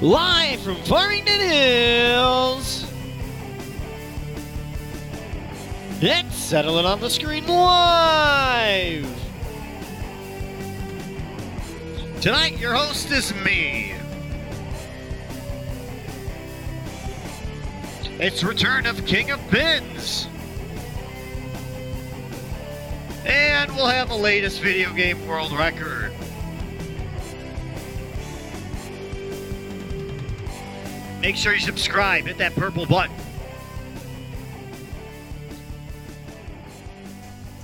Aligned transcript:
Live 0.00 0.60
from 0.60 0.76
Farmington 0.84 1.40
Hills. 1.40 2.86
It's 6.00 6.36
Settle 6.36 6.78
It 6.78 6.84
on 6.84 7.00
the 7.00 7.10
Screen 7.10 7.48
Live. 7.48 9.12
Tonight, 12.20 12.60
your 12.60 12.74
host 12.74 13.10
is 13.10 13.34
me. 13.44 13.94
It's 18.20 18.44
return 18.44 18.86
of 18.86 19.04
King 19.04 19.32
of 19.32 19.40
Pins. 19.48 20.28
And 23.26 23.74
we'll 23.74 23.86
have 23.86 24.10
the 24.10 24.14
latest 24.14 24.60
video 24.60 24.92
game 24.92 25.26
world 25.26 25.50
record. 25.50 26.12
Make 31.20 31.34
sure 31.34 31.52
you 31.52 31.60
subscribe, 31.60 32.26
hit 32.26 32.38
that 32.38 32.54
purple 32.54 32.86
button. 32.86 33.14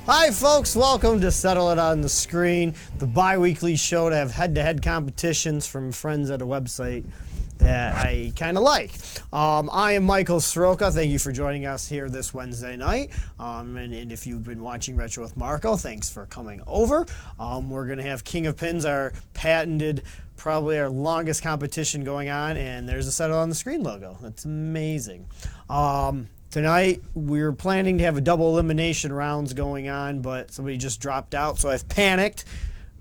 Hi, 0.06 0.32
folks. 0.32 0.74
Welcome 0.74 1.20
to 1.20 1.30
Settle 1.30 1.70
It 1.70 1.78
on 1.78 2.00
the 2.00 2.08
Screen, 2.08 2.74
the 2.98 3.06
bi 3.06 3.38
weekly 3.38 3.76
show 3.76 4.10
to 4.10 4.16
have 4.16 4.32
head 4.32 4.56
to 4.56 4.62
head 4.62 4.82
competitions 4.82 5.66
from 5.66 5.92
friends 5.92 6.30
at 6.30 6.42
a 6.42 6.46
website 6.46 7.04
that 7.58 7.94
I 7.94 8.32
kind 8.36 8.56
of 8.56 8.64
like. 8.64 8.92
Um, 9.32 9.70
I 9.72 9.92
am 9.92 10.04
Michael 10.04 10.40
Soroka. 10.40 10.90
Thank 10.90 11.10
you 11.10 11.18
for 11.18 11.32
joining 11.32 11.64
us 11.64 11.88
here 11.88 12.10
this 12.10 12.34
Wednesday 12.34 12.76
night. 12.76 13.12
Um, 13.38 13.76
and, 13.76 13.94
and, 13.94 14.12
if 14.12 14.26
you've 14.26 14.44
been 14.44 14.62
watching 14.62 14.96
Retro 14.96 15.22
with 15.22 15.36
Marco, 15.36 15.76
thanks 15.76 16.10
for 16.10 16.26
coming 16.26 16.60
over. 16.66 17.06
Um, 17.38 17.70
we're 17.70 17.86
going 17.86 17.98
to 17.98 18.04
have 18.04 18.24
King 18.24 18.46
of 18.46 18.56
Pins, 18.56 18.84
our 18.84 19.12
patented, 19.32 20.02
probably 20.36 20.78
our 20.78 20.88
longest 20.88 21.42
competition 21.42 22.04
going 22.04 22.28
on. 22.28 22.56
And 22.56 22.88
there's 22.88 23.06
a 23.06 23.12
Settle 23.12 23.38
on 23.38 23.48
the 23.48 23.54
Screen 23.54 23.82
logo. 23.82 24.18
That's 24.20 24.44
amazing. 24.44 25.26
Um, 25.68 26.28
tonight 26.50 27.02
we're 27.14 27.52
planning 27.52 27.98
to 27.98 28.04
have 28.04 28.16
a 28.16 28.20
double 28.20 28.50
elimination 28.50 29.12
rounds 29.12 29.52
going 29.52 29.88
on, 29.88 30.20
but 30.20 30.50
somebody 30.52 30.76
just 30.76 31.00
dropped 31.00 31.34
out, 31.34 31.58
so 31.58 31.70
I've 31.70 31.88
panicked. 31.88 32.44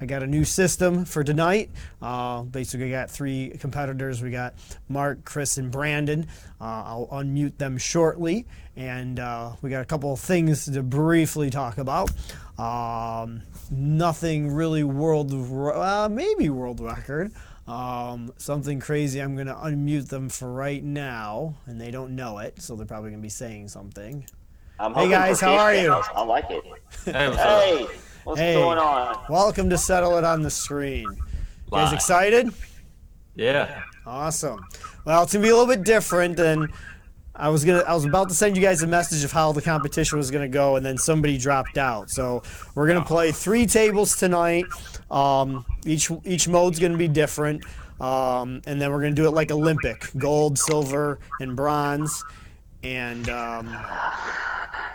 I 0.02 0.06
got 0.06 0.22
a 0.22 0.28
new 0.28 0.44
system 0.44 1.06
for 1.06 1.24
tonight. 1.24 1.70
Uh, 2.02 2.42
basically, 2.42 2.90
got 2.90 3.10
three 3.10 3.52
competitors. 3.60 4.22
We 4.22 4.32
got 4.32 4.54
Mark, 4.90 5.24
Chris, 5.24 5.58
and 5.58 5.72
Brandon. 5.72 6.28
Uh, 6.60 6.64
I'll 6.64 7.08
unmute 7.12 7.58
them 7.58 7.78
shortly, 7.78 8.46
and 8.76 9.18
uh, 9.18 9.52
we 9.62 9.70
got 9.70 9.82
a 9.82 9.86
couple 9.86 10.12
of 10.12 10.20
things 10.20 10.66
to 10.66 10.84
briefly 10.84 11.50
talk 11.50 11.78
about. 11.78 12.12
Um, 12.58 13.42
nothing 13.72 14.54
really 14.54 14.84
world, 14.84 15.34
uh, 15.34 16.08
maybe 16.12 16.50
world 16.50 16.80
record. 16.80 17.32
Um, 17.68 18.34
something 18.38 18.80
crazy. 18.80 19.20
I'm 19.22 19.36
going 19.36 19.48
to 19.48 19.54
unmute 19.56 20.10
them 20.10 20.30
for 20.30 20.52
right 20.52 20.84
now, 20.84 21.56
and 21.66 21.80
they 21.80 21.92
don't 21.92 22.16
know 22.16 22.40
it, 22.40 22.62
so 22.62 22.76
they're 22.76 22.86
probably 22.86 23.10
going 23.12 23.22
to 23.22 23.26
be 23.26 23.30
saying 23.30 23.70
something. 23.70 24.26
I'm 24.80 24.94
hey 24.94 25.08
guys, 25.08 25.40
how 25.40 25.54
are 25.56 25.74
you? 25.74 25.92
I 25.92 26.24
like 26.24 26.50
it. 26.50 26.64
Hey, 27.06 27.28
what's 27.30 27.42
Hey, 27.42 27.88
what's 28.24 28.40
Hey. 28.40 28.54
going 28.56 28.78
on? 28.80 29.18
Welcome 29.30 29.70
to 29.70 29.78
Settle 29.78 30.18
It 30.18 30.24
on 30.24 30.42
the 30.42 30.50
Screen. 30.50 31.04
You 31.04 31.72
guys 31.72 31.94
excited? 31.94 32.50
Yeah. 33.36 33.82
Awesome. 34.06 34.60
Well, 35.06 35.24
it's 35.24 35.34
gonna 35.34 35.44
be 35.44 35.50
a 35.50 35.56
little 35.56 35.74
bit 35.74 35.84
different 35.84 36.38
than 36.38 36.68
I 37.44 37.50
was 37.50 37.66
gonna. 37.66 37.84
I 37.86 37.94
was 37.94 38.06
about 38.06 38.30
to 38.30 38.36
send 38.36 38.56
you 38.56 38.64
guys 38.64 38.84
a 38.84 38.88
message 38.88 39.26
of 39.26 39.34
how 39.34 39.52
the 39.52 39.62
competition 39.62 40.18
was 40.18 40.32
gonna 40.32 40.48
go, 40.48 40.78
and 40.78 40.86
then 40.86 40.98
somebody 40.98 41.38
dropped 41.38 41.78
out. 41.78 42.10
So 42.10 42.42
we're 42.74 42.88
gonna 42.88 43.04
play 43.04 43.34
three 43.34 43.66
tables 43.66 44.16
tonight. 44.16 44.64
Um, 45.12 45.66
each 45.86 46.10
each 46.24 46.48
mode's 46.48 46.80
gonna 46.80 46.96
be 46.96 47.10
different, 47.10 47.66
um, 48.00 48.62
and 48.66 48.80
then 48.82 48.94
we're 48.94 49.02
gonna 49.02 49.12
do 49.12 49.28
it 49.28 49.32
like 49.32 49.52
Olympic: 49.52 50.10
gold, 50.18 50.58
silver, 50.58 51.20
and 51.42 51.54
bronze. 51.54 52.24
And 52.82 53.28
um, 53.28 53.68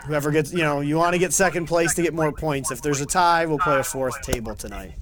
whoever 0.07 0.31
gets, 0.31 0.51
you 0.51 0.63
know, 0.63 0.81
you 0.81 0.97
want 0.97 1.13
to 1.13 1.19
get 1.19 1.33
second 1.33 1.67
place 1.67 1.93
to 1.93 2.01
get 2.01 2.15
more 2.15 2.31
points. 2.31 2.71
If 2.71 2.81
there's 2.81 2.99
a 2.99 3.05
tie, 3.05 3.45
we'll 3.45 3.59
play 3.59 3.77
a 3.77 3.83
fourth 3.83 4.19
table 4.23 4.55
tonight. 4.55 4.95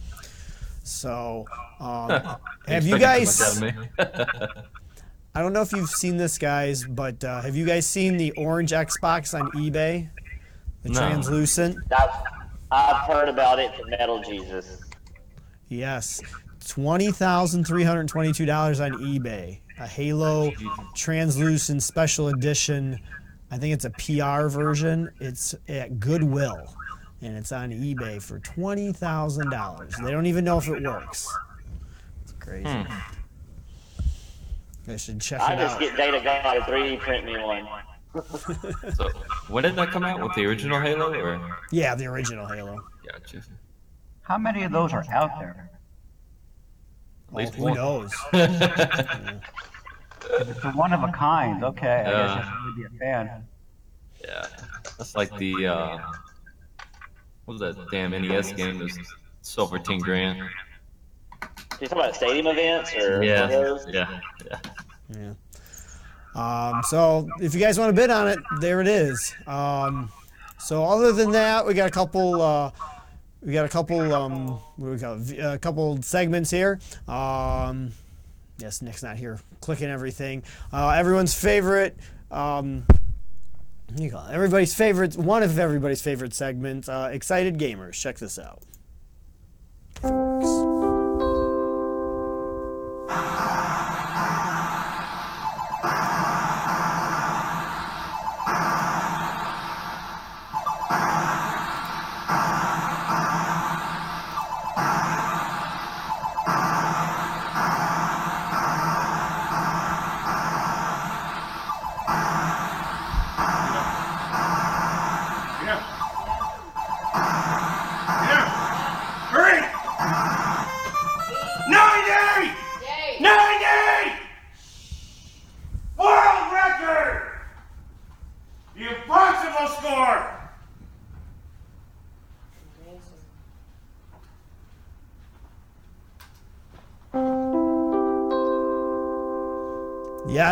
So, 0.83 1.45
um, 1.79 2.09
have 2.67 2.85
you 2.85 2.99
guys? 2.99 3.63
I 5.37 5.41
don't 5.41 5.53
know 5.53 5.61
if 5.61 5.71
you've 5.71 5.91
seen 5.91 6.17
this, 6.17 6.39
guys, 6.39 6.83
but 6.83 7.23
uh, 7.23 7.41
have 7.41 7.55
you 7.55 7.63
guys 7.63 7.85
seen 7.85 8.17
the 8.17 8.31
orange 8.31 8.71
Xbox 8.71 9.39
on 9.39 9.51
eBay? 9.51 10.09
The 10.81 10.89
No. 10.89 10.99
translucent? 10.99 11.77
I've, 11.95 12.09
I've 12.71 13.05
heard 13.07 13.29
about 13.29 13.59
it 13.59 13.75
from 13.75 13.91
Metal 13.91 14.19
Jesus. 14.23 14.81
Yes. 15.69 16.23
$20,322 16.61 18.83
on 18.83 18.93
eBay. 18.93 19.59
A 19.79 19.85
Halo 19.85 20.49
translucent 20.95 21.83
special 21.83 22.29
edition. 22.29 22.99
I 23.51 23.59
think 23.59 23.75
it's 23.75 23.85
a 23.85 23.91
PR 23.91 24.47
version. 24.47 25.11
It's 25.19 25.53
at 25.67 25.99
Goodwill. 25.99 26.73
And 27.21 27.37
it's 27.37 27.51
on 27.51 27.69
eBay 27.69 28.19
for 28.19 28.39
$20,000. 28.39 30.03
They 30.03 30.09
don't 30.09 30.25
even 30.25 30.43
know 30.43 30.57
if 30.57 30.67
it 30.67 30.81
works. 30.81 31.27
It's 32.23 32.31
crazy. 32.39 32.67
Hmm. 32.67 32.91
I 34.87 34.95
should 34.97 35.19
check 35.21 35.41
I 35.41 35.53
it 35.53 35.57
just 35.57 35.75
out. 35.75 35.79
get 35.81 35.97
Data 35.97 36.21
God 36.23 36.53
to 36.53 36.59
3D 36.61 36.99
print 36.99 37.25
me 37.25 37.37
one. 37.37 37.67
So, 38.95 39.09
when 39.49 39.63
did 39.63 39.75
that 39.75 39.91
come 39.91 40.03
out? 40.03 40.21
With 40.21 40.33
the 40.33 40.45
original 40.45 40.79
Halo, 40.81 41.13
or? 41.13 41.39
Yeah, 41.71 41.93
the 41.93 42.05
original 42.05 42.47
Halo. 42.47 42.79
Gotcha. 43.11 43.41
How 44.21 44.37
many 44.37 44.63
of 44.63 44.71
those 44.71 44.91
are 44.93 45.05
out 45.13 45.37
there? 45.39 45.69
At 47.29 47.33
least 47.35 47.55
Who 47.55 47.63
one. 47.63 47.73
knows? 47.75 48.13
If 50.29 50.49
it's 50.49 50.63
a 50.65 50.71
one 50.71 50.91
of 50.91 51.03
a 51.03 51.11
kind, 51.13 51.63
okay, 51.63 52.01
I 52.01 52.03
guess 52.03 52.11
Yeah. 52.11 52.33
I 52.33 52.43
should 52.43 52.65
really 52.65 52.89
be 52.89 52.95
a 52.95 52.99
fan. 52.99 53.47
Yeah. 54.25 54.45
That's 54.97 55.15
like 55.15 55.33
the, 55.37 55.67
uh, 55.67 55.97
what 57.45 57.59
was 57.59 57.61
that 57.61 57.77
damn 57.91 58.11
NES 58.11 58.51
game? 58.53 58.81
It 58.81 58.83
was 58.83 58.99
sold 59.41 59.69
for 59.69 59.79
10 59.79 59.99
grand. 59.99 60.41
You 61.79 61.87
talking 61.87 62.03
about 62.03 62.15
stadium 62.15 62.47
events 62.47 62.95
or 62.95 63.23
Yeah. 63.23 63.41
one 63.41 63.53
of 63.53 63.61
those? 63.83 63.85
Yeah. 63.93 64.19
Yeah. 64.45 64.59
Yeah. 65.15 65.33
Um, 66.35 66.81
so 66.83 67.27
if 67.41 67.53
you 67.53 67.59
guys 67.59 67.79
want 67.79 67.89
to 67.95 67.99
bid 67.99 68.09
on 68.09 68.27
it, 68.27 68.39
there 68.59 68.81
it 68.81 68.87
is. 68.87 69.33
Um, 69.47 70.11
so 70.59 70.83
other 70.85 71.11
than 71.11 71.31
that, 71.31 71.65
we 71.65 71.73
got 71.73 71.87
a 71.87 71.91
couple. 71.91 72.41
Uh, 72.41 72.71
we 73.41 73.53
got 73.53 73.65
a 73.65 73.69
couple. 73.69 73.99
Um, 74.13 74.59
we 74.77 74.95
got 74.97 75.17
a 75.39 75.57
couple 75.59 76.01
segments 76.01 76.49
here. 76.51 76.79
Um, 77.07 77.91
yes, 78.57 78.81
Nick's 78.81 79.03
not 79.03 79.17
here, 79.17 79.39
clicking 79.61 79.89
everything. 79.89 80.43
Uh, 80.73 80.89
everyone's 80.89 81.33
favorite. 81.39 81.95
Um, 82.31 82.85
you 83.95 84.11
call 84.11 84.27
it? 84.27 84.33
Everybody's 84.33 84.75
favorite. 84.75 85.15
One 85.15 85.43
of 85.43 85.57
everybody's 85.57 86.01
favorite 86.01 86.33
segments. 86.33 86.89
Uh, 86.89 87.09
excited 87.11 87.57
gamers. 87.57 87.93
Check 87.93 88.17
this 88.17 88.37
out. 88.37 88.61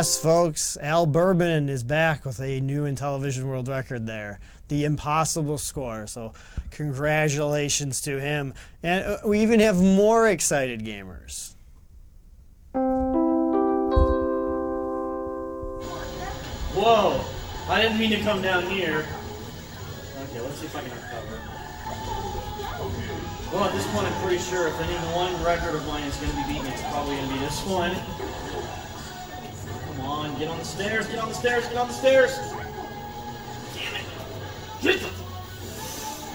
Yes, 0.06 0.20
folks, 0.20 0.78
Al 0.82 1.08
Bourbon 1.08 1.68
is 1.68 1.84
back 1.84 2.26
with 2.26 2.40
a 2.40 2.62
new 2.62 2.84
Intellivision 2.84 3.46
world 3.46 3.68
record 3.68 4.06
there. 4.06 4.40
The 4.68 4.86
impossible 4.86 5.58
score. 5.58 6.06
So, 6.06 6.34
congratulations 6.70 8.02
to 8.02 8.22
him. 8.22 8.54
And 8.84 9.04
uh, 9.04 9.18
we 9.26 9.40
even 9.40 9.62
have 9.62 9.82
more 9.82 10.30
excited 10.30 10.86
gamers. 10.86 11.56
Whoa! 16.76 17.26
I 17.68 17.82
didn't 17.82 17.98
mean 17.98 18.12
to 18.12 18.20
come 18.20 18.44
down 18.44 18.68
here. 18.68 19.08
Okay, 20.30 20.40
let's 20.40 20.60
see 20.60 20.68
if 20.68 20.76
I 20.76 20.82
can 20.82 20.92
recover. 20.92 21.42
Well, 23.52 23.64
at 23.64 23.74
this 23.74 23.88
point, 23.88 24.06
I'm 24.06 24.22
pretty 24.22 24.38
sure 24.38 24.68
if 24.68 24.80
any 24.82 24.94
one 25.16 25.34
record 25.44 25.74
of 25.74 25.88
mine 25.88 26.04
is 26.04 26.16
going 26.18 26.30
to 26.30 26.38
be 26.38 26.54
beaten, 26.54 26.68
it's 26.68 26.84
probably 26.84 27.16
going 27.16 27.28
to 27.28 27.34
be 27.34 27.40
this 27.40 27.66
one. 27.66 28.85
On, 30.36 30.42
get 30.42 30.50
on 30.50 30.60
the 30.60 30.66
stairs, 30.66 31.08
get 31.08 31.20
on 31.20 31.30
the 31.30 31.34
stairs, 31.34 31.66
get 31.70 31.78
on 31.78 31.88
the 31.88 31.94
stairs! 31.94 32.38
Damn 33.74 33.96
it! 33.96 34.06
Get, 34.82 35.00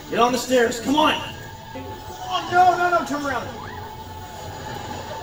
get 0.08 0.18
on 0.18 0.32
the 0.32 0.38
stairs, 0.38 0.80
come 0.80 0.96
on! 0.96 1.12
Oh, 1.76 2.48
no, 2.50 2.78
no, 2.78 2.98
no, 2.98 3.04
turn 3.04 3.26
around! 3.26 3.46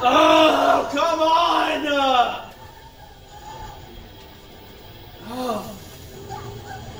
Oh, 0.03 0.89
come 0.93 1.19
on! 1.21 1.87
Oh. 5.29 5.75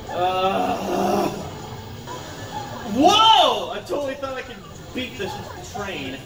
Uh, 0.10 1.28
whoa! 2.96 3.72
I 3.72 3.80
totally 3.82 4.16
thought 4.16 4.34
I 4.34 4.42
could 4.42 4.58
beat 4.96 5.16
this 5.20 5.32
train. 5.76 6.18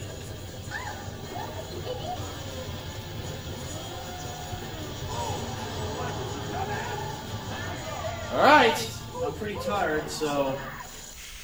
Alright, 8.31 8.89
I'm 9.23 9.33
pretty 9.33 9.59
tired, 9.59 10.09
so 10.09 10.57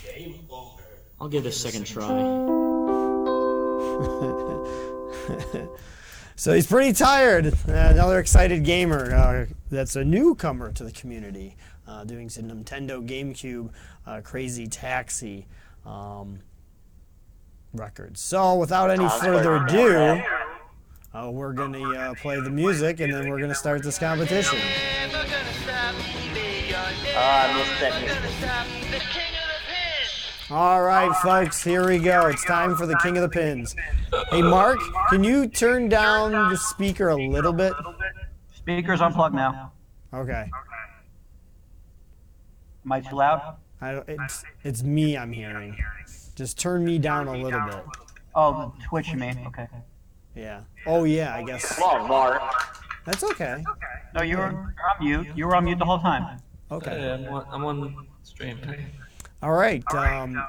Game 0.06 0.40
Baller. 0.50 0.80
I'll 1.20 1.28
give 1.28 1.46
it 1.46 1.50
a 1.50 1.52
second 1.52 1.86
try. 1.86 2.08
So 6.40 6.54
he's 6.54 6.68
pretty 6.68 6.94
tired. 6.94 7.48
Uh, 7.48 7.72
another 7.72 8.20
excited 8.20 8.64
gamer 8.64 9.12
uh, 9.12 9.46
that's 9.72 9.96
a 9.96 10.06
newcomer 10.06 10.72
to 10.74 10.84
the 10.84 10.92
community, 10.92 11.58
uh, 11.88 12.04
doing 12.04 12.30
some 12.30 12.44
Nintendo 12.44 13.04
GameCube 13.04 13.72
uh, 14.06 14.22
Crazy 14.24 14.68
Taxi 14.68 15.48
um, 15.84 16.42
records. 17.74 18.22
So 18.22 18.54
without 18.54 18.92
any 18.92 19.10
further 19.20 19.56
ado, 19.56 20.22
uh, 21.12 21.32
we're 21.32 21.54
going 21.54 21.74
to 21.74 21.96
uh, 21.96 22.14
play 22.14 22.40
the 22.40 22.52
music 22.52 23.00
and 23.00 23.12
then 23.12 23.30
we're 23.30 23.40
going 23.40 23.50
to 23.50 23.56
start 23.56 23.82
this 23.82 23.98
competition. 23.98 24.60
Ah, 27.20 27.50
I 27.50 27.58
missed 27.58 27.80
that 27.82 28.00
music. 28.00 29.02
All 30.52 30.84
right, 30.84 31.12
folks, 31.18 31.64
here 31.64 31.88
we 31.88 31.98
go. 31.98 32.28
It's 32.28 32.46
time 32.46 32.76
for 32.76 32.86
the 32.86 32.96
King 32.98 33.18
of 33.18 33.24
the 33.24 33.30
Pins. 33.30 33.76
Hey, 34.30 34.44
Mark, 34.44 34.80
can 35.10 35.24
you 35.24 35.48
turn 35.48 35.90
down 35.90 36.32
the 36.32 36.56
speaker 36.56 37.10
a 37.10 37.16
little 37.16 37.54
bit? 37.54 37.74
Speakers 38.54 39.02
unplugged 39.02 39.36
now. 39.36 39.72
Okay. 40.14 40.50
Am 42.86 42.92
I 42.92 43.02
too 43.02 43.16
loud? 43.16 43.58
I 43.82 43.94
don't, 43.94 44.08
it's, 44.08 44.44
it's 44.64 44.84
me 44.84 45.18
I'm 45.18 45.34
hearing. 45.34 45.76
Just 46.36 46.60
turn 46.60 46.86
me 46.86 47.00
down 47.00 47.28
a 47.28 47.36
little 47.36 47.62
bit. 47.62 47.84
Oh, 48.36 48.74
Twitch, 48.88 49.14
me. 49.16 49.34
Okay. 49.48 49.68
Yeah. 50.36 50.62
Oh, 50.86 51.04
yeah, 51.04 51.36
I 51.36 51.44
guess. 51.44 51.78
Come 51.78 51.90
on, 51.90 52.08
Mark. 52.08 52.42
That's 53.06 53.24
okay. 53.24 53.64
No, 54.14 54.22
you 54.22 54.38
were 54.38 54.52
you're 54.52 54.54
on 54.54 55.24
mute. 55.26 55.28
You 55.36 55.48
were 55.48 55.56
on 55.56 55.66
mute 55.66 55.80
the 55.80 55.86
whole 55.86 56.00
time. 56.00 56.40
Okay. 56.70 56.90
Hey, 56.92 57.12
I'm 57.12 57.34
on, 57.34 57.46
I'm 57.50 57.66
on 57.66 58.08
stream. 58.24 58.60
All 59.42 59.54
right. 59.54 59.84
Um, 59.94 60.44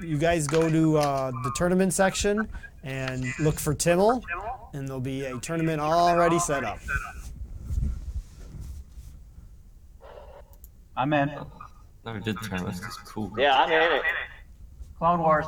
you 0.00 0.18
guys 0.18 0.46
go 0.46 0.68
to 0.68 0.98
uh, 0.98 1.30
the 1.44 1.52
tournament 1.54 1.92
section 1.92 2.48
and 2.82 3.24
look 3.38 3.60
for 3.60 3.74
Timmel, 3.74 4.24
and 4.72 4.88
there'll 4.88 5.00
be 5.00 5.24
a 5.26 5.38
tournament 5.38 5.80
already 5.80 6.38
set 6.38 6.64
up. 6.64 6.78
I'm 10.96 11.12
in. 11.12 11.30
Never 12.04 12.18
did 12.18 12.36
turn. 12.42 12.64
This 12.64 12.80
is 12.80 12.96
cool. 13.04 13.32
Yeah, 13.38 13.60
I'm 13.60 13.70
in 13.70 13.80
it. 13.80 14.02
Clone 14.98 15.20
Wars. 15.20 15.46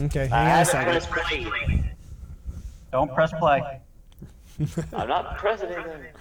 Okay, 0.00 0.26
hang 0.26 0.52
on 0.52 0.62
a 0.62 0.64
second. 0.64 1.06
pressed 1.10 1.30
play. 1.30 1.94
Don't 2.92 3.12
press 3.14 3.32
play. 3.32 3.80
I'm 4.92 5.08
not 5.08 5.36
pressing 5.38 5.72
president. 5.72 6.16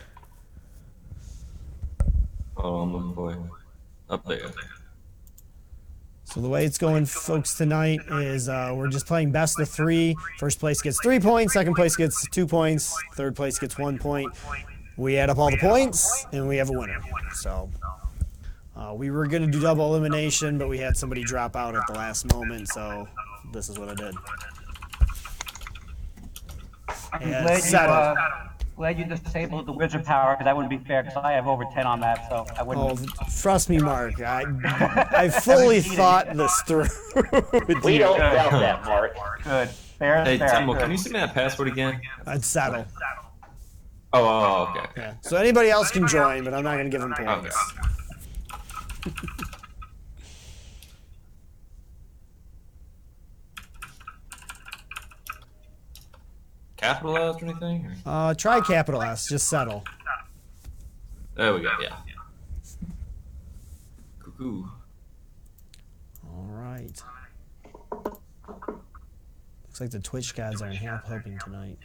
Oh, 2.63 2.77
I'm 2.77 2.93
looking 2.93 3.13
for 3.13 3.31
it. 3.33 3.39
Up 4.09 4.25
there. 4.25 4.51
So 6.23 6.39
the 6.41 6.47
way 6.47 6.65
it's 6.65 6.77
going, 6.77 7.05
folks, 7.05 7.55
tonight 7.57 7.99
is 8.09 8.47
uh, 8.49 8.73
we're 8.75 8.87
just 8.87 9.05
playing 9.05 9.31
best 9.31 9.59
of 9.59 9.69
three. 9.69 10.15
First 10.39 10.59
place 10.59 10.81
gets 10.81 10.99
three 11.03 11.19
points. 11.19 11.53
Second 11.53 11.75
place 11.75 11.95
gets 11.95 12.27
two 12.29 12.47
points. 12.47 12.95
Third 13.15 13.35
place 13.35 13.59
gets 13.59 13.77
one 13.77 13.99
point. 13.99 14.31
We 14.97 15.17
add 15.17 15.29
up 15.29 15.37
all 15.37 15.51
the 15.51 15.57
points, 15.57 16.25
and 16.31 16.47
we 16.47 16.57
have 16.57 16.69
a 16.69 16.73
winner. 16.73 17.01
So 17.33 17.69
uh, 18.75 18.93
we 18.95 19.11
were 19.11 19.27
going 19.27 19.43
to 19.43 19.51
do 19.51 19.59
double 19.59 19.93
elimination, 19.93 20.57
but 20.57 20.69
we 20.69 20.77
had 20.77 20.95
somebody 20.95 21.23
drop 21.23 21.55
out 21.55 21.75
at 21.75 21.85
the 21.87 21.93
last 21.93 22.31
moment. 22.33 22.69
So 22.69 23.07
this 23.51 23.69
is 23.69 23.77
what 23.77 23.89
I 23.89 23.95
did. 23.95 24.15
I'm 27.11 27.29
Yeah, 27.29 27.43
glad 27.43 27.63
you, 27.71 27.77
uh, 27.77 28.49
glad 28.75 28.97
you 28.97 29.05
disabled 29.05 29.65
the 29.65 29.71
wizard 29.71 30.05
power 30.05 30.33
because 30.33 30.45
that 30.45 30.55
wouldn't 30.55 30.69
be 30.69 30.85
fair 30.85 31.03
because 31.03 31.17
I 31.17 31.33
have 31.33 31.47
over 31.47 31.63
10 31.73 31.85
on 31.85 31.99
that, 32.01 32.27
so 32.29 32.45
I 32.57 32.63
wouldn't. 32.63 32.99
Oh, 32.99 33.25
trust 33.41 33.69
me, 33.69 33.77
Mark. 33.77 34.21
I 34.21 34.43
I 35.11 35.29
fully 35.29 35.81
thought 35.81 36.35
this 36.35 36.61
through. 36.67 36.87
with 37.67 37.83
We 37.83 37.97
don't 37.97 38.19
doubt 38.19 38.51
that, 38.51 38.83
Mark. 38.85 39.15
Good. 39.43 39.69
Fair 39.69 40.23
Hey, 40.25 40.37
fair. 40.37 40.49
Timo, 40.49 40.77
can 40.77 40.91
you 40.91 40.97
send 40.97 41.13
me 41.13 41.19
that 41.19 41.33
password 41.33 41.67
again? 41.67 42.01
I'd 42.25 42.43
settle. 42.43 42.85
Oh, 44.11 44.23
oh, 44.23 44.27
oh, 44.27 44.69
okay. 44.69 44.79
okay. 44.79 44.91
Yeah. 44.97 45.13
So 45.21 45.37
anybody 45.37 45.69
else 45.69 45.89
can 45.89 46.07
join, 46.07 46.43
but 46.43 46.53
I'm 46.53 46.63
not 46.63 46.73
going 46.73 46.85
to 46.85 46.91
give 46.91 47.01
them 47.01 47.13
points. 47.13 47.73
Capitalized 56.83 57.41
or 57.41 57.45
anything? 57.45 57.85
Or? 57.85 58.29
Uh, 58.29 58.33
try 58.33 58.59
capital 58.59 59.01
S. 59.01 59.29
Just 59.29 59.47
settle. 59.47 59.85
There 61.35 61.53
we 61.53 61.61
go. 61.61 61.71
Yeah. 61.81 61.95
Cuckoo. 64.19 64.65
All 66.27 66.45
right. 66.49 67.01
Looks 69.65 69.79
like 69.79 69.91
the 69.91 69.99
Twitch 69.99 70.35
gods 70.35 70.61
aren't 70.61 70.75
help 70.75 71.05
helping 71.05 71.39
tonight. 71.39 71.77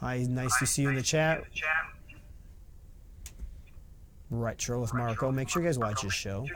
Hi, 0.00 0.26
nice 0.28 0.58
to 0.58 0.66
see 0.66 0.82
you 0.82 0.88
in 0.88 0.96
the 0.96 1.02
chat. 1.02 1.44
Retro 4.30 4.80
with 4.80 4.92
Marco. 4.92 5.30
Make 5.30 5.48
sure 5.48 5.62
you 5.62 5.68
guys 5.68 5.78
watch 5.78 6.02
his 6.02 6.12
show. 6.12 6.46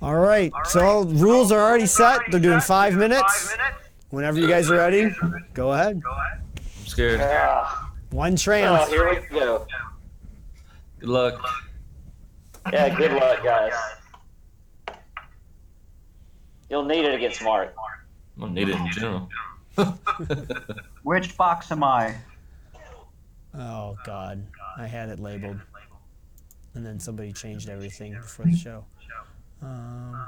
All 0.00 0.14
right, 0.14 0.52
so 0.66 1.04
rules 1.04 1.50
are 1.50 1.60
already 1.60 1.86
set. 1.86 2.20
They're 2.30 2.38
doing 2.38 2.60
five 2.60 2.94
minutes. 2.94 3.56
Whenever 4.10 4.38
you 4.38 4.46
guys 4.46 4.70
are 4.70 4.76
ready, 4.76 5.10
go 5.54 5.72
ahead. 5.72 6.00
I'm 6.06 6.86
scared. 6.86 7.20
One 8.10 8.30
One 8.30 8.32
oh, 8.32 8.36
trans. 8.36 8.88
here 8.88 9.10
we 9.10 9.38
go. 9.38 9.66
Good 11.00 11.08
luck. 11.08 11.40
Yeah, 12.72 12.94
good 12.96 13.12
luck, 13.12 13.42
guys. 13.42 13.72
You'll 16.70 16.84
need 16.84 17.04
it 17.04 17.14
against 17.14 17.42
Mark. 17.42 17.74
I 18.36 18.40
don't 18.40 18.54
need 18.54 18.68
it 18.68 18.76
in 18.76 18.90
general. 18.92 19.28
Which 21.02 21.36
box 21.36 21.72
am 21.72 21.82
I? 21.82 22.14
Oh 23.54 23.96
God, 24.04 24.44
I 24.76 24.86
had 24.86 25.08
it 25.08 25.18
labeled, 25.18 25.60
and 26.74 26.86
then 26.86 27.00
somebody 27.00 27.32
changed 27.32 27.68
everything 27.68 28.12
before 28.12 28.44
the 28.44 28.56
show. 28.56 28.84
Um, 29.62 30.14
I 30.14 30.26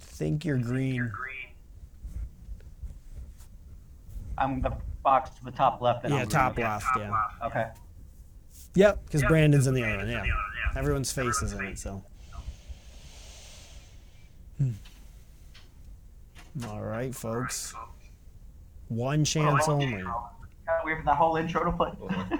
think 0.00 0.44
you're 0.44 0.58
green. 0.58 1.12
I'm 4.36 4.60
the 4.62 4.72
box 5.02 5.30
to 5.38 5.44
the 5.44 5.50
top 5.50 5.80
left. 5.82 6.04
and 6.04 6.14
Yeah, 6.14 6.20
I'm 6.22 6.28
top 6.28 6.54
green. 6.54 6.66
left. 6.66 6.86
Yeah. 6.96 7.12
Okay. 7.44 7.66
Yep, 8.74 9.04
because 9.06 9.22
Brandon's 9.24 9.66
in 9.66 9.74
the 9.74 9.82
other 9.84 9.98
one. 9.98 10.08
Yeah, 10.08 10.24
everyone's 10.76 11.10
face 11.12 11.42
is 11.42 11.52
in 11.52 11.64
it. 11.64 11.78
So. 11.78 12.02
Hmm. 14.58 14.70
All 16.68 16.80
right, 16.82 17.14
folks. 17.14 17.74
One 18.88 19.24
chance 19.24 19.68
only. 19.68 20.02
Gotta 20.02 20.22
wait 20.84 20.98
for 20.98 21.04
the 21.04 21.14
whole 21.14 21.36
intro 21.36 21.64
to 21.64 21.72
play. 21.72 21.92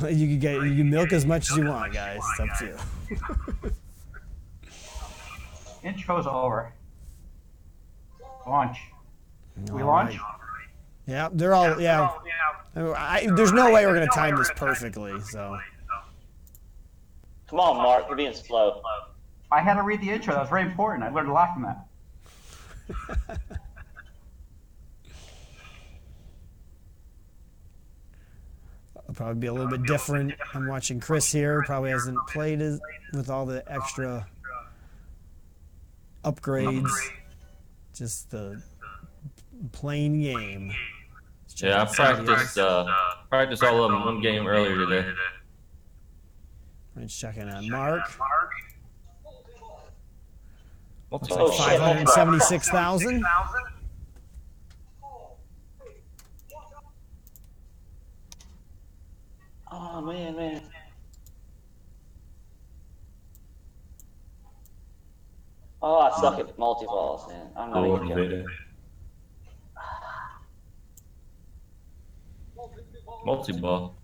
You 0.00 0.28
can 0.28 0.38
get 0.38 0.62
you 0.62 0.76
can 0.76 0.90
milk 0.90 1.12
as 1.12 1.26
much 1.26 1.50
as 1.50 1.56
you 1.56 1.66
want, 1.66 1.92
guys. 1.92 2.20
It's 2.38 2.40
up 2.40 2.58
to 2.60 2.66
you. 2.66 3.72
Intro's 5.82 6.26
over. 6.26 6.72
Launch. 8.46 8.78
We 9.70 9.82
All 9.82 9.88
launch? 9.88 10.16
right. 10.16 10.34
Yeah, 11.06 11.28
they're 11.32 11.54
all 11.54 11.80
yeah. 11.80 12.10
Oh, 12.76 12.92
I, 12.92 13.26
there's 13.34 13.52
no 13.52 13.72
way 13.72 13.86
we're 13.86 13.94
gonna 13.94 14.06
time 14.08 14.36
this 14.36 14.50
perfectly. 14.56 15.20
So. 15.20 15.58
Come 17.48 17.60
on, 17.60 17.76
Mark. 17.76 18.04
You're 18.08 18.16
being 18.16 18.34
slow. 18.34 18.82
I 19.50 19.60
had 19.60 19.74
to 19.74 19.82
read 19.82 20.02
the 20.02 20.10
intro. 20.10 20.34
That 20.34 20.40
was 20.40 20.50
very 20.50 20.62
important. 20.62 21.02
I 21.04 21.08
learned 21.10 21.30
a 21.30 21.32
lot 21.32 21.54
from 21.54 21.62
that. 21.62 23.48
probably 29.18 29.40
be 29.40 29.46
a 29.48 29.52
little 29.52 29.68
bit 29.68 29.82
different. 29.82 30.32
I'm 30.54 30.68
watching 30.68 31.00
Chris 31.00 31.32
here. 31.32 31.62
Probably 31.66 31.90
hasn't 31.90 32.18
played 32.28 32.62
as, 32.62 32.80
with 33.12 33.28
all 33.28 33.44
the 33.46 33.64
extra 33.70 34.24
upgrades. 36.32 36.90
Just 37.94 38.30
the 38.30 38.62
plain 39.72 40.20
game. 40.20 40.72
Yeah, 41.56 41.82
I 41.82 41.84
practiced 41.86 42.58
uh, 42.58 42.86
practiced 43.28 43.64
all 43.64 43.82
of 43.82 43.90
them 43.90 44.04
one 44.04 44.20
game 44.20 44.46
earlier 44.46 44.76
today. 44.76 45.10
Let's 46.94 47.18
check 47.18 47.36
in 47.36 47.48
on 47.48 47.68
Mark. 47.68 48.02
Multi- 51.10 51.34
shit. 51.34 51.54
Five 51.54 51.80
hundred 51.80 52.08
seventy-six 52.10 52.68
thousand. 52.68 53.24
Oh 59.72 60.00
man, 60.00 60.36
man. 60.36 60.62
Oh, 65.80 65.98
I 66.00 66.10
suck 66.20 66.34
um, 66.34 66.40
at 66.40 66.58
multi-balls, 66.58 67.28
man. 67.30 67.46
I'm 67.56 67.70
not 67.70 67.86
even 67.86 68.08
joking. 68.08 68.46
Multi 73.24 73.52
ball. 73.52 73.94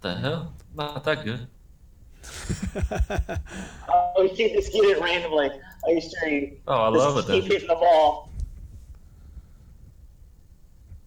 The 0.00 0.14
hell? 0.14 0.54
Not 0.74 1.04
that 1.04 1.24
good. 1.24 1.46
Oh, 4.16 4.22
you 4.22 4.28
can't 4.28 4.52
just 4.52 4.72
get 4.72 4.84
it 4.84 5.00
randomly. 5.00 5.50
Are 5.84 5.90
you 5.90 6.00
sure 6.00 6.28
you 6.28 6.56
Oh, 6.68 6.74
I 6.84 6.88
love 6.88 7.18
it 7.18 7.26
keep 7.26 7.42
then. 7.42 7.50
hitting 7.50 7.66
the 7.68 7.74
ball? 7.74 8.30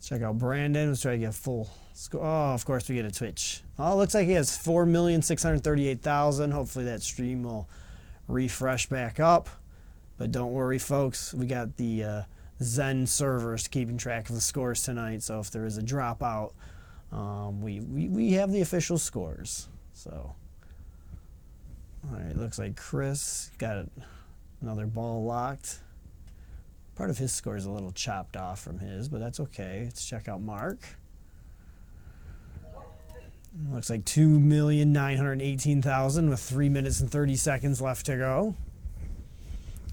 Check 0.03 0.21
out 0.23 0.37
Brandon. 0.37 0.89
Let's 0.89 1.01
try 1.01 1.13
to 1.13 1.17
get 1.17 1.33
full 1.33 1.69
score. 1.93 2.21
Oh, 2.21 2.53
of 2.53 2.65
course 2.65 2.89
we 2.89 2.95
get 2.95 3.05
a 3.05 3.11
Twitch. 3.11 3.61
Oh, 3.79 3.93
it 3.93 3.95
looks 3.95 4.13
like 4.13 4.27
he 4.27 4.33
has 4.33 4.57
four 4.57 4.85
million 4.85 5.21
six 5.21 5.41
hundred 5.41 5.63
thirty-eight 5.63 6.01
thousand. 6.01 6.51
Hopefully 6.51 6.83
that 6.85 7.01
stream 7.01 7.43
will 7.43 7.69
refresh 8.27 8.87
back 8.87 9.19
up. 9.19 9.49
But 10.17 10.31
don't 10.31 10.51
worry, 10.51 10.79
folks. 10.79 11.33
We 11.33 11.45
got 11.45 11.77
the 11.77 12.03
uh, 12.03 12.21
Zen 12.61 13.05
servers 13.05 13.67
keeping 13.67 13.97
track 13.97 14.29
of 14.29 14.35
the 14.35 14.41
scores 14.41 14.83
tonight. 14.83 15.23
So 15.23 15.39
if 15.39 15.51
there 15.51 15.65
is 15.65 15.77
a 15.77 15.83
dropout, 15.83 16.53
um, 17.11 17.61
we, 17.61 17.79
we 17.79 18.09
we 18.09 18.31
have 18.33 18.51
the 18.51 18.61
official 18.61 18.97
scores. 18.97 19.69
So. 19.93 20.35
All 22.09 22.19
right, 22.19 22.35
looks 22.37 22.57
like 22.57 22.77
Chris 22.77 23.51
got 23.57 23.85
another 24.61 24.85
ball 24.85 25.25
locked. 25.25 25.79
Part 26.95 27.09
of 27.09 27.17
his 27.17 27.33
score 27.33 27.57
is 27.57 27.65
a 27.65 27.71
little 27.71 27.91
chopped 27.91 28.37
off 28.37 28.61
from 28.61 28.79
his, 28.79 29.09
but 29.09 29.19
that's 29.19 29.39
okay. 29.41 29.81
Let's 29.83 30.05
check 30.05 30.27
out 30.27 30.41
Mark. 30.41 30.79
Looks 33.71 33.89
like 33.89 34.05
two 34.05 34.39
million 34.39 34.93
nine 34.93 35.17
hundred 35.17 35.41
eighteen 35.41 35.81
thousand 35.81 36.29
with 36.29 36.39
three 36.39 36.69
minutes 36.69 36.99
and 36.99 37.09
thirty 37.09 37.35
seconds 37.35 37.81
left 37.81 38.05
to 38.05 38.15
go. 38.15 38.55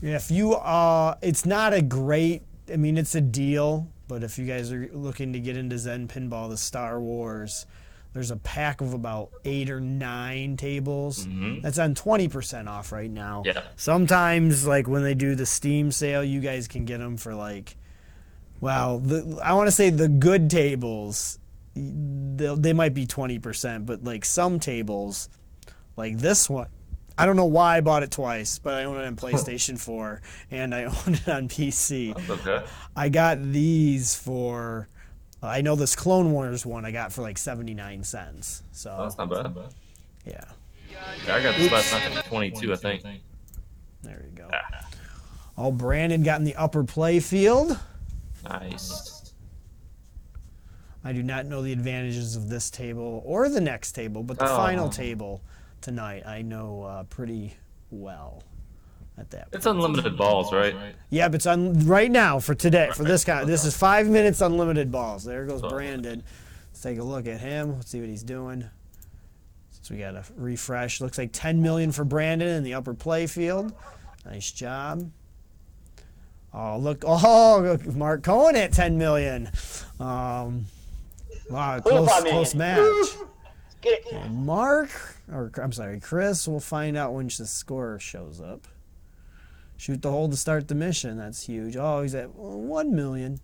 If 0.02 0.30
you 0.30 0.54
uh, 0.54 1.16
it's 1.22 1.46
not 1.46 1.72
a 1.72 1.80
great. 1.80 2.42
I 2.72 2.76
mean, 2.76 2.98
it's 2.98 3.14
a 3.14 3.20
deal, 3.20 3.88
but 4.08 4.22
if 4.22 4.38
you 4.38 4.46
guys 4.46 4.72
are 4.72 4.88
looking 4.92 5.32
to 5.32 5.40
get 5.40 5.56
into 5.56 5.78
Zen 5.78 6.08
Pinball, 6.08 6.50
the 6.50 6.56
Star 6.56 7.00
Wars, 7.00 7.64
there's 8.12 8.30
a 8.30 8.36
pack 8.36 8.80
of 8.80 8.92
about 8.92 9.30
eight 9.44 9.70
or 9.70 9.80
nine 9.80 10.56
tables. 10.56 11.26
That's 11.62 11.78
on 11.78 11.94
twenty 11.94 12.28
percent 12.28 12.68
off 12.68 12.92
right 12.92 13.10
now. 13.10 13.44
Yeah. 13.46 13.62
Sometimes, 13.76 14.66
like 14.66 14.88
when 14.88 15.02
they 15.02 15.14
do 15.14 15.34
the 15.34 15.46
Steam 15.46 15.90
sale, 15.90 16.22
you 16.22 16.40
guys 16.40 16.68
can 16.68 16.84
get 16.84 16.98
them 16.98 17.16
for 17.16 17.34
like, 17.34 17.76
well, 18.60 18.98
the, 18.98 19.40
I 19.42 19.54
want 19.54 19.68
to 19.68 19.72
say 19.72 19.88
the 19.90 20.08
good 20.08 20.50
tables, 20.50 21.38
they 21.74 22.54
they 22.56 22.72
might 22.72 22.94
be 22.94 23.06
twenty 23.06 23.38
percent, 23.38 23.86
but 23.86 24.04
like 24.04 24.24
some 24.24 24.58
tables, 24.60 25.28
like 25.96 26.18
this 26.18 26.48
one, 26.48 26.68
I 27.18 27.26
don't 27.26 27.36
know 27.36 27.44
why 27.46 27.76
I 27.78 27.80
bought 27.80 28.02
it 28.02 28.10
twice, 28.10 28.58
but 28.58 28.74
I 28.74 28.84
own 28.84 28.96
it 29.00 29.04
on 29.06 29.16
PlayStation 29.16 29.78
Four 29.78 30.22
and 30.50 30.74
I 30.74 30.84
own 31.06 31.14
it 31.14 31.28
on 31.28 31.48
PC. 31.48 32.16
Okay. 32.30 32.64
I 32.96 33.08
got 33.08 33.42
these 33.42 34.14
for. 34.14 34.88
I 35.42 35.60
know 35.60 35.76
this 35.76 35.94
Clone 35.94 36.32
Wars 36.32 36.64
one 36.64 36.86
I 36.86 36.90
got 36.90 37.12
for 37.12 37.20
like 37.22 37.36
seventy 37.36 37.74
nine 37.74 38.02
cents. 38.02 38.62
So 38.72 38.96
That's 39.02 39.18
not 39.18 39.28
bad. 39.28 39.52
yeah, 40.24 40.40
Yeah, 40.90 41.34
I 41.36 41.42
got 41.42 41.56
this 41.56 41.70
last 41.70 41.92
night 41.92 42.14
for 42.24 42.28
22, 42.30 42.72
I 42.72 42.76
think. 42.76 43.02
there 44.02 44.24
you 44.24 44.34
go. 44.34 44.48
Ah, 44.50 44.88
Oh, 45.58 45.70
Brandon 45.70 46.22
got 46.22 46.38
in 46.38 46.44
the 46.44 46.54
upper 46.56 46.82
play 46.82 47.20
field. 47.20 47.78
nice. 48.48 49.13
I 51.04 51.12
do 51.12 51.22
not 51.22 51.46
know 51.46 51.60
the 51.62 51.72
advantages 51.72 52.34
of 52.34 52.48
this 52.48 52.70
table 52.70 53.22
or 53.26 53.48
the 53.48 53.60
next 53.60 53.92
table, 53.92 54.22
but 54.22 54.38
the 54.38 54.50
Oh. 54.50 54.56
final 54.56 54.88
table 54.88 55.42
tonight 55.80 56.24
I 56.26 56.42
know 56.42 56.82
uh, 56.84 57.02
pretty 57.04 57.54
well. 57.90 58.42
At 59.16 59.30
that, 59.30 59.48
It's 59.52 59.64
point. 59.64 59.76
unlimited 59.76 60.16
balls, 60.16 60.52
right? 60.52 60.74
yeah, 61.10 61.28
but 61.28 61.36
it's 61.36 61.46
on 61.46 61.86
right 61.86 62.10
now 62.10 62.40
for 62.40 62.52
today 62.54 62.90
for 62.96 63.04
this 63.04 63.24
guy. 63.24 63.44
This 63.44 63.64
is 63.64 63.76
five 63.76 64.08
minutes 64.08 64.40
unlimited 64.40 64.90
balls. 64.90 65.22
There 65.22 65.44
goes 65.46 65.62
Brandon. 65.62 66.24
Let's 66.72 66.80
take 66.82 66.98
a 66.98 67.02
look 67.04 67.28
at 67.28 67.38
him. 67.38 67.74
Let's 67.76 67.90
see 67.90 68.00
what 68.00 68.08
he's 68.08 68.24
doing. 68.24 68.64
Since 69.70 69.90
we 69.90 69.98
got 69.98 70.16
a 70.16 70.24
refresh, 70.36 71.00
looks 71.00 71.16
like 71.16 71.30
10 71.32 71.62
million 71.62 71.92
for 71.92 72.04
Brandon 72.04 72.48
in 72.48 72.64
the 72.64 72.74
upper 72.74 72.92
play 72.92 73.28
field. 73.28 73.72
Nice 74.24 74.50
job. 74.50 75.08
Oh 76.52 76.78
look! 76.78 77.04
Oh, 77.06 77.60
look, 77.62 77.86
Mark 77.94 78.24
Cohen 78.24 78.56
at 78.56 78.72
10 78.72 78.98
million. 78.98 79.48
Um, 80.00 80.64
wow, 81.50 81.80
close, 81.80 82.08
five 82.08 82.24
million. 82.24 82.36
close 82.36 82.54
match. 82.54 83.06
Get 83.82 84.06
it. 84.06 84.12
And 84.12 84.46
Mark, 84.46 84.90
or 85.30 85.50
I'm 85.62 85.72
sorry, 85.72 86.00
Chris, 86.00 86.48
we'll 86.48 86.60
find 86.60 86.96
out 86.96 87.12
when 87.12 87.26
the 87.26 87.46
score 87.46 87.98
shows 87.98 88.40
up. 88.40 88.66
Shoot 89.76 90.00
the 90.02 90.10
hole 90.10 90.28
to 90.30 90.36
start 90.36 90.68
the 90.68 90.74
mission. 90.74 91.18
That's 91.18 91.44
huge. 91.44 91.76
Oh, 91.76 92.00
he's 92.02 92.14
at 92.14 92.34
one 92.34 92.94
million. 92.94 93.40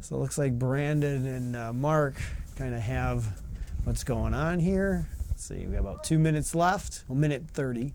So 0.00 0.16
it 0.16 0.18
looks 0.18 0.38
like 0.38 0.58
Brandon 0.58 1.26
and 1.26 1.56
uh, 1.56 1.72
Mark 1.72 2.14
kind 2.56 2.74
of 2.74 2.80
have 2.80 3.40
what's 3.84 4.04
going 4.04 4.34
on 4.34 4.60
here. 4.60 5.08
Let's 5.28 5.44
see, 5.44 5.66
we 5.66 5.72
got 5.72 5.80
about 5.80 6.04
two 6.04 6.18
minutes 6.18 6.54
left. 6.54 7.04
Well, 7.08 7.18
minute 7.18 7.44
thirty. 7.50 7.94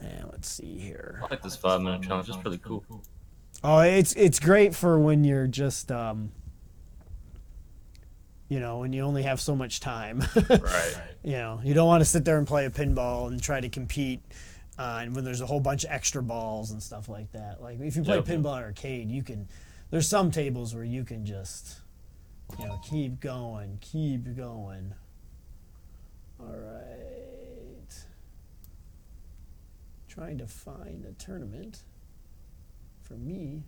And 0.00 0.28
let's 0.32 0.48
see 0.48 0.78
here. 0.78 1.20
I 1.22 1.28
like 1.30 1.42
this 1.42 1.56
five 1.56 1.82
minute 1.82 2.02
challenge. 2.02 2.28
It's 2.28 2.38
pretty 2.38 2.58
cool. 2.58 2.84
Oh, 3.62 3.80
it's 3.80 4.12
it's 4.14 4.40
great 4.40 4.74
for 4.74 4.98
when 4.98 5.24
you're 5.24 5.46
just 5.46 5.92
um, 5.92 6.32
you 8.50 8.58
know, 8.60 8.78
when 8.80 8.92
you 8.92 9.02
only 9.02 9.22
have 9.22 9.40
so 9.40 9.54
much 9.56 9.80
time. 9.80 10.22
Right. 10.50 10.96
you 11.22 11.32
know, 11.32 11.60
you 11.64 11.72
don't 11.72 11.86
want 11.86 12.00
to 12.00 12.04
sit 12.04 12.24
there 12.24 12.36
and 12.36 12.46
play 12.46 12.66
a 12.66 12.70
pinball 12.70 13.28
and 13.28 13.40
try 13.42 13.60
to 13.60 13.68
compete. 13.68 14.20
Uh, 14.78 14.98
and 15.02 15.14
when 15.14 15.24
there's 15.24 15.40
a 15.40 15.46
whole 15.46 15.60
bunch 15.60 15.84
of 15.84 15.90
extra 15.90 16.22
balls 16.22 16.70
and 16.72 16.82
stuff 16.82 17.08
like 17.08 17.30
that, 17.32 17.62
like 17.62 17.80
if 17.80 17.94
you 17.96 18.02
play 18.02 18.16
Yep. 18.16 18.24
pinball 18.26 18.54
arcade, 18.60 19.10
you 19.10 19.22
can. 19.22 19.46
There's 19.90 20.08
some 20.08 20.30
tables 20.30 20.74
where 20.74 20.84
you 20.84 21.04
can 21.04 21.24
just, 21.24 21.76
you 22.58 22.66
know, 22.66 22.80
keep 22.88 23.20
going, 23.20 23.78
keep 23.80 24.36
going. 24.36 24.94
All 26.40 26.46
right. 26.56 27.94
Trying 30.08 30.38
to 30.38 30.46
find 30.46 31.04
a 31.04 31.12
tournament 31.12 31.82
for 33.02 33.14
me. 33.14 33.64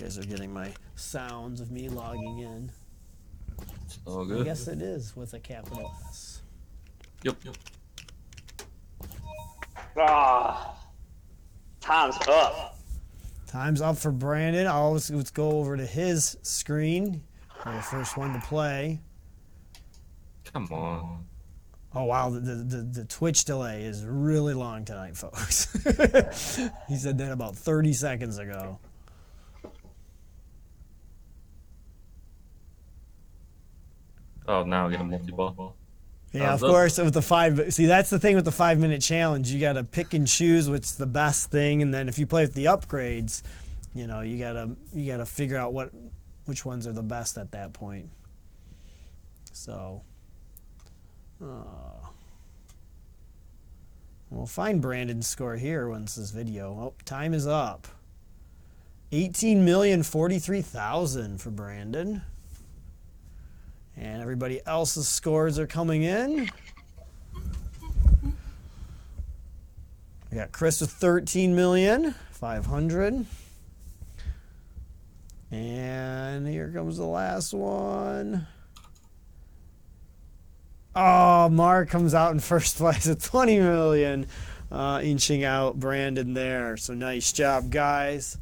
Guys 0.00 0.18
are 0.18 0.22
getting 0.22 0.50
my 0.50 0.72
sounds 0.96 1.60
of 1.60 1.70
me 1.70 1.90
logging 1.90 2.38
in. 2.38 2.72
It's 3.84 3.98
all 4.06 4.24
I 4.24 4.28
good. 4.28 4.44
guess 4.46 4.66
it 4.66 4.80
is 4.80 5.14
with 5.14 5.34
a 5.34 5.38
capital 5.38 5.92
S. 6.08 6.40
Yep. 7.22 7.36
yep. 7.44 7.56
Ah, 9.98 10.74
time's 11.80 12.16
up. 12.28 12.78
Time's 13.46 13.82
up 13.82 13.98
for 13.98 14.10
Brandon. 14.10 14.66
I'll 14.66 14.92
let's, 14.92 15.10
let's 15.10 15.30
go 15.30 15.50
over 15.50 15.76
to 15.76 15.84
his 15.84 16.38
screen. 16.42 17.22
You're 17.66 17.74
the 17.74 17.82
first 17.82 18.16
one 18.16 18.32
to 18.32 18.40
play. 18.40 19.00
Come 20.50 20.66
on. 20.72 21.26
Oh 21.94 22.04
wow, 22.04 22.30
the, 22.30 22.40
the, 22.40 22.54
the, 22.54 22.82
the 23.00 23.04
Twitch 23.04 23.44
delay 23.44 23.82
is 23.82 24.06
really 24.06 24.54
long 24.54 24.86
tonight, 24.86 25.16
folks. 25.16 25.70
he 26.88 26.96
said 26.96 27.18
that 27.18 27.32
about 27.32 27.54
30 27.56 27.92
seconds 27.92 28.38
ago. 28.38 28.78
Oh, 34.50 34.64
now 34.64 34.88
I 34.88 34.90
get 34.90 35.00
a 35.00 35.04
multi 35.04 35.30
ball. 35.30 35.76
Yeah, 36.32 36.54
of 36.54 36.60
course. 36.60 36.98
With 36.98 37.14
the 37.14 37.22
five, 37.22 37.72
see, 37.72 37.86
that's 37.86 38.10
the 38.10 38.18
thing 38.18 38.34
with 38.34 38.44
the 38.44 38.50
five 38.52 38.78
minute 38.80 39.00
challenge. 39.00 39.52
You 39.52 39.60
got 39.60 39.74
to 39.74 39.84
pick 39.84 40.12
and 40.12 40.26
choose 40.26 40.68
what's 40.68 40.92
the 40.92 41.06
best 41.06 41.52
thing, 41.52 41.82
and 41.82 41.94
then 41.94 42.08
if 42.08 42.18
you 42.18 42.26
play 42.26 42.42
with 42.42 42.54
the 42.54 42.64
upgrades, 42.64 43.42
you 43.94 44.08
know, 44.08 44.22
you 44.22 44.38
gotta 44.38 44.70
you 44.92 45.10
gotta 45.10 45.26
figure 45.26 45.56
out 45.56 45.72
what 45.72 45.90
which 46.46 46.64
ones 46.64 46.86
are 46.88 46.92
the 46.92 47.02
best 47.02 47.38
at 47.38 47.52
that 47.52 47.72
point. 47.72 48.10
So, 49.52 50.02
uh, 51.40 52.08
we'll 54.30 54.46
find 54.46 54.82
Brandon's 54.82 55.28
score 55.28 55.56
here 55.56 55.88
once 55.88 56.16
this 56.16 56.32
video. 56.32 56.72
Oh, 56.72 56.94
time 57.04 57.34
is 57.34 57.46
up. 57.46 57.86
Eighteen 59.12 59.64
million 59.64 60.02
forty-three 60.02 60.62
thousand 60.62 61.40
for 61.40 61.50
Brandon. 61.50 62.22
And 63.96 64.22
everybody 64.22 64.60
else's 64.66 65.08
scores 65.08 65.58
are 65.58 65.66
coming 65.66 66.02
in. 66.02 66.48
We 70.30 70.36
got 70.38 70.52
Chris 70.52 70.80
with 70.80 70.90
13 70.90 71.54
million, 71.56 72.14
500. 72.30 73.26
And 75.50 76.46
here 76.46 76.70
comes 76.72 76.96
the 76.98 77.04
last 77.04 77.52
one. 77.52 78.46
Oh, 80.94 81.48
Mark 81.48 81.88
comes 81.90 82.14
out 82.14 82.32
in 82.32 82.38
first 82.40 82.76
place 82.76 83.06
with 83.06 83.22
20 83.24 83.58
million, 83.58 84.26
uh, 84.70 85.00
inching 85.02 85.42
out 85.44 85.78
Brandon 85.80 86.32
there. 86.34 86.76
So 86.76 86.94
nice 86.94 87.32
job, 87.32 87.70
guys. 87.70 88.38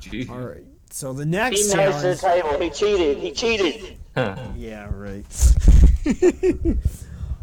Gee. 0.00 0.26
All 0.28 0.38
right. 0.40 0.64
So 0.90 1.12
the 1.12 1.24
He 1.24 1.30
next 1.30 1.72
knows 1.74 2.02
the 2.02 2.16
challenge. 2.16 2.20
table. 2.20 2.58
He 2.60 2.70
cheated. 2.70 3.18
He 3.18 3.30
cheated. 3.32 3.96
Yeah, 4.16 4.90
right. 4.92 5.24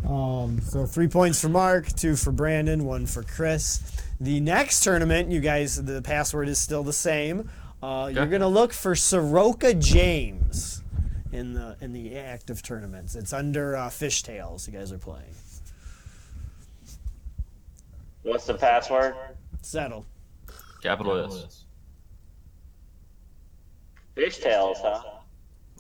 um, 0.08 0.62
so 0.62 0.86
three 0.86 1.08
points 1.08 1.42
for 1.42 1.50
Mark, 1.50 1.88
two 1.88 2.16
for 2.16 2.32
Brandon, 2.32 2.86
one 2.86 3.06
for 3.06 3.24
Chris. 3.24 3.82
The 4.20 4.40
next 4.40 4.84
tournament, 4.84 5.32
you 5.32 5.40
guys, 5.40 5.84
the 5.84 6.02
password 6.02 6.50
is 6.50 6.60
still 6.60 6.84
the 6.84 6.94
same. 6.94 7.50
Uh, 7.82 8.12
You're 8.14 8.28
gonna 8.28 8.48
look 8.48 8.74
for 8.74 8.94
Soroka 8.94 9.74
James 9.74 10.84
in 11.32 11.54
the 11.54 11.78
in 11.80 11.94
the 11.94 12.18
active 12.18 12.62
tournaments. 12.62 13.16
It's 13.16 13.32
under 13.32 13.76
uh, 13.76 13.90
Fishtails. 13.90 14.68
You 14.68 14.74
guys 14.78 14.92
are 14.92 14.98
playing. 14.98 15.34
What's 18.24 18.46
the 18.46 18.56
password? 18.56 19.16
Settle. 19.62 20.06
Capital 20.84 21.26
S. 21.26 21.64
Fishtails, 24.16 24.76
huh? 24.82 25.19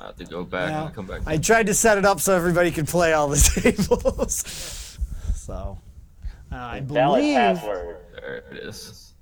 I 0.01 0.05
have 0.07 0.15
to 0.17 0.25
go 0.25 0.43
back 0.43 0.69
Yeah. 0.69 0.85
and 0.85 0.95
come 0.95 1.05
back. 1.07 1.21
I 1.25 1.37
tried 1.37 1.67
to 1.67 1.73
set 1.73 1.97
it 1.97 2.05
up 2.05 2.19
so 2.19 2.35
everybody 2.35 2.71
could 2.71 2.87
play 2.87 3.13
all 3.13 3.27
the 3.27 3.37
tables. 3.61 4.97
so 5.35 5.77
uh, 6.51 6.55
I 6.55 6.79
believe. 6.79 7.35
password. 7.35 7.97
There 8.13 8.43
it 8.51 8.57
is. 8.57 9.13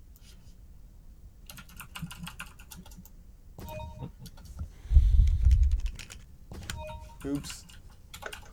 Oops. 7.26 7.64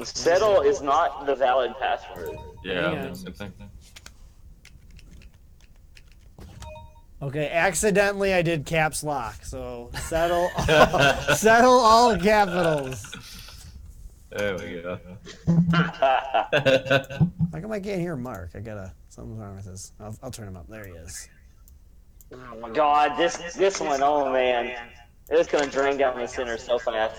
Settle 0.03 0.61
is 0.63 0.83
not 0.83 1.27
the 1.27 1.35
valid 1.35 1.73
password. 1.81 2.37
Yeah, 2.65 2.93
Yeah. 2.93 3.13
same 3.13 3.33
thing. 3.33 3.53
Okay, 7.25 7.49
accidentally 7.49 8.35
I 8.35 8.43
did 8.43 8.67
caps 8.67 9.03
lock. 9.03 9.43
So 9.45 9.91
settle, 9.99 10.51
settle 11.37 11.73
all 11.73 12.17
capitals. 12.19 13.15
There 14.31 14.57
we 14.59 14.83
go. 14.83 14.99
How 17.53 17.61
come 17.61 17.73
I 17.73 17.81
can't 17.81 18.01
hear 18.01 18.15
Mark? 18.17 18.51
I 18.55 18.61
gotta 18.61 18.93
something's 19.09 19.39
wrong 19.39 19.57
with 19.57 19.65
this. 19.65 19.93
I'll, 20.01 20.15
I'll 20.23 20.31
turn 20.31 20.49
him 20.49 20.57
up. 20.57 20.69
There 20.69 20.85
he 20.85 20.93
is. 20.93 21.29
Oh 22.33 22.59
my 22.61 22.69
god, 22.71 23.17
this 23.19 23.37
this 23.55 23.81
one, 23.81 24.03
oh 24.03 24.31
man. 24.31 24.75
It's 25.31 25.49
gonna 25.51 25.71
drain 25.71 25.97
down 25.97 26.19
the 26.19 26.27
center 26.27 26.59
so 26.59 26.79
fast. 26.79 27.19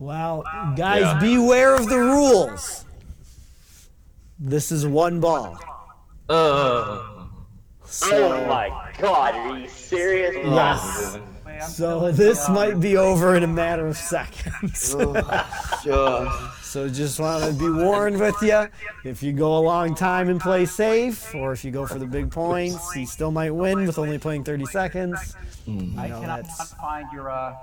Well, 0.00 0.42
guys, 0.76 1.02
Yeah. 1.02 1.20
beware 1.20 1.76
of 1.76 1.88
the 1.88 1.98
rules. 1.98 2.84
This 4.40 4.72
is 4.72 4.84
one 4.84 5.20
ball. 5.20 5.56
Uh, 6.28 7.13
So, 7.94 8.32
Oh 8.32 8.46
my 8.46 8.90
god, 8.98 9.34
are 9.36 9.58
you 9.58 9.68
serious? 9.68 10.34
yes. 10.34 11.18
Wait, 11.46 11.62
So 11.62 12.10
this 12.10 12.48
might 12.48 12.80
be 12.80 12.96
over 12.96 13.36
in 13.36 13.44
a 13.44 13.46
matter 13.46 13.86
of 13.86 13.96
seconds. 13.96 14.78
so 14.80 15.12
just 16.88 17.20
want 17.20 17.44
to 17.44 17.52
be 17.52 17.70
warned 17.70 18.18
with 18.18 18.34
you. 18.42 18.66
If 19.04 19.22
you 19.22 19.32
go 19.32 19.58
a 19.58 19.60
long 19.60 19.94
time 19.94 20.28
and 20.28 20.40
play 20.40 20.66
safe, 20.66 21.32
or 21.36 21.52
if 21.52 21.64
you 21.64 21.70
go 21.70 21.86
for 21.86 21.98
the 22.00 22.06
big 22.06 22.30
points, 22.32 22.96
you 22.96 23.06
still 23.06 23.30
might 23.30 23.52
win 23.52 23.86
with 23.86 23.96
only 23.98 24.18
playing 24.18 24.42
30 24.44 24.66
seconds. 24.66 25.36
I 25.68 26.08
know, 26.08 26.20
cannot 26.20 26.46
find 26.80 27.06
your 27.12 27.30
uh, 27.30 27.54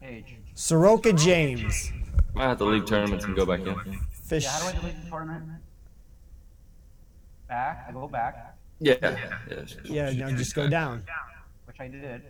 page. 0.00 0.36
Soroka 0.54 1.12
James, 1.12 1.92
I 2.36 2.44
have 2.44 2.58
to 2.58 2.64
leave 2.64 2.86
tournaments 2.86 3.26
and 3.26 3.36
go 3.36 3.44
back 3.44 3.60
in. 3.60 3.74
fish. 4.24 4.44
Yeah, 4.44 4.50
how 4.50 4.70
do 4.70 4.78
I 4.78 4.80
delete 4.80 5.04
the 5.04 5.10
tournament? 5.10 5.44
Back. 7.48 7.84
I 7.88 7.92
go 7.92 8.08
back, 8.08 8.51
Yeah. 8.82 8.94
Yeah. 9.48 9.64
Yeah, 9.84 10.10
now 10.10 10.30
just 10.36 10.54
go 10.54 10.68
down. 10.68 11.04
which 11.66 11.78
I 11.78 11.86
did. 11.88 12.22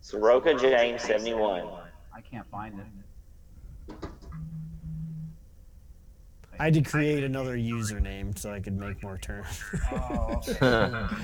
Soroka 0.00 0.54
James 0.54 1.02
71. 1.02 1.68
I 2.14 2.20
can't 2.22 2.48
find 2.50 2.80
it. 2.80 2.86
I 6.58 6.64
had 6.66 6.74
to 6.74 6.82
create 6.82 7.24
another 7.24 7.56
username 7.56 8.38
so 8.38 8.52
I 8.52 8.60
could 8.60 8.78
make 8.78 9.02
more 9.02 9.18
turns. 9.18 9.62
Oh, 9.90 10.40
okay. 10.48 10.58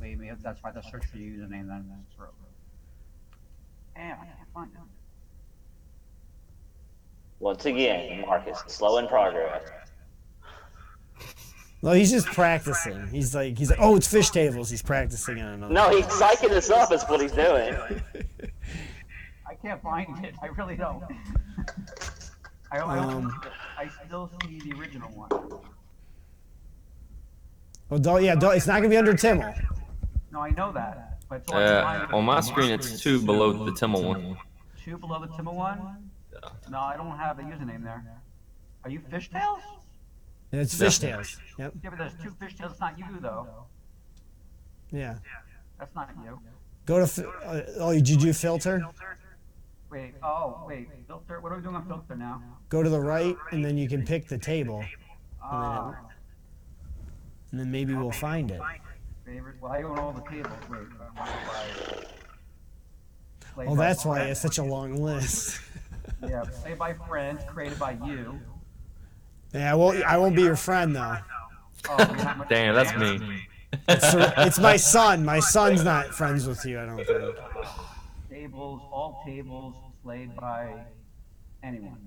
Wait, 0.00 0.18
maybe 0.18 0.32
that's 0.42 0.62
why 0.62 0.70
I 0.70 0.74
have 0.74 0.84
search 0.84 1.06
for 1.06 1.16
username 1.16 1.68
then. 1.68 1.88
That's 1.88 2.18
right. 2.18 2.28
Damn, 3.96 4.20
I 4.20 4.24
can't 4.26 4.52
find 4.54 4.70
it. 4.72 4.80
Once 7.40 7.66
again, 7.66 8.20
Marcus, 8.22 8.62
slow 8.66 8.98
in 8.98 9.08
progress. 9.08 9.62
Well, 11.82 11.94
he's 11.94 12.10
just 12.10 12.26
practicing. 12.28 13.06
He's 13.08 13.34
like, 13.34 13.56
he's 13.58 13.70
like, 13.70 13.78
oh, 13.80 13.96
it's 13.96 14.08
fish 14.08 14.30
tables. 14.30 14.70
He's 14.70 14.82
practicing 14.82 15.40
on 15.40 15.54
another. 15.54 15.72
No, 15.74 15.90
he's 15.90 16.06
psyching 16.06 16.50
us 16.50 16.70
up 16.70 16.92
is 16.92 17.02
what 17.04 17.20
he's 17.20 17.32
doing. 17.32 17.74
I 19.48 19.54
can't 19.62 19.82
find 19.82 20.24
it. 20.24 20.34
I 20.42 20.46
really 20.46 20.76
don't. 20.76 21.02
I, 22.70 22.78
I, 22.78 22.98
Um, 22.98 23.40
I 23.78 23.88
still 24.06 24.30
see 24.42 24.58
the 24.60 24.76
original 24.78 25.08
one. 25.10 25.30
Well, 27.88 27.98
don't, 28.00 28.22
yeah, 28.22 28.34
don't, 28.34 28.54
it's 28.56 28.66
not 28.66 28.76
gonna 28.76 28.88
be 28.90 28.96
under 28.98 29.14
Timmel. 29.14 29.54
No, 30.30 30.40
I 30.40 30.50
know 30.50 30.72
that. 30.72 31.20
But 31.30 31.36
it's 31.42 31.50
hard 31.52 31.66
to 31.66 31.78
Uh, 31.78 31.82
find 31.82 32.12
on 32.12 32.24
my 32.24 32.40
screen, 32.40 32.70
it's 32.72 33.00
two 33.02 33.22
below 33.24 33.64
the 33.64 33.72
Timmel 33.72 34.02
one. 34.04 34.36
two 34.82 34.98
below 34.98 35.20
the 35.20 35.28
Timma 35.28 35.52
one. 35.54 36.10
Yeah. 36.32 36.48
No, 36.70 36.78
I 36.80 36.96
don't 36.96 37.16
have 37.16 37.38
a 37.38 37.42
username 37.42 37.82
there. 37.84 38.04
Are 38.84 38.90
you 38.90 39.00
Fishtails? 39.00 39.60
And 40.52 40.60
it's 40.60 40.78
Yeah. 40.80 40.86
fishtails. 40.88 41.38
Yep. 41.58 41.72
Yeah, 41.82 41.90
but 41.90 41.98
there's 41.98 42.14
two 42.22 42.30
Fishtails. 42.30 42.70
It's 42.70 42.80
not 42.80 42.98
you 42.98 43.04
though. 43.20 43.66
Yeah. 44.90 45.18
That's 45.78 45.94
not 45.94 46.10
you. 46.24 46.40
Go 46.86 46.98
to. 47.00 47.06
fi- 47.06 47.22
Uh, 47.24 47.62
oh, 47.78 47.92
did 47.92 48.08
you 48.08 48.16
do 48.16 48.32
filter? 48.32 48.82
Wait. 49.90 50.14
Oh, 50.22 50.64
wait. 50.66 50.88
Filter. 51.06 51.40
What 51.40 51.52
are 51.52 51.56
we 51.56 51.62
doing 51.62 51.76
on 51.76 51.86
filter 51.86 52.16
now? 52.16 52.42
Go 52.68 52.82
to 52.82 52.88
the 52.90 53.00
right, 53.00 53.36
and 53.52 53.64
then 53.64 53.76
you 53.76 53.88
can 53.88 54.04
pick 54.04 54.28
the 54.28 54.38
table, 54.38 54.84
Oh, 55.42 55.94
and 57.50 57.60
then 57.60 57.70
maybe 57.70 57.94
we'll 57.94 58.10
find 58.12 58.50
it. 58.50 58.60
favorite. 59.24 59.56
Well, 59.60 59.72
I 59.72 59.82
own 59.82 59.98
all 59.98 60.12
the 60.12 60.22
tables. 60.22 60.52
Wait. 60.70 60.86
Play 63.54 63.66
Oh, 63.66 63.76
that's 63.76 64.04
why 64.04 64.20
it's 64.22 64.40
such 64.40 64.58
a 64.58 64.62
long 64.64 64.94
list. 64.96 65.60
Yeah, 66.26 66.44
play 66.62 66.74
by 66.74 66.94
friends, 66.94 67.42
created 67.46 67.78
by 67.78 67.92
you. 68.04 68.40
Yeah, 69.52 69.72
I 69.72 69.74
won't. 69.74 70.02
I 70.02 70.16
won't 70.18 70.36
be 70.36 70.42
your 70.42 70.56
friend 70.56 70.94
though. 70.94 71.16
Oh, 71.88 71.96
you're 71.98 72.16
not 72.16 72.38
my- 72.38 72.46
Damn, 72.48 72.74
that's 72.74 72.96
me. 72.98 73.44
So 74.00 74.32
it's 74.38 74.58
my 74.58 74.76
son. 74.76 75.24
My 75.24 75.40
son's 75.40 75.84
not 75.84 76.14
friends 76.14 76.46
with 76.46 76.64
you. 76.64 76.80
I 76.80 76.86
don't 76.86 76.96
think. 77.04 77.36
Tables, 78.30 78.80
all 78.92 79.22
tables 79.26 79.74
played 80.02 80.34
by 80.36 80.72
anyone. 81.62 81.98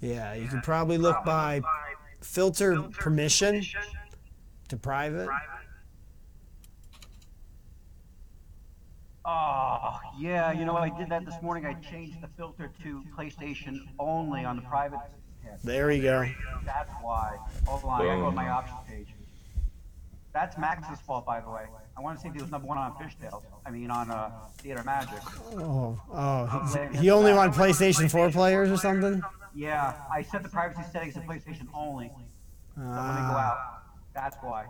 Yeah, 0.00 0.34
you 0.34 0.48
can 0.48 0.60
probably 0.60 0.98
look 0.98 1.24
by 1.24 1.60
filter 2.20 2.82
permission 2.82 3.62
to 4.68 4.76
private. 4.76 5.28
Oh, 9.24 10.00
yeah, 10.18 10.50
you 10.52 10.64
know, 10.64 10.76
I 10.76 10.88
did 10.98 11.08
that 11.10 11.24
this 11.24 11.40
morning. 11.42 11.64
I 11.64 11.74
changed 11.74 12.20
the 12.20 12.28
filter 12.36 12.72
to 12.82 13.04
PlayStation 13.16 13.78
only 13.98 14.44
on 14.44 14.56
the 14.56 14.62
private. 14.62 14.98
There 15.62 15.90
you 15.92 16.02
go. 16.02 16.26
That's 16.64 16.90
why. 17.00 17.36
Hold 17.66 17.84
on, 17.84 18.00
I 18.02 18.16
go 18.16 18.24
to 18.26 18.30
my 18.32 18.48
options 18.48 18.78
page. 18.88 19.08
That's 20.32 20.56
Max's 20.58 20.98
fault, 21.00 21.26
by 21.26 21.40
the 21.40 21.50
way. 21.50 21.66
I 21.96 22.00
want 22.00 22.16
to 22.18 22.22
see 22.22 22.28
if 22.28 22.34
he 22.34 22.40
was 22.40 22.50
number 22.50 22.66
one 22.66 22.78
on 22.78 22.92
Fishtails. 22.94 23.42
I 23.66 23.70
mean, 23.70 23.90
on 23.90 24.10
uh, 24.10 24.30
Theater 24.58 24.82
Magic. 24.82 25.18
Oh, 25.56 26.00
oh, 26.10 26.88
he 26.98 27.10
only 27.10 27.32
wanted 27.34 27.54
PlayStation 27.54 28.10
4 28.10 28.30
players 28.30 28.70
or 28.70 28.76
something. 28.78 29.22
Yeah, 29.54 29.92
I 30.10 30.22
set 30.22 30.42
the 30.42 30.48
privacy 30.48 30.82
settings 30.90 31.14
to 31.14 31.20
PlayStation 31.20 31.66
only. 31.74 32.10
So 32.74 32.80
when 32.80 32.86
they 32.86 32.94
go 32.94 33.36
Ah, 33.36 33.52
out, 33.52 33.82
that's 34.14 34.36
why. 34.40 34.64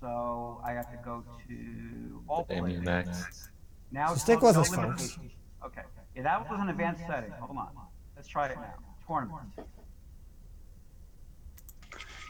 So 0.00 0.60
I 0.64 0.72
have 0.72 0.90
to 0.90 0.98
go 1.04 1.24
to 1.48 2.22
all 2.28 2.46
Damien 2.48 2.84
next. 2.84 3.50
Now 3.90 4.08
So 4.08 4.12
it's 4.14 4.22
stick 4.22 4.40
with 4.42 4.54
no 4.54 4.60
us, 4.60 4.74
folks. 4.74 5.18
Okay, 5.64 5.82
yeah, 6.14 6.22
that 6.22 6.48
was 6.48 6.60
an 6.60 6.68
advanced 6.68 7.02
setting, 7.06 7.30
hold 7.32 7.56
on, 7.56 7.68
let's 8.14 8.28
try 8.28 8.46
it 8.46 8.56
now, 8.56 8.74
tournament. 9.06 9.48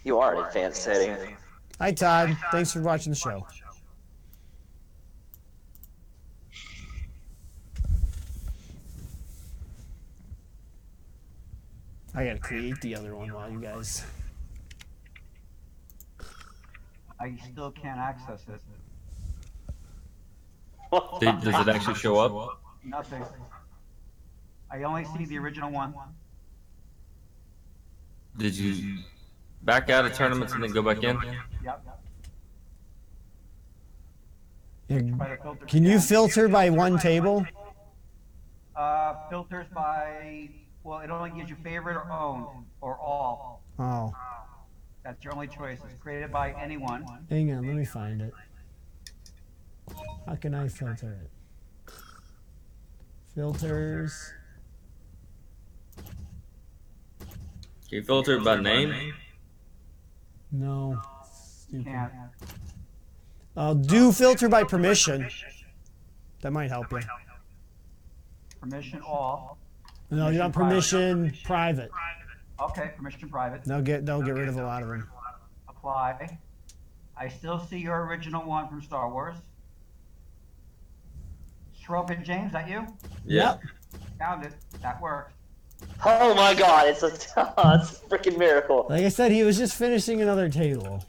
You 0.05 0.19
are 0.19 0.35
an 0.35 0.47
advanced 0.47 0.83
setting. 0.83 1.37
Hi, 1.79 1.93
Todd. 1.93 2.37
Thanks 2.51 2.73
for 2.73 2.81
watching 2.81 3.13
the 3.13 3.19
show. 3.19 3.47
I 12.15 12.25
gotta 12.25 12.39
create 12.39 12.81
the 12.81 12.97
other 12.97 13.15
one 13.15 13.33
while 13.33 13.51
you 13.51 13.61
guys. 13.61 14.05
I 17.21 17.37
still 17.51 17.71
can't 17.71 17.99
access 17.99 18.43
it. 18.49 18.61
Did, 21.21 21.41
does 21.43 21.67
it 21.67 21.69
actually 21.69 21.97
show 21.97 22.19
up? 22.19 22.61
Nothing. 22.85 23.23
I 24.71 24.83
only 24.85 25.05
see 25.17 25.25
the 25.25 25.39
original 25.39 25.71
one. 25.71 25.95
Did 28.37 28.57
you 28.57 28.99
back 29.63 29.91
out 29.91 30.07
of 30.07 30.15
tournaments 30.15 30.53
and 30.55 30.63
then 30.63 30.71
go 30.71 30.83
back 30.83 31.03
in? 31.03 31.19
Yep. 31.65 31.85
Here, 34.89 35.03
Try 35.17 35.29
to 35.29 35.43
filter 35.43 35.67
Can 35.67 35.83
you 35.85 35.93
down. 35.99 36.01
filter 36.01 36.49
by 36.49 36.71
one 36.71 36.99
table? 36.99 37.45
Uh, 38.75 39.15
filters 39.29 39.67
by, 39.75 40.49
well, 40.85 41.01
it 41.01 41.11
only 41.11 41.31
gives 41.31 41.51
you 41.51 41.57
favorite 41.63 41.97
or 41.97 42.11
owned, 42.11 42.47
or 42.81 42.97
all. 42.99 43.63
Oh, 43.79 44.15
That's 45.09 45.25
your 45.25 45.33
only 45.33 45.47
choice. 45.47 45.79
It's 45.83 45.95
created 46.03 46.31
by 46.31 46.53
anyone. 46.63 47.03
hang 47.31 47.51
on, 47.55 47.67
let 47.67 47.75
me 47.75 47.87
find 47.87 48.21
it. 48.21 48.35
How 50.27 50.35
can 50.35 50.55
I 50.55 50.69
filter 50.69 51.17
it? 51.23 51.93
Filters. 53.35 54.35
Can 55.97 57.27
you 57.89 58.03
filter 58.03 58.37
it 58.37 58.45
by 58.45 58.61
name? 58.61 59.15
No. 60.53 61.01
Stupid. 61.33 61.87
Can't. 61.87 62.13
Uh, 63.57 63.73
do 63.73 64.13
filter 64.13 64.51
by 64.51 64.63
permission. 64.63 65.27
That 66.43 66.53
might 66.53 66.69
help 66.69 66.93
you. 66.93 67.01
Permission 68.61 69.01
all. 69.01 69.57
No, 70.11 70.29
you 70.29 70.41
want 70.41 70.53
permission 70.53 71.33
private. 71.45 71.91
Okay, 72.61 72.91
permission 72.97 73.29
private. 73.29 73.65
They'll 73.65 73.83
get 73.83 74.05
they'll 74.05 74.23
get 74.23 74.35
rid 74.35 74.49
of 74.49 74.57
a 74.57 74.63
lot 74.63 74.83
of 74.83 74.89
them. 74.89 75.09
Apply. 75.69 76.39
I 77.17 77.29
still 77.29 77.59
see 77.59 77.79
your 77.79 78.05
original 78.07 78.45
one 78.45 78.69
from 78.69 78.83
Star 78.83 79.11
Wars. 79.11 79.37
Soroka 81.85 82.17
James, 82.17 82.53
that 82.53 82.69
you? 82.69 82.87
Yep. 83.25 83.63
Found 84.19 84.45
it. 84.45 84.53
That 84.83 85.01
worked. 85.01 85.33
Oh 86.05 86.35
my 86.35 86.55
god, 86.55 86.89
it's 86.89 87.03
a, 87.03 87.07
it's 87.07 87.33
a 87.37 88.07
freaking 88.09 88.37
miracle. 88.39 88.87
Like 88.91 89.05
I 89.05 89.09
said, 89.09 89.31
he 89.33 89.43
was 89.45 89.57
just 89.57 89.77
finishing 89.77 90.21
another 90.21 90.49
table. 90.49 91.05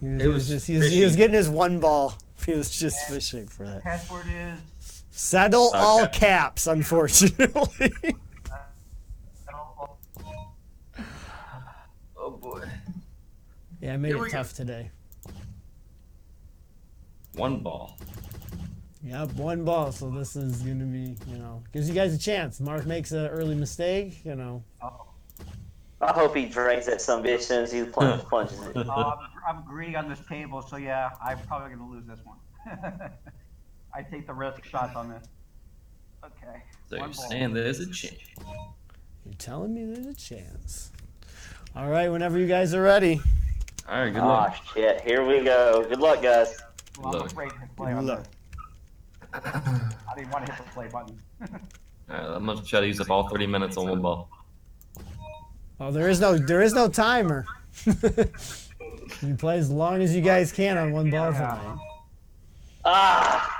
He 0.00 0.08
was, 0.08 0.20
It 0.20 0.20
he 0.22 0.26
was 0.28 0.34
was 0.34 0.48
just 0.48 0.66
he 0.66 0.76
was, 0.78 0.90
he 0.92 1.02
was 1.02 1.12
fishing. 1.12 1.16
getting 1.18 1.34
his 1.36 1.48
one 1.48 1.78
ball. 1.80 2.14
He 2.44 2.52
was 2.52 2.70
just 2.70 3.06
fishing 3.08 3.46
for 3.46 3.64
that. 3.66 3.82
Password 3.82 4.26
is. 4.28 4.58
Settle 5.10 5.70
all 5.74 6.06
caps, 6.08 6.66
unfortunately. 6.66 7.92
Oh 12.26 12.30
boy. 12.30 12.62
Yeah, 13.84 13.92
I 13.92 13.96
made 13.98 14.08
Here 14.08 14.16
it 14.16 14.20
we 14.20 14.30
go. 14.30 14.38
tough 14.38 14.54
today. 14.54 14.90
One 17.34 17.58
ball. 17.58 17.98
Yep, 19.02 19.34
one 19.34 19.62
ball. 19.62 19.92
So 19.92 20.08
this 20.08 20.36
is 20.36 20.62
gonna 20.62 20.86
be, 20.86 21.14
you 21.28 21.36
know, 21.36 21.62
gives 21.70 21.86
you 21.86 21.94
guys 21.94 22.14
a 22.14 22.18
chance. 22.18 22.60
Mark 22.60 22.86
makes 22.86 23.12
an 23.12 23.26
early 23.26 23.54
mistake, 23.54 24.24
you 24.24 24.36
know. 24.36 24.64
Oh, 24.82 25.08
I 26.00 26.12
hope 26.12 26.34
he 26.34 26.46
drains 26.46 26.86
that 26.86 27.02
some 27.02 27.22
bitch 27.22 27.34
as 27.40 27.46
soon 27.46 27.62
as 27.64 27.72
he 27.72 27.84
plunge, 27.84 28.22
plunges 28.30 28.58
it. 28.62 28.74
oh, 28.74 28.90
I'm, 29.46 29.58
I'm 29.58 29.64
greedy 29.66 29.96
on 29.96 30.08
this 30.08 30.20
table, 30.30 30.62
so 30.62 30.76
yeah, 30.78 31.10
I'm 31.22 31.38
probably 31.40 31.76
gonna 31.76 31.90
lose 31.90 32.06
this 32.06 32.20
one. 32.24 32.38
I 33.94 34.02
take 34.02 34.26
the 34.26 34.32
risk 34.32 34.64
shots 34.64 34.96
on 34.96 35.10
this. 35.10 35.28
Okay. 36.24 36.62
So 36.88 36.96
one 36.96 37.10
you're 37.10 37.14
ball. 37.14 37.28
saying 37.28 37.52
there's 37.52 37.80
a 37.80 37.90
chance. 37.92 38.16
You're 39.26 39.34
telling 39.36 39.74
me 39.74 39.84
there's 39.84 40.06
a 40.06 40.14
chance. 40.14 40.90
All 41.76 41.90
right, 41.90 42.08
whenever 42.08 42.38
you 42.38 42.46
guys 42.46 42.72
are 42.72 42.82
ready. 42.82 43.20
All 43.88 44.00
right, 44.00 44.12
good 44.12 44.22
Oh 44.22 44.26
luck. 44.28 44.56
shit, 44.72 45.00
here 45.02 45.24
we 45.26 45.44
go. 45.44 45.84
Good 45.88 46.00
luck, 46.00 46.22
guys. 46.22 46.56
Well, 46.98 47.08
I'm 47.14 47.20
Look. 47.22 47.32
afraid 47.32 47.50
to 47.50 47.56
play 47.76 47.92
on 47.92 48.06
Look. 48.06 48.24
I 49.34 50.14
didn't 50.16 50.30
want 50.30 50.46
to 50.46 50.52
hit 50.52 50.64
the 50.64 50.70
play 50.72 50.88
button. 50.88 51.18
All 52.10 52.16
right, 52.16 52.24
I'm 52.36 52.46
gonna 52.46 52.62
try 52.62 52.80
to 52.80 52.86
use 52.86 53.00
up 53.00 53.10
all 53.10 53.28
30 53.28 53.46
minutes 53.46 53.76
on 53.76 53.88
one 53.88 54.00
ball. 54.02 54.28
Oh, 55.80 55.90
there 55.90 56.08
is 56.08 56.20
no 56.20 56.36
there 56.38 56.62
is 56.62 56.72
no 56.74 56.86
timer. 56.88 57.46
you 57.86 59.34
play 59.38 59.58
as 59.58 59.70
long 59.70 60.02
as 60.02 60.14
you 60.14 60.20
guys 60.22 60.52
can 60.52 60.76
on 60.78 60.92
one 60.92 61.10
ball 61.10 61.32
tonight. 61.32 61.76
Ah! 62.84 63.50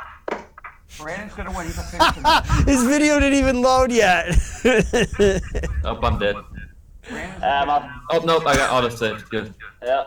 Brandon's 0.99 1.35
gonna 1.35 1.51
win. 1.57 1.67
He's 1.67 1.79
a. 1.79 2.43
His 2.67 2.85
video 2.85 3.19
didn't 3.19 3.39
even 3.39 3.63
load 3.63 3.91
yet. 3.91 4.37
Oh, 5.85 5.99
I'm 6.03 6.19
dead. 6.19 6.37
Brandon's 7.09 7.43
Um, 7.43 7.69
a 7.69 7.73
I, 7.73 8.01
Oh 8.11 8.19
nope, 8.25 8.47
I 8.47 8.57
got 8.57 8.71
auto 8.71 8.89
save. 8.89 9.29
Good. 9.31 9.55
yeah. 9.83 10.05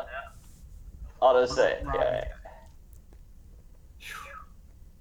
Auto 1.19 1.45
save. 1.45 1.85
Yeah. 1.93 2.23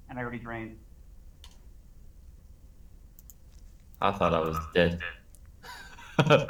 and 0.09 0.19
I 0.19 0.23
already 0.23 0.39
drained. 0.39 0.79
I 4.01 4.13
thought 4.13 4.35
I 4.35 4.41
was 4.41 4.57
dead. 4.75 5.01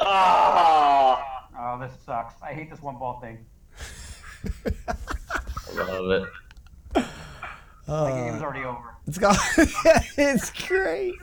Ah! 0.00 1.48
Oh, 1.58 1.78
this 1.80 1.92
sucks. 2.06 2.40
I 2.40 2.52
hate 2.52 2.70
this 2.70 2.80
one 2.80 2.96
ball 2.98 3.20
thing. 3.20 3.44
I 5.76 5.82
love 5.82 6.10
it. 6.22 7.04
the 7.86 8.10
game's 8.10 8.40
already 8.42 8.64
over. 8.64 8.94
it's 9.08 9.18
got 9.18 9.36
it's 10.16 10.50
great. 10.68 11.14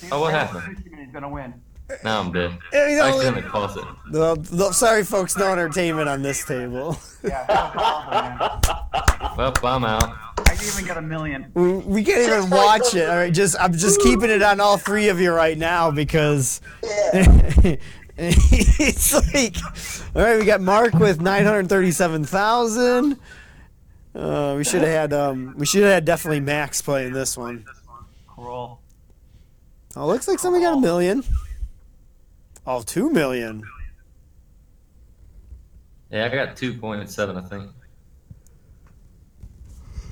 See, 0.00 0.08
Oh, 0.12 0.20
what 0.20 0.32
happened? 0.32 0.82
He's 0.98 1.10
gonna 1.12 1.28
win. 1.28 1.54
Now 2.02 2.18
I'm 2.20 2.32
dead. 2.32 2.58
Yeah, 2.72 2.88
you 2.88 3.00
I 3.00 3.10
know, 3.10 3.16
accidentally 3.18 3.42
paused 3.48 3.78
it. 3.78 3.84
the, 4.10 4.34
the, 4.56 4.72
sorry, 4.72 5.04
folks, 5.04 5.36
no 5.36 5.52
entertainment 5.52 6.08
on 6.08 6.20
this 6.22 6.44
table. 6.44 6.98
Yeah, 7.22 7.44
that 7.46 7.74
was 7.74 7.84
awful, 7.84 9.36
man. 9.36 9.36
Well, 9.62 9.74
I'm 9.76 9.84
out. 9.84 10.16
I 10.38 10.42
didn't 10.56 10.68
even 10.74 10.84
get 10.86 10.96
a 10.96 11.02
million. 11.02 11.50
We, 11.54 11.72
we 11.78 12.04
can't 12.04 12.20
even 12.22 12.50
watch 12.50 12.94
it. 12.94 13.08
All 13.08 13.16
right, 13.16 13.32
just 13.32 13.56
I'm 13.60 13.72
just 13.72 14.00
keeping 14.00 14.30
it 14.30 14.42
on 14.42 14.58
all 14.60 14.76
three 14.78 15.08
of 15.08 15.20
you 15.20 15.32
right 15.32 15.56
now 15.56 15.90
because 15.90 16.60
it's 18.18 19.14
like, 19.14 19.56
all 20.14 20.22
right, 20.22 20.38
we 20.38 20.44
got 20.44 20.60
Mark 20.60 20.94
with 20.94 21.20
nine 21.20 21.44
hundred 21.44 21.68
thirty-seven 21.68 22.24
thousand. 22.24 23.18
Uh, 24.14 24.54
we 24.56 24.64
should 24.64 24.80
have 24.82 24.90
had 24.90 25.12
um, 25.12 25.54
we 25.56 25.66
should 25.66 25.82
have 25.82 25.92
had 25.92 26.04
definitely 26.04 26.40
Max 26.40 26.80
playing 26.82 27.12
this 27.12 27.36
one. 27.36 27.64
Cruel. 28.26 28.80
Oh, 29.96 30.06
looks 30.06 30.28
like 30.28 30.38
somebody 30.38 30.62
got 30.62 30.76
a 30.76 30.80
million. 30.80 31.24
Oh, 32.66 32.82
two 32.82 33.10
million. 33.10 33.62
Yeah, 36.10 36.26
I 36.26 36.28
got 36.28 36.54
2.7, 36.54 37.36
I 37.36 37.48
think. 37.48 37.70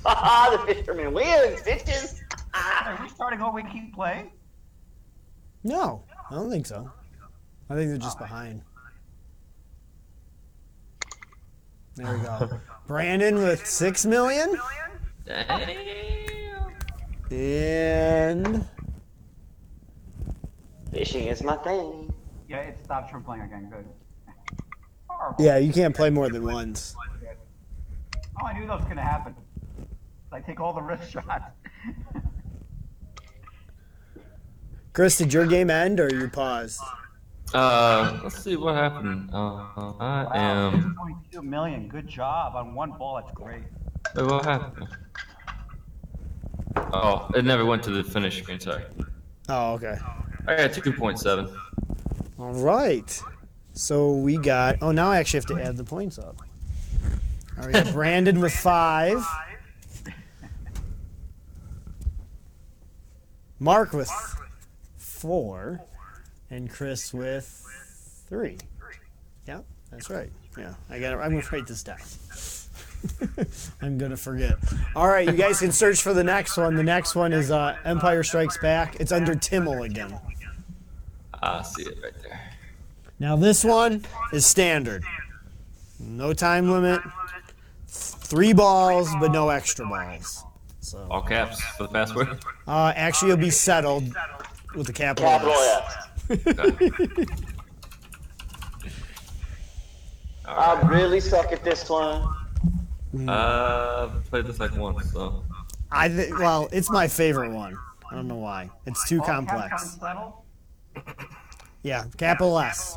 Haha, 0.05 0.57
the 0.65 0.75
fisherman 0.75 1.13
wins, 1.13 1.61
bitches! 1.63 2.21
Are 2.53 2.99
we 3.01 3.09
starting 3.09 3.41
over? 3.41 3.53
We 3.53 3.63
keep 3.65 3.95
playing? 3.95 4.33
No, 5.63 6.03
I 6.31 6.35
don't 6.35 6.51
think 6.51 6.67
so. 6.67 6.91
I 7.71 7.75
think 7.75 7.91
they're 7.91 7.99
just 7.99 8.19
behind. 8.19 8.63
There 11.97 12.13
we 12.13 12.23
go. 12.23 12.61
Brandon 12.87 13.37
with 13.37 13.67
six 13.67 14.05
million. 14.05 14.59
Damn. 15.27 15.69
And 17.31 18.69
Fishing 20.95 21.27
is 21.27 21.43
my 21.43 21.57
thing. 21.59 22.13
Yeah, 22.49 22.59
it 22.61 22.79
stopped 22.85 23.11
from 23.11 23.25
playing 23.25 23.43
again. 23.43 23.69
Good. 23.71 23.85
Horrible. 25.09 25.45
yeah, 25.45 25.59
you 25.59 25.73
can't 25.73 25.95
play 25.95 26.11
more 26.11 26.29
than 26.29 26.45
once. 26.45 26.95
Oh, 28.41 28.47
I 28.47 28.59
knew 28.59 28.67
that 28.67 28.79
was 28.79 28.85
gonna 28.89 29.03
happen. 29.03 29.35
I 30.33 30.41
take 30.41 30.61
all 30.61 30.73
the 30.73 30.83
wrist 30.83 31.11
shots. 31.13 31.29
Chris, 34.93 35.17
did 35.17 35.33
your 35.33 35.47
game 35.47 35.71
end 35.71 35.99
or 36.01 36.09
you 36.13 36.29
paused? 36.29 36.81
Uh, 37.53 38.19
let's 38.23 38.43
see 38.43 38.57
what 38.57 38.75
happened. 38.75 39.31
Uh, 39.33 39.37
I 40.01 40.25
Wow, 40.25 40.31
am. 40.35 40.97
6.2 41.33 41.43
million. 41.43 41.89
Good 41.89 42.09
job 42.09 42.55
on 42.57 42.75
one 42.75 42.93
ball. 42.93 43.17
That's 43.21 43.33
great. 43.33 43.63
Wait, 44.17 44.27
what 44.27 44.45
happened? 44.45 44.89
Oh, 46.77 47.29
it 47.35 47.45
never 47.45 47.65
went 47.65 47.83
to 47.85 47.91
the 47.91 48.03
finish 48.03 48.43
screen. 48.43 48.59
Sorry. 48.61 48.85
Oh, 49.49 49.75
okay. 49.75 49.97
I 50.47 50.57
got 50.57 50.71
2.7. 50.71 51.57
All 52.39 52.53
right. 52.53 53.23
So 53.73 54.13
we 54.13 54.37
got. 54.37 54.79
Oh, 54.83 54.93
now 54.93 55.11
I 55.11 55.19
actually 55.19 55.39
have 55.39 55.47
to 55.47 55.63
add 55.63 55.77
the 55.77 55.85
points 55.85 56.19
up. 56.19 56.41
All 57.61 57.69
right, 57.69 57.87
Brandon 57.93 58.41
with 58.41 58.53
five. 58.53 59.25
Mark 63.59 63.93
with 63.93 64.11
four, 64.97 65.81
and 66.51 66.71
Chris 66.71 67.15
with 67.15 67.65
three. 68.29 68.59
Yeah, 69.47 69.61
that's 69.91 70.11
right. 70.11 70.31
Yeah, 70.59 70.75
I 70.91 70.99
got. 70.99 71.15
I'm 71.15 71.31
gonna 71.31 71.47
write 71.51 71.67
this 71.67 71.83
down. 71.83 71.99
I'm 73.83 73.99
gonna 73.99 74.17
forget. 74.17 74.57
All 74.97 75.09
right, 75.09 75.27
you 75.27 75.35
guys 75.35 75.61
can 75.61 75.73
search 75.73 76.03
for 76.03 76.15
the 76.15 76.25
next 76.25 76.57
one. 76.57 76.75
The 76.75 76.83
next 76.83 77.15
one 77.15 77.33
is 77.33 77.51
uh, 77.51 77.77
Empire 77.85 78.23
Strikes 78.23 78.59
Back. 78.59 78.97
It's 79.01 79.13
under 79.13 79.35
Timmel 79.35 79.83
again. 79.83 80.19
I 81.43 81.63
see 81.63 81.83
it 81.83 81.99
right 82.03 82.13
there. 82.23 82.41
Now 83.19 83.37
this 83.37 83.65
one 83.65 84.05
is 84.33 84.47
standard. 84.47 85.05
No 86.01 86.33
time 86.33 86.71
limit. 86.71 87.01
Three 87.87 88.53
balls, 88.53 89.11
but 89.21 89.31
no 89.33 89.51
extra 89.51 89.87
balls. 89.87 90.45
So 90.81 91.07
All 91.11 91.23
caps 91.23 91.61
for 91.77 91.85
the 91.85 91.89
password. 91.91 92.39
uh, 92.67 92.93
actually, 92.97 93.33
it'll 93.33 93.41
be 93.43 93.51
settled 93.51 94.05
with 94.75 94.87
the 94.87 94.93
capital. 94.93 95.31
Capital 95.31 95.53
S. 95.53 95.99
F. 96.31 97.29
I 100.47 100.81
really 100.83 101.21
suck 101.21 101.53
at 101.53 101.65
this 101.65 101.89
one. 101.89 102.29
Uh, 103.29 104.09
played 104.31 104.47
this 104.47 104.59
like 104.59 104.77
once, 104.77 105.13
so 105.13 105.45
I 105.93 106.09
th- 106.09 106.33
well, 106.39 106.69
it's 106.73 106.91
my 106.91 107.07
favorite 107.07 107.53
one. 107.53 107.77
I 108.11 108.15
don't 108.15 108.27
know 108.29 108.37
why. 108.37 108.71
It's 108.87 109.09
too 109.09 109.21
All 109.21 109.27
complex. 109.27 109.99
Yeah, 111.83 112.05
capital 112.17 112.59
S. 112.59 112.97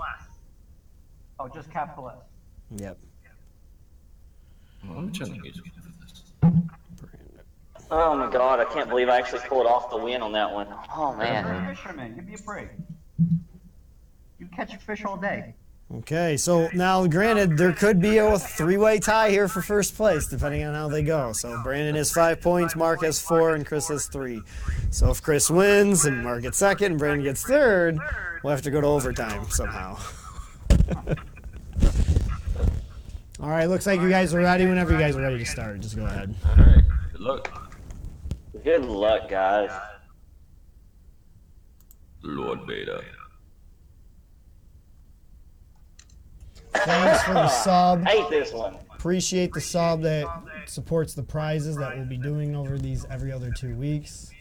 Oh, 1.39 1.47
just 1.47 1.69
capital 1.71 2.09
S. 2.09 2.15
Yep. 2.77 2.97
let 4.89 5.03
me 5.03 5.11
turn 5.11 5.29
the 5.29 5.37
music 5.39 5.63
for 5.65 5.81
this. 6.01 6.23
Oh 7.91 8.15
my 8.17 8.31
god, 8.31 8.59
I 8.59 8.65
can't 8.65 8.89
believe 8.89 9.07
I 9.09 9.17
actually 9.17 9.41
pulled 9.47 9.65
off 9.67 9.89
the 9.89 9.97
win 9.97 10.21
on 10.21 10.31
that 10.33 10.51
one. 10.51 10.67
Oh 10.95 11.11
You're 11.11 11.17
man. 11.19 11.45
a 11.65 11.75
fisherman. 11.75 12.15
Give 12.15 12.25
me 12.25 12.35
a 12.35 12.41
break. 12.43 12.69
You 14.39 14.47
catch 14.55 14.73
a 14.73 14.77
fish 14.77 15.05
all 15.05 15.17
day. 15.17 15.53
Okay, 15.89 16.35
so 16.35 16.67
now 16.73 17.07
granted, 17.07 17.57
there 17.57 17.71
could 17.71 18.01
be 18.01 18.17
a 18.17 18.37
three-way 18.37 18.99
tie 18.99 19.29
here 19.29 19.47
for 19.47 19.61
first 19.61 19.95
place, 19.95 20.27
depending 20.27 20.65
on 20.65 20.73
how 20.73 20.89
they 20.89 21.01
go. 21.01 21.31
So 21.31 21.61
Brandon 21.63 21.95
has 21.95 22.11
five 22.11 22.41
points, 22.41 22.75
Mark 22.75 23.03
has 23.03 23.21
four, 23.21 23.55
and 23.55 23.65
Chris 23.65 23.87
has 23.87 24.07
three. 24.07 24.41
So 24.91 25.09
if 25.11 25.21
Chris 25.21 25.49
wins 25.49 26.03
and 26.03 26.25
Mark 26.25 26.41
gets 26.41 26.57
second 26.57 26.91
and 26.91 26.99
Brandon 26.99 27.23
gets 27.23 27.41
third, 27.43 27.97
we'll 28.43 28.51
have 28.51 28.63
to 28.63 28.71
go 28.71 28.81
to 28.81 28.87
overtime 28.87 29.49
somehow. 29.49 29.97
All 33.39 33.49
right, 33.49 33.67
looks 33.67 33.87
like 33.87 34.01
you 34.01 34.09
guys 34.09 34.33
are 34.33 34.39
ready. 34.39 34.65
Whenever 34.65 34.91
you 34.91 34.99
guys 34.99 35.15
are 35.15 35.21
ready 35.21 35.37
to 35.37 35.45
start, 35.45 35.79
just 35.79 35.95
go 35.95 36.05
ahead. 36.05 36.35
All 36.45 36.55
right, 36.65 36.83
good 37.13 37.21
luck, 37.21 37.77
Good 38.63 38.83
luck, 38.83 39.29
guys. 39.29 39.71
Lord 42.23 42.65
Vader. 42.67 43.01
Thanks 46.85 47.23
for 47.23 47.33
the 47.33 47.47
sub. 47.63 48.07
Hate 48.07 48.29
this 48.29 48.51
one. 48.53 48.77
Appreciate 48.93 49.53
the 49.53 49.61
sub 49.61 50.01
that 50.01 50.27
supports 50.65 51.13
the 51.13 51.23
prizes 51.23 51.77
that 51.77 51.95
we'll 51.95 52.05
be 52.05 52.17
doing 52.17 52.55
over 52.55 52.77
these 52.77 53.05
every 53.09 53.31
other 53.31 53.51
two 53.51 53.75
weeks. 53.75 54.31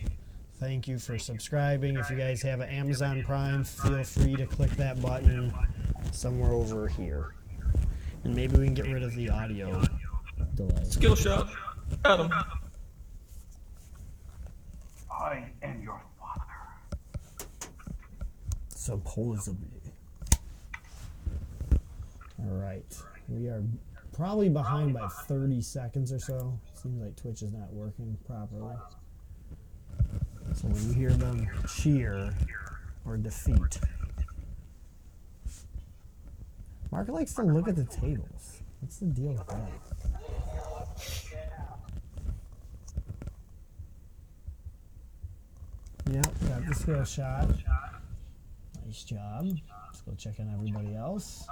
Thank 0.59 0.89
you 0.89 0.99
for 0.99 1.19
subscribing. 1.19 1.97
If 1.97 2.09
you 2.11 2.17
guys 2.17 2.41
have 2.43 2.61
an 2.61 2.71
Amazon 2.71 3.23
Prime, 3.23 3.63
feel 3.65 4.03
free 4.03 4.35
to 4.37 4.47
click 4.47 4.71
that 4.73 5.01
button 5.03 5.53
somewhere 6.13 6.53
over 6.53 6.89
here. 6.89 7.35
And 8.25 8.35
maybe 8.35 8.57
we 8.57 8.65
can 8.65 8.75
get 8.75 8.87
rid 8.87 9.03
of 9.03 9.15
the 9.15 9.29
audio 9.29 9.83
delay. 10.55 10.83
Skill 10.85 11.15
shot. 11.15 11.49
Got 12.03 12.21
him. 12.21 12.33
I 15.11 15.45
am 15.63 15.83
your 15.83 16.01
father. 16.19 16.43
Supposedly. 18.75 19.76
Alright. 22.45 22.97
We 23.29 23.49
are 23.49 23.63
probably 24.13 24.49
behind 24.49 24.95
by 24.95 25.09
30 25.09 25.61
seconds 25.61 26.13
or 26.13 26.19
so. 26.19 26.59
Seems 26.75 27.03
like 27.03 27.17
Twitch 27.17 27.43
is 27.43 27.53
not 27.53 27.73
working 27.73 28.17
properly. 28.27 28.77
So 30.55 30.69
when 30.69 30.89
you 30.89 30.95
hear 30.95 31.11
them 31.11 31.49
cheer 31.69 32.35
or 33.05 33.17
defeat. 33.17 33.79
Mark 36.91 37.09
likes 37.09 37.35
to 37.35 37.43
look 37.43 37.69
at 37.69 37.77
the 37.77 37.85
tables. 37.85 38.63
What's 38.81 38.99
the 38.99 39.07
deal 39.07 39.33
with 39.33 39.47
that? 39.49 39.71
Yep, 46.13 46.27
got 46.49 46.67
the 46.67 46.75
skill 46.75 47.05
shot. 47.05 47.49
Nice 48.87 49.03
job. 49.03 49.49
Let's 49.87 50.03
go 50.03 50.15
check 50.17 50.39
on 50.39 50.51
everybody 50.55 50.95
else. 50.95 51.49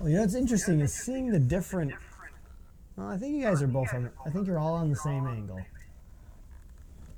Well, 0.00 0.08
you 0.08 0.16
know 0.16 0.22
what's 0.22 0.34
interesting 0.34 0.80
is 0.80 0.92
seeing 0.92 1.30
the 1.30 1.38
different. 1.38 1.92
Well, 2.96 3.08
I 3.08 3.16
think 3.16 3.36
you 3.36 3.42
guys 3.42 3.62
are 3.62 3.66
both 3.66 3.92
on. 3.94 4.10
I 4.26 4.30
think 4.30 4.46
you're 4.46 4.58
all 4.58 4.74
on 4.74 4.90
the 4.90 4.96
same 4.96 5.26
angle. 5.26 5.60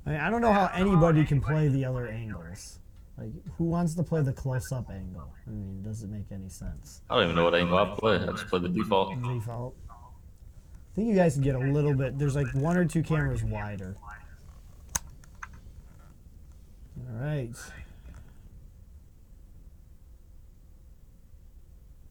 I 0.05 0.09
mean, 0.09 0.19
I 0.19 0.29
don't 0.29 0.41
know 0.41 0.51
how 0.51 0.69
anybody 0.73 1.25
can 1.25 1.41
play 1.41 1.67
the 1.67 1.85
other 1.85 2.07
angles. 2.07 2.79
Like, 3.17 3.31
who 3.57 3.65
wants 3.65 3.93
to 3.95 4.03
play 4.03 4.21
the 4.21 4.33
close-up 4.33 4.89
angle? 4.89 5.31
I 5.45 5.49
mean, 5.49 5.83
does 5.83 6.01
it 6.01 6.09
make 6.09 6.25
any 6.31 6.49
sense? 6.49 7.01
I 7.09 7.15
don't 7.15 7.25
even 7.25 7.35
know 7.35 7.43
what 7.43 7.53
angle 7.53 7.77
I 7.77 7.95
play. 7.95 8.15
I 8.15 8.25
just 8.31 8.47
play 8.47 8.59
the 8.59 8.69
default. 8.69 9.21
Default. 9.21 9.75
I 9.89 10.95
think 10.95 11.07
you 11.07 11.15
guys 11.15 11.35
can 11.35 11.43
get 11.43 11.55
a 11.55 11.59
little 11.59 11.93
bit. 11.93 12.17
There's 12.17 12.35
like 12.35 12.47
one 12.53 12.77
or 12.77 12.85
two 12.85 13.03
cameras 13.03 13.43
wider. 13.43 13.95
All 16.97 17.23
right. 17.23 17.51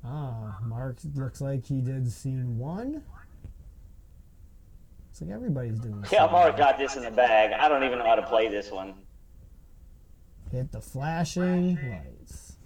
Ah, 0.04 0.58
Mark 0.64 0.98
looks 1.14 1.40
like 1.40 1.66
he 1.66 1.80
did 1.80 2.10
scene 2.10 2.58
one. 2.58 3.02
It's 5.10 5.20
like 5.20 5.30
everybody's 5.30 5.78
doing. 5.78 6.04
Yeah, 6.10 6.26
Mark 6.26 6.56
got 6.56 6.78
this 6.78 6.96
in 6.96 7.02
the 7.02 7.10
bag. 7.10 7.52
I 7.52 7.68
don't 7.68 7.84
even 7.84 7.98
know 7.98 8.06
how 8.06 8.14
to 8.14 8.26
play 8.26 8.48
this 8.48 8.70
one. 8.70 8.94
Hit 10.50 10.72
the 10.72 10.80
flashing 10.80 11.76
lights. 11.76 12.56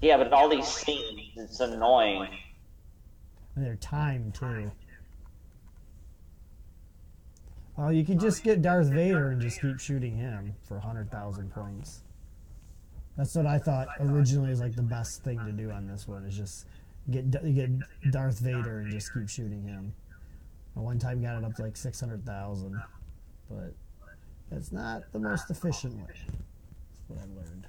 Yeah, 0.00 0.16
but 0.18 0.32
all 0.32 0.48
these 0.48 0.66
scenes, 0.66 1.32
it's 1.36 1.60
annoying. 1.60 2.28
And 3.54 3.64
they're 3.64 3.76
timed 3.76 4.34
too. 4.34 4.70
Well, 7.76 7.92
you 7.92 8.04
could 8.04 8.20
just 8.20 8.42
get 8.44 8.62
Darth 8.62 8.88
Vader 8.88 9.30
and 9.30 9.40
just 9.40 9.60
keep 9.60 9.80
shooting 9.80 10.16
him 10.16 10.54
for 10.62 10.74
100,000 10.74 11.50
points. 11.50 12.02
That's 13.20 13.34
what 13.34 13.44
I 13.44 13.58
thought 13.58 13.88
originally 14.00 14.48
was 14.48 14.60
like 14.62 14.74
the 14.74 14.80
best 14.80 15.22
thing 15.22 15.38
to 15.44 15.52
do 15.52 15.70
on 15.70 15.86
this 15.86 16.08
one 16.08 16.24
is 16.24 16.34
just 16.34 16.64
get 17.10 17.30
get 17.54 17.68
Darth 18.10 18.38
Vader 18.38 18.78
and 18.78 18.90
just 18.90 19.12
keep 19.12 19.28
shooting 19.28 19.62
him. 19.62 19.92
I 20.74 20.80
one 20.80 20.98
time 20.98 21.20
got 21.20 21.36
it 21.36 21.44
up 21.44 21.54
to 21.56 21.62
like 21.64 21.76
600,000, 21.76 22.80
but 23.50 23.74
that's 24.50 24.72
not 24.72 25.02
the 25.12 25.18
most 25.18 25.50
efficient 25.50 25.98
way. 25.98 26.06
That's 26.08 27.08
what 27.08 27.18
I 27.18 27.24
learned. 27.36 27.66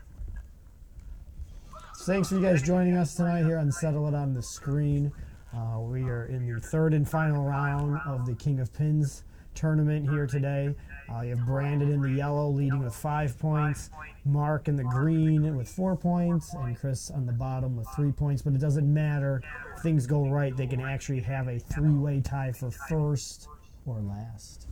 So 1.96 2.06
thanks 2.06 2.30
for 2.30 2.36
you 2.36 2.42
guys 2.42 2.62
joining 2.62 2.96
us 2.96 3.16
tonight 3.16 3.44
here 3.44 3.58
on 3.58 3.74
Settle 3.74 4.08
It 4.08 4.16
on 4.16 4.34
the 4.34 4.42
Screen. 4.42 5.12
Uh, 5.54 5.82
we 5.82 6.04
are 6.04 6.28
in 6.28 6.48
the 6.48 6.62
third 6.62 6.94
and 6.94 7.06
final 7.06 7.44
round 7.44 8.00
of 8.06 8.26
the 8.26 8.36
King 8.36 8.62
of 8.62 8.72
Pins 8.72 9.26
tournament 9.54 10.10
here 10.10 10.28
today. 10.28 10.74
Uh, 11.12 11.22
you 11.22 11.30
have 11.36 11.46
Brandon 11.46 11.92
in 11.92 12.02
the 12.02 12.10
yellow 12.12 12.50
leading 12.50 12.84
with 12.84 12.96
five 12.96 13.38
points, 13.38 13.90
Mark 14.24 14.68
in 14.68 14.76
the 14.76 14.84
green 14.84 15.58
with 15.58 15.68
four 15.68 15.96
points, 15.96 16.54
and 16.54 16.78
Chris 16.78 17.10
on 17.10 17.26
the 17.26 17.34
bottom 17.34 17.76
with 17.76 17.88
three 17.96 18.12
points. 18.12 18.42
But 18.42 18.54
it 18.54 18.62
doesn't 18.62 18.92
matter. 18.92 19.42
If 19.76 19.82
things 19.82 20.08
go 20.08 20.28
right, 20.28 20.56
they 20.56 20.68
can 20.68 20.80
actually 20.80 21.20
have 21.22 21.48
a 21.48 21.60
three 21.60 21.94
way 21.94 22.22
tie 22.22 22.52
for 22.52 22.72
first 22.72 23.50
or 23.86 24.00
last. 24.00 24.68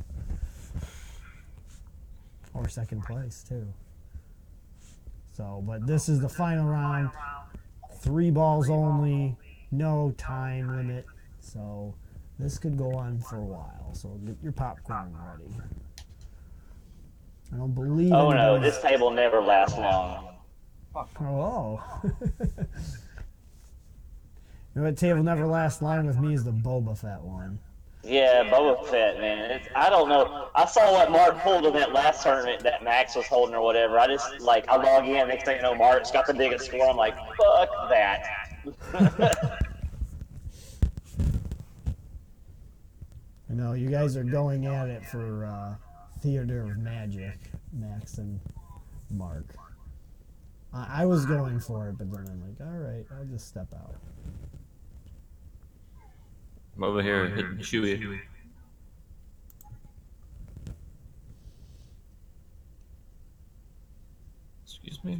Or 2.54 2.68
second 2.70 3.04
place, 3.04 3.44
too. 3.48 3.68
So, 5.34 5.64
but 5.66 5.86
this 5.86 6.10
is 6.10 6.20
the 6.20 6.30
final 6.30 6.68
round. 6.68 7.10
Three 8.02 8.32
balls 8.32 8.70
only, 8.70 9.36
no 9.72 10.14
time 10.18 10.76
limit. 10.76 11.06
So, 11.42 11.96
this 12.38 12.58
could 12.58 12.78
go 12.78 12.94
on 12.94 13.20
for 13.20 13.38
a 13.38 13.44
while. 13.44 13.90
So, 13.94 14.10
get 14.26 14.38
your 14.42 14.52
popcorn 14.52 15.16
ready. 15.32 15.54
I 17.54 17.58
don't 17.58 17.74
believe. 17.74 18.12
Oh 18.12 18.32
no, 18.32 18.60
this 18.60 18.82
table 18.82 19.12
never 19.12 19.42
lasts 19.42 19.78
long. 19.78 20.36
Oh. 20.96 21.82
you 22.04 22.48
know 24.76 24.84
what 24.84 24.98
table 24.98 25.24
never 25.24 25.46
lasts 25.46 25.82
long 25.82 26.06
with 26.06 26.20
me 26.20 26.34
is 26.34 26.44
the 26.44 26.52
Boba 26.52 26.98
Fett 26.98 27.22
one. 27.22 27.60
Yeah, 28.04 28.44
Boba 28.50 28.86
Fett, 28.88 29.20
man. 29.20 29.52
It's, 29.52 29.68
I 29.76 29.90
don't 29.90 30.08
know. 30.08 30.50
I 30.56 30.66
saw 30.66 30.92
what 30.94 31.12
Mark 31.12 31.38
pulled 31.40 31.66
in 31.66 31.74
that 31.74 31.92
last 31.92 32.24
tournament 32.24 32.64
that 32.64 32.84
Max 32.84 33.16
was 33.16 33.28
holding 33.28 33.56
or 33.56 33.62
whatever. 33.62 34.00
I 34.00 34.08
just, 34.08 34.40
like, 34.40 34.68
I 34.70 34.78
log 34.78 35.06
in, 35.06 35.28
next 35.28 35.44
thing 35.44 35.58
you 35.58 35.64
know, 35.64 35.76
Mark's 35.76 36.10
got 36.10 36.26
the 36.26 36.34
biggest 36.34 36.66
score. 36.66 36.90
I'm 36.90 36.96
like, 36.96 37.18
fuck 37.18 37.90
that. 37.90 38.26
I 43.50 43.54
know 43.54 43.74
you 43.74 43.90
guys 43.90 44.16
are 44.16 44.24
going 44.24 44.66
at 44.66 44.88
it 44.88 45.06
for 45.06 45.46
uh, 45.46 45.76
Theater 46.22 46.64
of 46.64 46.78
Magic, 46.78 47.38
Max 47.74 48.18
and 48.18 48.40
Mark. 49.10 49.56
I, 50.74 51.02
I 51.02 51.06
was 51.06 51.26
going 51.26 51.60
for 51.60 51.90
it, 51.90 51.98
but 51.98 52.12
then 52.12 52.26
I'm 52.30 52.42
like, 52.42 52.60
all 52.62 52.78
right, 52.78 53.06
I'll 53.18 53.26
just 53.26 53.48
step 53.48 53.74
out. 53.74 53.96
I'm 56.76 56.84
over 56.84 57.02
here 57.02 57.28
hitting 57.28 57.58
Chewie. 57.58 58.20
Excuse 64.64 65.04
me. 65.04 65.20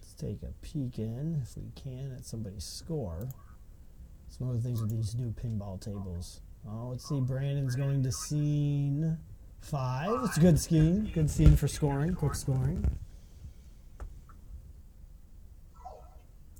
Let's 0.00 0.14
take 0.14 0.42
a 0.42 0.52
peek 0.62 0.98
in, 0.98 1.40
if 1.42 1.56
we 1.56 1.70
can, 1.74 2.14
at 2.16 2.24
somebody's 2.24 2.64
score. 2.64 3.28
Some 4.28 4.48
the 4.54 4.60
things 4.60 4.80
with 4.80 4.90
these 4.90 5.14
new 5.14 5.32
pinball 5.32 5.80
tables. 5.80 6.40
Oh, 6.68 6.88
let's 6.90 7.08
see. 7.08 7.20
Brandon's 7.20 7.76
going 7.76 8.02
to 8.02 8.10
scene 8.10 9.18
five. 9.64 10.10
It's 10.24 10.36
a 10.36 10.40
good 10.40 10.58
scene. 10.58 11.10
Good 11.14 11.30
scene 11.30 11.56
for 11.56 11.68
scoring. 11.68 12.14
Quick 12.14 12.34
scoring. 12.34 12.84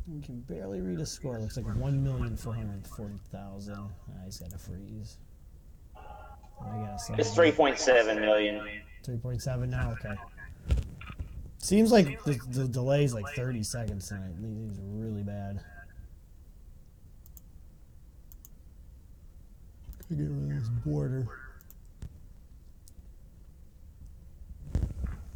We 0.06 0.20
can 0.20 0.40
barely 0.40 0.80
read 0.80 1.00
a 1.00 1.06
score. 1.06 1.38
Looks 1.38 1.56
like 1.56 1.66
one 1.76 2.02
million 2.02 2.36
four 2.36 2.54
hundred 2.54 2.86
forty 2.86 3.18
thousand. 3.30 3.74
Ah, 3.78 4.24
he's 4.24 4.38
got 4.38 4.52
a 4.52 4.58
freeze. 4.58 5.18
I 5.96 6.76
a 6.76 6.98
It's 7.18 7.34
3.7 7.34 8.20
million. 8.20 8.62
Three 9.02 9.16
point 9.16 9.42
seven 9.42 9.70
now. 9.70 9.92
Okay. 9.92 10.14
Seems 11.58 11.92
like 11.92 12.22
the, 12.24 12.34
the 12.64 12.82
is 12.96 13.14
like 13.14 13.26
thirty 13.34 13.62
seconds 13.62 14.08
tonight. 14.08 14.34
These 14.40 14.78
are 14.78 14.82
really 14.82 15.22
bad. 15.22 15.60
Gotta 20.02 20.22
get 20.22 20.30
rid 20.30 20.56
of 20.56 20.60
this 20.60 20.68
border. 20.84 21.28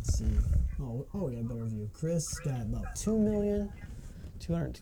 Let's 0.09 0.21
see. 0.21 0.39
Oh, 0.81 1.07
oh, 1.13 1.25
we 1.25 1.35
got 1.35 1.41
a 1.41 1.45
better 1.45 1.65
view. 1.67 1.91
Chris 1.93 2.39
got 2.39 2.63
about 2.63 2.97
two 2.97 3.19
million, 3.19 3.71
two 4.41 4.55
hundred, 4.55 4.81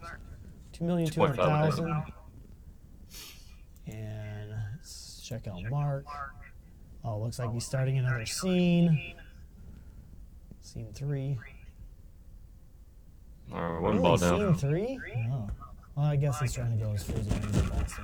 two 0.72 0.84
million 0.84 1.10
two 1.10 1.20
hundred 1.20 1.36
thousand. 1.36 2.04
And 3.88 4.50
let's 4.76 5.20
check 5.26 5.48
out 5.48 5.60
Mark. 5.68 6.04
Oh, 7.04 7.18
looks 7.18 7.40
like 7.40 7.52
he's 7.52 7.66
starting 7.66 7.98
another 7.98 8.24
scene. 8.24 9.14
Scene 10.60 10.92
three. 10.94 11.38
Or 13.52 13.80
one 13.80 13.92
Really, 13.96 14.02
ball 14.02 14.18
scene 14.18 14.38
down. 14.38 14.54
three? 14.54 15.00
Oh. 15.32 15.50
Well, 15.96 16.06
I 16.06 16.16
guess 16.16 16.38
he's 16.40 16.52
trying 16.52 16.78
to 16.78 16.84
go 16.84 16.92
as 16.92 17.02
far 17.02 17.16
as 17.18 17.26
the 17.26 17.62
best 17.70 17.94
he 17.96 18.02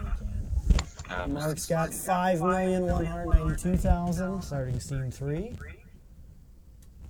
can. 1.14 1.32
Mark's 1.34 1.66
got 1.66 1.94
five 1.94 2.40
million 2.40 2.86
one 2.86 3.04
hundred 3.04 3.26
ninety-two 3.26 3.76
thousand. 3.76 4.42
Starting 4.42 4.80
scene 4.80 5.10
three. 5.12 5.52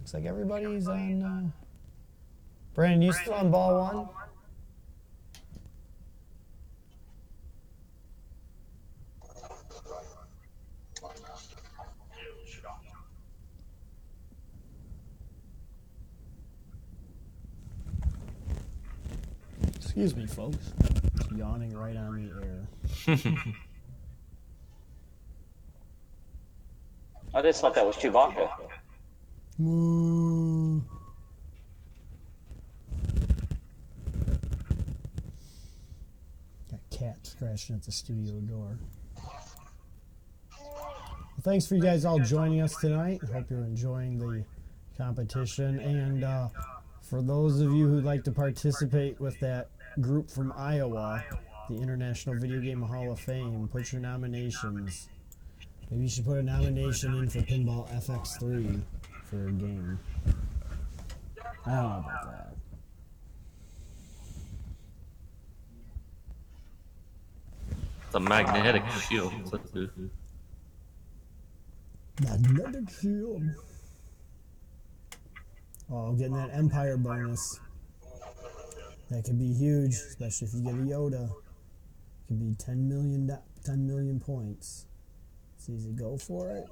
Looks 0.03 0.15
like 0.15 0.25
everybody's 0.25 0.89
on. 0.89 1.23
Uh... 1.23 1.43
Brandon, 2.75 3.03
you 3.03 3.13
still 3.13 3.35
on 3.35 3.53
ball 3.53 3.85
one? 3.85 4.09
Excuse 19.77 20.17
me, 20.17 20.27
folks. 20.27 20.73
Yawning 21.37 21.77
right 21.77 21.97
on 21.97 22.17
the 22.17 22.29
air. 22.45 22.67
I 27.33 27.43
just 27.43 27.61
thought 27.61 27.77
that 27.77 27.87
was 27.87 27.95
Chewbacca. 27.95 28.51
Got 36.69 36.81
cat 36.91 37.19
scratching 37.23 37.77
at 37.77 37.83
the 37.85 37.93
studio 37.93 38.41
door. 38.41 38.77
Well, 40.59 41.43
thanks 41.43 41.67
for 41.67 41.77
you 41.77 41.83
guys 41.83 42.05
all 42.05 42.19
joining 42.19 42.61
us 42.61 42.75
tonight. 42.75 43.21
Hope 43.33 43.51
you're 43.51 43.61
enjoying 43.61 44.19
the 44.19 44.45
competition. 44.99 45.79
And 45.79 46.25
uh, 46.25 46.49
for 47.01 47.23
those 47.23 47.61
of 47.61 47.73
you 47.73 47.87
who'd 47.87 48.05
like 48.05 48.25
to 48.25 48.33
participate 48.33 49.21
with 49.21 49.39
that 49.41 49.69
group 50.01 50.29
from 50.29 50.53
Iowa, 50.57 51.23
the 51.69 51.77
International 51.77 52.35
Video 52.37 52.61
Game 52.61 52.83
Hall 52.83 53.13
of 53.13 53.21
Fame, 53.21 53.69
put 53.69 53.93
your 53.93 54.01
nominations. 54.01 55.09
Maybe 55.89 56.03
you 56.03 56.09
should 56.09 56.25
put 56.25 56.39
a 56.39 56.43
nomination 56.43 57.15
in 57.15 57.29
for 57.29 57.39
Pinball 57.43 57.89
FX3 58.05 58.83
for 59.33 59.49
a 59.49 59.53
game. 59.53 59.99
I 61.65 61.71
don't 61.71 61.83
know 61.83 62.05
about 62.05 62.25
that. 62.25 62.55
It's 68.05 68.15
a 68.15 68.21
magnetic 68.21 68.87
shield. 69.09 69.33
What's 69.51 69.71
that 69.71 69.97
do? 69.97 70.11
Magnetic 72.23 72.91
shield. 73.01 73.43
Oh, 75.91 76.13
getting 76.13 76.35
that 76.35 76.51
Empire 76.53 76.99
bonus. 76.99 77.59
That 79.11 79.25
could 79.25 79.39
be 79.39 79.55
huge, 79.55 79.93
especially 79.93 80.49
if 80.49 80.55
you 80.55 80.61
get 80.61 80.75
a 80.75 80.77
Yoda. 80.77 81.25
It 81.25 81.33
Could 82.29 82.39
be 82.39 82.55
10 82.59 82.87
million, 82.87 83.39
10 83.65 83.87
million 83.87 84.21
points. 84.21 84.85
It's 85.57 85.71
easy. 85.71 85.93
Go 85.93 86.19
for 86.19 86.51
it. 86.51 86.69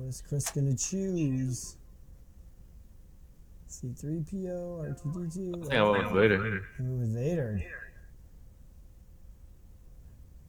What 0.00 0.08
is 0.08 0.22
Chris 0.26 0.50
gonna 0.50 0.74
choose? 0.74 1.76
C3PO, 3.68 4.82
I 4.82 4.92
R2D2. 4.92 5.56
I 5.56 5.60
think 5.60 5.74
I 5.74 5.82
went 5.82 6.04
with 6.04 6.22
Vader. 6.22 6.62
I 6.78 6.82
went 6.82 7.00
with 7.00 7.14
Vader. 7.14 7.62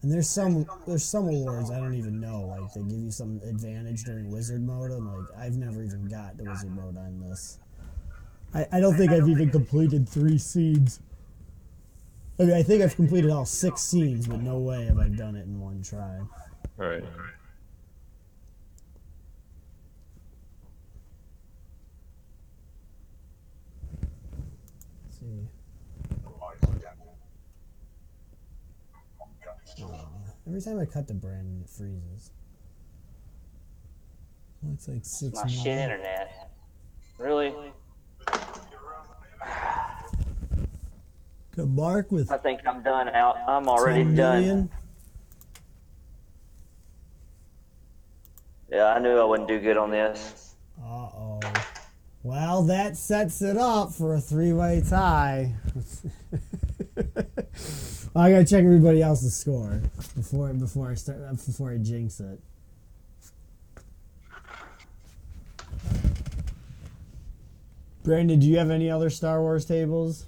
And 0.01 0.11
there's 0.11 0.29
some 0.29 0.65
there's 0.87 1.03
some 1.03 1.27
awards 1.27 1.69
I 1.69 1.79
don't 1.79 1.95
even 1.95 2.21
know. 2.21 2.43
Like 2.43 2.73
they 2.73 2.81
give 2.81 3.01
you 3.01 3.11
some 3.11 3.41
advantage 3.43 4.05
during 4.05 4.31
wizard 4.31 4.65
mode. 4.65 4.91
I'm 4.91 5.13
like, 5.13 5.27
I've 5.37 5.57
never 5.57 5.83
even 5.83 6.07
got 6.07 6.37
to 6.37 6.45
wizard 6.45 6.73
mode 6.73 6.97
on 6.97 7.19
this. 7.19 7.59
I, 8.53 8.65
I 8.71 8.79
don't 8.79 8.95
think 8.95 9.11
I've 9.11 9.27
even 9.27 9.49
completed 9.49 10.07
three 10.07 10.37
scenes. 10.37 11.01
I 12.39 12.43
mean, 12.43 12.53
I 12.53 12.63
think 12.63 12.83
I've 12.83 12.95
completed 12.95 13.29
all 13.29 13.45
six 13.45 13.81
scenes, 13.81 14.27
but 14.27 14.41
no 14.41 14.59
way 14.59 14.85
have 14.85 14.97
I 14.97 15.09
done 15.09 15.35
it 15.35 15.45
in 15.45 15.59
one 15.59 15.83
try. 15.83 16.21
Right. 16.77 17.03
Let's 17.03 17.40
see. 25.21 25.47
Aw, 29.83 30.07
every 30.47 30.61
time 30.61 30.79
I 30.79 30.85
cut 30.85 31.07
the 31.07 31.13
Brandon, 31.13 31.61
it 31.63 31.69
freezes. 31.69 32.31
Looks 34.63 34.87
like 34.87 35.03
six 35.03 35.35
My 35.35 35.47
shit 35.47 35.67
internet. 35.67 36.51
Really? 37.17 37.53
Got 41.55 41.67
Mark 41.67 42.11
with 42.11 42.31
I 42.31 42.37
think 42.37 42.61
I'm 42.65 42.81
done 42.81 43.09
out. 43.09 43.37
I'm 43.47 43.67
already 43.67 44.03
done. 44.15 44.69
Yeah, 48.71 48.93
I 48.93 48.99
knew 48.99 49.17
I 49.17 49.23
wouldn't 49.25 49.49
do 49.49 49.59
good 49.59 49.77
on 49.77 49.91
this. 49.91 50.50
Well, 52.23 52.63
that 52.63 52.97
sets 52.97 53.41
it 53.41 53.57
up 53.57 53.91
for 53.91 54.13
a 54.13 54.21
three-way 54.21 54.83
tie. 54.87 55.55
I 58.15 58.29
gotta 58.31 58.45
check 58.45 58.63
everybody 58.63 59.01
else's 59.01 59.35
score 59.35 59.81
before 60.15 60.53
before 60.53 60.91
I 60.91 60.95
start 60.95 61.19
before 61.31 61.71
I 61.71 61.77
jinx 61.77 62.19
it. 62.19 62.39
Brandon, 68.03 68.39
do 68.39 68.47
you 68.47 68.57
have 68.57 68.69
any 68.69 68.89
other 68.89 69.09
Star 69.09 69.41
Wars 69.41 69.65
tables? 69.65 70.25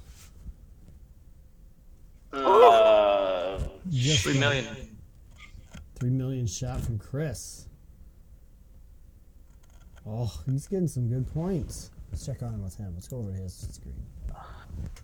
Uh, 2.32 3.60
Just 3.90 4.24
Three 4.24 4.40
million. 4.40 4.66
Three 5.96 6.10
million 6.10 6.48
shot 6.48 6.82
from 6.82 6.98
Chris. 6.98 7.66
Oh, 10.06 10.32
he's 10.46 10.68
getting 10.68 10.88
some 10.88 11.08
good 11.08 11.32
points. 11.34 11.92
Let's 12.12 12.26
check 12.26 12.44
on 12.44 12.54
him 12.54 12.64
with 12.64 12.76
him. 12.76 12.92
Let's 12.94 13.08
go 13.08 13.18
over 13.18 13.32
to 13.32 13.38
his 13.38 13.54
screen. 13.72 13.96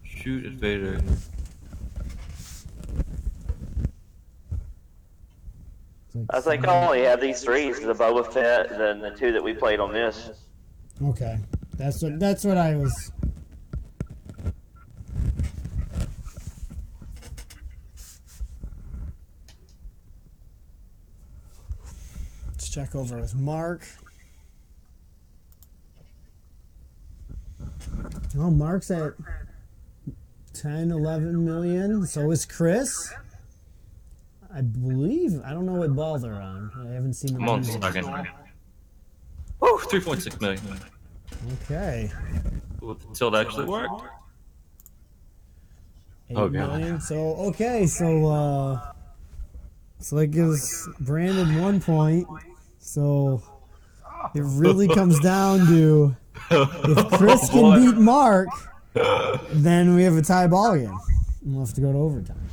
Shoot 0.04 0.46
at 0.46 0.54
Vader. 0.54 1.00
It's 6.16 6.30
I 6.32 6.42
think 6.42 6.68
I 6.68 6.86
only 6.86 7.02
have 7.04 7.22
these 7.22 7.42
three: 7.42 7.72
the 7.72 7.94
Boba 7.94 8.32
Fett, 8.32 8.70
then 8.70 9.00
the 9.00 9.12
two 9.12 9.32
that 9.32 9.44
we 9.44 9.54
played 9.54 9.80
on 9.80 9.94
this. 9.94 10.32
Okay, 11.02 11.38
that's 11.78 12.02
what 12.02 12.20
that's 12.20 12.44
what 12.44 12.58
I 12.58 12.76
was. 12.76 13.12
Let's 22.48 22.70
check 22.70 22.96
over 22.96 23.22
with 23.22 23.36
Mark. 23.36 23.88
Oh, 28.38 28.50
Mark's 28.52 28.92
at 28.92 29.14
10, 30.54 30.92
11 30.92 31.44
million. 31.46 32.06
So 32.06 32.32
is 32.32 32.46
Chris. 32.46 33.12
I 34.54 34.62
believe. 34.62 35.42
I 35.46 35.52
don't 35.52 35.66
know 35.66 35.74
what 35.74 35.96
ball 35.96 36.18
they're 36.20 36.34
on. 36.34 36.72
I 36.88 36.94
haven't 36.94 37.14
seen 37.14 37.34
them. 37.34 37.42
Come 37.42 37.50
on, 37.50 37.60
on 37.60 37.64
second. 37.82 38.28
Oh, 39.62 39.82
3.6 39.90 40.42
million. 40.42 40.62
Okay. 41.64 42.12
Until 42.82 43.34
it 43.36 43.40
actually 43.40 43.66
worked. 43.66 44.04
Eight 46.30 46.38
Oh, 46.38 46.50
God. 46.50 46.80
million. 46.80 47.02
So 47.02 47.18
okay, 47.50 47.86
so 47.88 48.28
uh 48.28 48.92
so 50.00 50.16
that 50.18 50.28
gives 50.28 50.88
Brandon 51.00 51.60
one 51.62 51.80
point. 51.82 52.28
So 52.80 53.42
it 54.36 54.42
really 54.44 54.88
comes 54.88 55.20
down 55.20 55.66
to 55.68 56.16
if 56.52 57.08
Chris 57.12 57.50
can 57.50 57.80
beat 57.92 57.98
Mark, 58.00 58.48
then 59.52 59.96
we 59.96 60.04
have 60.04 60.16
a 60.18 60.22
tie 60.22 60.48
ball 60.48 60.76
game. 60.76 60.98
And 61.44 61.56
We'll 61.56 61.66
have 61.66 61.74
to 61.76 61.82
go 61.82 61.92
to 61.92 61.98
overtime. 61.98 62.50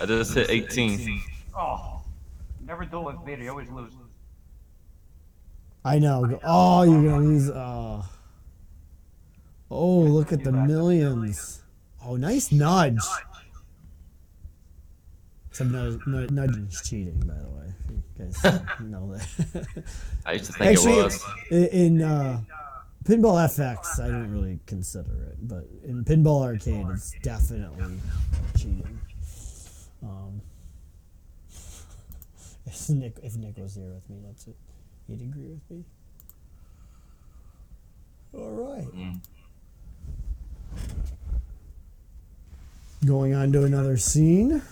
I 0.00 0.06
just 0.06 0.34
hit 0.34 0.48
18. 0.50 1.20
Oh, 1.56 2.02
never 2.64 2.84
do 2.84 3.00
with 3.00 3.16
Vader. 3.24 3.42
You 3.42 3.50
always 3.50 3.68
lose. 3.68 3.92
I 5.84 5.98
know. 5.98 6.38
Oh, 6.44 6.82
you're 6.82 7.10
gonna 7.10 7.24
lose. 7.24 7.50
Uh, 7.50 8.02
oh, 9.70 9.98
look 10.00 10.32
at 10.32 10.44
the 10.44 10.52
millions. 10.52 11.62
Oh, 12.04 12.16
nice 12.16 12.52
nudge. 12.52 12.98
Except 15.58 15.70
no, 15.72 15.98
no, 16.06 16.24
nudging's 16.30 16.88
cheating, 16.88 17.18
by 17.26 17.34
the 17.34 17.48
way. 17.50 17.66
if 17.88 17.90
You 17.90 18.24
guys 18.26 18.62
know 18.80 19.12
that. 19.16 19.84
I 20.24 20.32
used 20.34 20.44
to 20.46 20.52
think 20.52 20.70
Actually, 20.70 20.92
it 21.00 21.04
was. 21.04 21.24
in, 21.50 21.64
in 21.66 22.02
uh, 22.02 22.40
Pinball 23.04 23.44
FX, 23.44 23.98
I 24.00 24.06
don't 24.06 24.30
really 24.30 24.60
consider 24.66 25.10
it, 25.32 25.48
but 25.48 25.64
in 25.84 26.04
Pinball 26.04 26.44
Arcade, 26.44 26.86
it's 26.90 27.12
definitely 27.24 27.98
cheating. 28.56 29.00
Um, 30.04 30.40
if 32.64 32.88
Nick, 32.90 33.16
if 33.24 33.36
Nick 33.36 33.56
was 33.56 33.74
here 33.74 33.92
with 33.92 34.08
me, 34.08 34.18
that's 34.24 34.46
it. 34.46 34.54
He'd 35.08 35.22
agree 35.22 35.46
with 35.48 35.70
me. 35.76 35.84
All 38.32 38.50
right. 38.52 38.86
Mm. 38.94 39.20
Going 43.04 43.34
on 43.34 43.50
to 43.52 43.64
another 43.64 43.96
scene. 43.96 44.62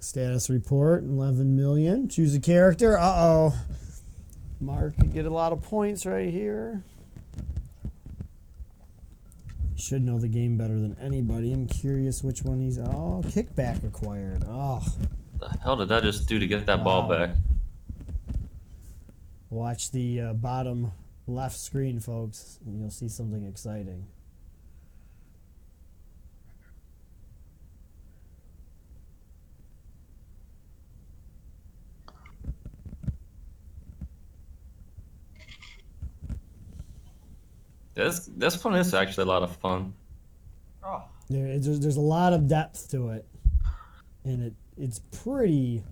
Status 0.00 0.48
report 0.48 1.02
11 1.04 1.56
million. 1.56 2.08
Choose 2.08 2.34
a 2.34 2.40
character. 2.40 2.96
Uh 2.98 3.14
oh. 3.16 3.60
Mark 4.60 4.96
could 4.96 5.12
get 5.12 5.24
a 5.26 5.30
lot 5.30 5.52
of 5.52 5.62
points 5.62 6.06
right 6.06 6.30
here. 6.30 6.82
Should 9.76 10.02
know 10.04 10.18
the 10.18 10.28
game 10.28 10.56
better 10.58 10.74
than 10.78 10.96
anybody. 11.00 11.52
I'm 11.52 11.66
curious 11.66 12.22
which 12.24 12.42
one 12.42 12.60
he's. 12.60 12.78
Oh, 12.78 13.22
kickback 13.26 13.84
acquired. 13.86 14.42
Oh, 14.48 14.84
The 15.38 15.48
hell 15.62 15.76
did 15.76 15.92
I 15.92 16.00
just 16.00 16.28
do 16.28 16.38
to 16.40 16.46
get 16.46 16.66
that 16.66 16.82
ball 16.82 17.08
back? 17.08 17.30
watch 19.50 19.90
the 19.92 20.20
uh, 20.20 20.32
bottom 20.34 20.92
left 21.26 21.58
screen, 21.58 21.98
folks, 22.00 22.58
and 22.66 22.78
you'll 22.78 22.90
see 22.90 23.08
something 23.08 23.46
exciting. 23.46 24.04
This 37.98 38.30
this 38.36 38.62
one 38.62 38.76
is 38.76 38.94
actually 38.94 39.24
a 39.24 39.26
lot 39.26 39.42
of 39.42 39.56
fun. 39.56 39.92
Oh, 40.84 41.02
There, 41.28 41.58
there's, 41.58 41.80
there's 41.80 41.96
a 41.96 42.00
lot 42.00 42.32
of 42.32 42.46
depth 42.46 42.92
to 42.92 43.10
it, 43.10 43.26
and 44.22 44.40
it 44.40 44.54
it's 44.76 45.00
pretty. 45.00 45.82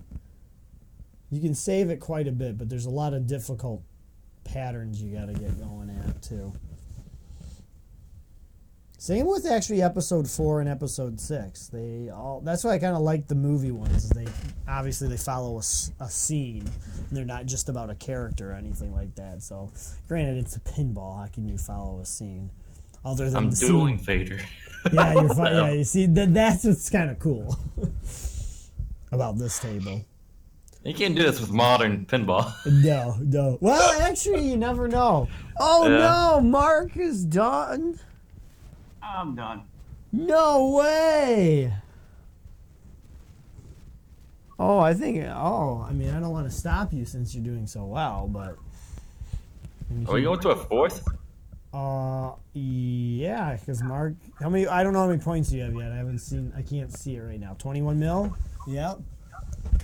You 1.29 1.41
can 1.41 1.53
save 1.53 1.89
it 1.89 1.99
quite 1.99 2.29
a 2.29 2.31
bit, 2.31 2.57
but 2.57 2.69
there's 2.69 2.85
a 2.85 2.89
lot 2.89 3.13
of 3.13 3.27
difficult 3.27 3.83
patterns 4.45 5.01
you 5.01 5.17
got 5.17 5.25
to 5.25 5.33
get 5.33 5.59
going 5.59 5.89
at 5.89 6.21
too. 6.21 6.53
Same 9.07 9.25
with 9.25 9.45
actually 9.45 9.81
episode 9.81 10.29
four 10.29 10.59
and 10.59 10.67
episode 10.67 11.17
six. 11.17 11.67
They 11.67 12.09
all 12.13 12.41
that's 12.43 12.65
why 12.65 12.71
I 12.71 12.77
kind 12.77 12.93
of 12.93 13.03
like 13.03 13.25
the 13.25 13.35
movie 13.35 13.71
ones. 13.71 14.09
They 14.09 14.27
obviously 14.67 15.07
they 15.07 15.15
follow 15.15 15.55
a, 15.55 15.63
a 16.03 16.09
scene. 16.09 16.69
And 17.07 17.17
they're 17.17 17.23
not 17.23 17.45
just 17.45 17.69
about 17.69 17.89
a 17.89 17.95
character 17.95 18.51
or 18.51 18.55
anything 18.55 18.93
like 18.93 19.15
that. 19.15 19.43
So, 19.43 19.71
granted, 20.09 20.35
it's 20.39 20.57
a 20.57 20.59
pinball. 20.59 21.21
How 21.21 21.27
can 21.27 21.47
you 21.47 21.57
follow 21.57 22.01
a 22.01 22.05
scene? 22.05 22.49
Other 23.05 23.29
than 23.29 23.45
I'm 23.45 23.49
dueling 23.51 23.97
Vader. 23.97 24.41
Yeah, 24.91 25.13
you're 25.13 25.33
fine. 25.33 25.53
Yeah, 25.55 25.71
you 25.71 25.83
see, 25.85 26.05
that, 26.07 26.33
that's 26.33 26.65
what's 26.65 26.89
kind 26.89 27.09
of 27.09 27.17
cool 27.17 27.57
about 29.13 29.37
this 29.37 29.57
table. 29.57 30.03
You 30.83 30.93
can't 30.93 31.15
do 31.15 31.23
this 31.23 31.39
with 31.39 31.51
modern 31.51 32.05
pinball. 32.05 32.53
No, 32.65 33.15
no. 33.21 33.57
Well, 33.61 34.01
actually, 34.01 34.49
you 34.49 34.57
never 34.57 34.89
know. 34.89 35.29
Oh 35.57 35.87
Yeah. 35.87 35.97
no, 35.97 36.41
Mark 36.41 36.97
is 36.97 37.23
done. 37.23 37.99
I'm 39.15 39.35
done. 39.35 39.63
No 40.11 40.69
way. 40.71 41.73
Oh, 44.59 44.79
I 44.79 44.93
think. 44.93 45.23
Oh, 45.27 45.85
I 45.87 45.93
mean, 45.93 46.09
I 46.09 46.19
don't 46.19 46.31
want 46.31 46.49
to 46.49 46.55
stop 46.55 46.91
you 46.93 47.05
since 47.05 47.33
you're 47.35 47.43
doing 47.43 47.67
so 47.67 47.85
well, 47.85 48.27
but. 48.31 48.57
Are 50.07 50.15
we 50.15 50.23
going 50.23 50.39
to 50.41 50.49
a 50.49 50.55
fourth? 50.55 51.07
Uh, 51.73 52.31
yeah, 52.53 53.55
because 53.55 53.81
Mark, 53.83 54.13
how 54.39 54.49
many? 54.49 54.67
I 54.67 54.83
don't 54.83 54.93
know 54.93 54.99
how 55.01 55.07
many 55.07 55.21
points 55.21 55.51
you 55.51 55.61
have 55.61 55.73
yet. 55.75 55.91
I 55.91 55.95
haven't 55.97 56.19
seen. 56.19 56.51
I 56.57 56.61
can't 56.61 56.91
see 56.91 57.15
it 57.15 57.21
right 57.21 57.39
now. 57.39 57.55
Twenty-one 57.59 57.99
mil. 57.99 58.35
Yep. 58.67 58.99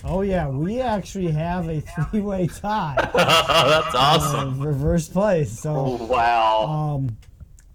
Oh 0.04 0.22
yeah, 0.22 0.50
we 0.50 0.82
actually 0.82 1.32
have 1.32 1.70
a 1.70 1.80
three-way 2.10 2.48
tie 2.48 2.96
That's 3.14 3.96
awesome. 3.96 4.48
of 4.50 4.60
reverse 4.62 5.08
place. 5.08 5.58
So, 5.58 5.76
Oh, 5.76 6.06
wow. 6.06 6.64
um, 6.96 7.16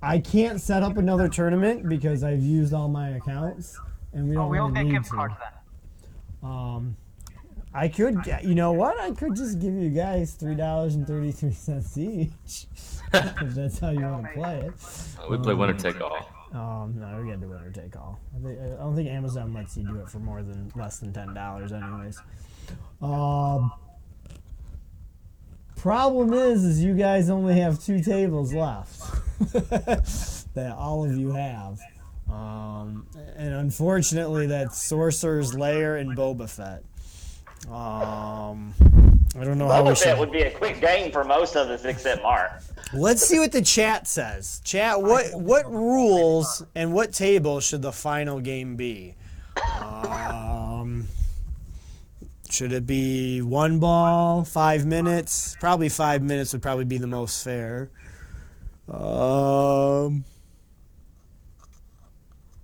I 0.03 0.19
can't 0.21 0.61
set 0.61 0.83
up 0.83 0.97
another 0.97 1.29
tournament 1.29 1.89
because 1.89 2.23
I've 2.23 2.43
used 2.43 2.73
all 2.73 2.89
my 2.89 3.11
accounts, 3.11 3.79
and 4.13 4.29
we 4.29 4.37
Oh, 4.37 4.41
don't 4.43 4.51
we 4.51 4.59
all 4.59 4.69
really 4.71 4.85
get 4.85 4.87
need 4.87 4.93
gift 4.99 5.07
to. 5.07 5.17
cards 5.17 5.35
then. 5.41 6.51
Um, 6.51 6.97
I 7.75 7.89
could, 7.89 8.23
get- 8.23 8.45
you 8.45 8.55
know 8.55 8.73
what? 8.73 8.99
I 9.01 9.11
could 9.11 9.35
just 9.37 9.59
give 9.59 9.75
you 9.75 9.91
guys 9.91 10.35
three 10.35 10.55
dollars 10.55 10.95
and 10.95 11.07
thirty-three 11.07 11.53
cents 11.53 11.99
each, 11.99 12.31
if 13.13 13.55
that's 13.55 13.79
how 13.79 13.91
you 13.91 14.01
want 14.03 14.27
to 14.27 14.33
play 14.35 14.61
it. 14.61 14.73
We 15.31 15.37
play 15.39 15.55
winner 15.55 15.75
take 15.75 16.01
all. 16.01 16.29
Um, 16.53 16.95
no, 16.99 17.07
we're 17.17 17.25
gonna 17.25 17.37
do 17.39 17.49
winner 17.49 17.71
take 17.71 17.95
all. 17.97 18.19
I, 18.35 18.43
think, 18.47 18.59
I 18.61 18.67
don't 18.77 18.95
think 18.97 19.09
Amazon 19.11 19.53
lets 19.53 19.77
you 19.77 19.83
do 19.87 19.97
it 20.01 20.09
for 20.09 20.19
more 20.19 20.43
than 20.43 20.73
less 20.77 20.99
than 20.99 21.13
ten 21.13 21.35
dollars, 21.35 21.73
anyways. 21.73 22.19
Um, 23.03 23.71
problem 25.79 26.35
is, 26.35 26.65
is 26.65 26.83
you 26.83 26.95
guys 26.95 27.31
only 27.31 27.59
have 27.61 27.83
two 27.83 28.03
tables 28.03 28.53
left 28.53 29.01
that 30.55 30.75
all 30.77 31.05
of 31.05 31.17
you 31.17 31.33
have, 31.33 31.81
um, 32.31 33.07
and 33.37 33.55
unfortunately, 33.55 34.47
that's 34.47 34.83
Sorcerer's 34.83 35.55
Lair 35.55 35.97
and 35.97 36.17
Boba 36.17 36.49
Fett. 36.51 36.83
Um, 37.73 38.75
I 39.37 39.45
don't 39.45 39.59
know 39.59 39.69
how 39.69 39.83
we 39.83 39.91
Boba 39.91 39.99
Fett 39.99 39.99
should. 39.99 40.19
would 40.19 40.33
be 40.33 40.43
a 40.43 40.51
quick 40.51 40.81
game 40.81 41.13
for 41.13 41.25
most 41.25 41.57
of 41.57 41.69
us 41.71 41.85
except 41.85 42.23
Mark. 42.23 42.51
Let's 42.93 43.23
see 43.23 43.39
what 43.39 43.53
the 43.53 43.63
chat 43.63 44.07
says. 44.07 44.61
Chat, 44.65 45.01
what 45.01 45.35
what 45.35 45.71
rules 45.71 46.65
and 46.75 46.93
what 46.93 47.13
table 47.13 47.61
should 47.61 47.83
the 47.83 47.93
final 47.93 48.41
game 48.41 48.77
be? 48.77 49.15
Um, 49.81 50.48
should 52.51 52.73
it 52.73 52.87
be 52.87 53.43
one 53.43 53.79
ball, 53.79 54.45
five 54.45 54.87
minutes? 54.87 55.57
Probably 55.61 55.89
five 55.89 56.23
minutes 56.23 56.53
would 56.53 56.63
probably 56.63 56.85
be 56.85 56.99
the 56.99 57.07
most 57.07 57.43
fair. 57.45 57.91
Um, 58.91 60.25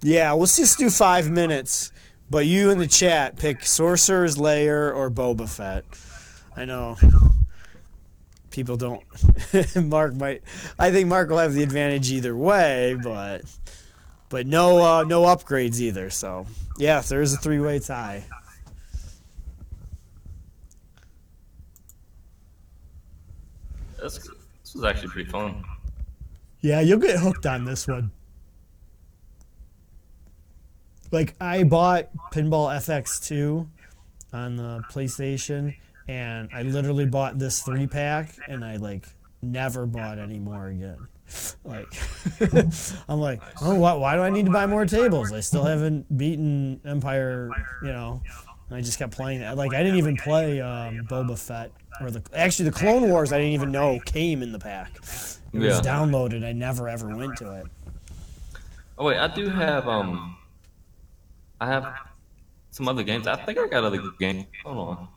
yeah, 0.02 0.32
let's 0.32 0.56
just 0.56 0.78
do 0.78 0.90
five 0.90 1.30
minutes. 1.30 1.92
But 2.30 2.46
you 2.46 2.70
in 2.70 2.78
the 2.78 2.86
chat 2.86 3.36
pick 3.36 3.64
Sorcerer's 3.64 4.38
Lair 4.38 4.92
or 4.92 5.10
Boba 5.10 5.48
Fett. 5.48 5.84
I 6.56 6.64
know 6.64 6.96
people 8.50 8.76
don't. 8.76 9.02
Mark 9.76 10.14
might. 10.14 10.42
I 10.78 10.90
think 10.90 11.08
Mark 11.08 11.28
will 11.28 11.38
have 11.38 11.52
the 11.52 11.62
advantage 11.62 12.10
either 12.10 12.34
way, 12.34 12.96
but 13.02 13.42
but 14.30 14.46
no 14.46 14.78
uh, 14.82 15.04
no 15.04 15.22
upgrades 15.24 15.80
either. 15.80 16.08
So 16.08 16.46
yeah, 16.78 17.00
there 17.00 17.20
is 17.20 17.34
a 17.34 17.36
three 17.36 17.60
way 17.60 17.78
tie. 17.78 18.24
This, 24.04 24.18
this 24.18 24.74
was 24.74 24.84
actually 24.84 25.08
pretty 25.08 25.30
fun. 25.30 25.64
Yeah, 26.60 26.80
you'll 26.80 26.98
get 26.98 27.18
hooked 27.18 27.46
on 27.46 27.64
this 27.64 27.88
one. 27.88 28.10
Like 31.10 31.34
I 31.40 31.62
bought 31.62 32.10
Pinball 32.30 32.68
FX2 32.76 33.66
on 34.34 34.56
the 34.56 34.82
PlayStation 34.92 35.74
and 36.06 36.50
I 36.52 36.62
literally 36.62 37.06
bought 37.06 37.38
this 37.38 37.62
3 37.62 37.86
pack 37.86 38.34
and 38.46 38.62
I 38.62 38.76
like 38.76 39.06
never 39.40 39.86
bought 39.86 40.18
any 40.18 40.38
more 40.38 40.68
again. 40.68 40.98
Like 41.64 41.86
I'm 43.08 43.18
like, 43.18 43.40
"Oh, 43.62 43.74
why, 43.74 43.94
why 43.94 44.14
do 44.14 44.20
I 44.20 44.28
need 44.28 44.44
to 44.44 44.52
buy 44.52 44.66
more 44.66 44.84
tables? 44.84 45.32
I 45.32 45.40
still 45.40 45.64
haven't 45.64 46.14
beaten 46.16 46.78
Empire, 46.84 47.48
you 47.82 47.88
know, 47.88 48.20
And 48.68 48.78
I 48.78 48.80
just 48.80 48.98
kept 48.98 49.12
playing 49.12 49.40
it. 49.42 49.56
Like 49.56 49.74
I 49.74 49.82
didn't 49.82 49.98
even 49.98 50.16
play 50.16 50.60
um, 50.60 51.06
Boba 51.10 51.38
Fett 51.38 51.70
or 52.00 52.10
the 52.10 52.22
actually 52.34 52.68
the 52.70 52.74
Clone 52.76 53.08
Wars. 53.10 53.32
I 53.32 53.38
didn't 53.38 53.52
even 53.52 53.70
know 53.70 54.00
came 54.06 54.42
in 54.42 54.52
the 54.52 54.58
pack. 54.58 54.90
It 54.96 55.00
was 55.02 55.40
Yeah. 55.52 55.80
downloaded. 55.82 56.44
I 56.44 56.52
never 56.52 56.88
ever 56.88 57.14
went 57.14 57.36
to 57.38 57.52
it. 57.60 57.66
Oh 58.98 59.04
wait, 59.06 59.18
I 59.18 59.28
do 59.28 59.48
have 59.48 59.86
um, 59.88 60.36
I 61.60 61.66
have 61.66 61.92
some 62.70 62.88
other 62.88 63.02
games. 63.02 63.26
I 63.26 63.36
think 63.36 63.58
I 63.58 63.66
got 63.68 63.84
other 63.84 64.00
games. 64.18 64.46
Hold 64.64 64.78
on. 64.98 65.08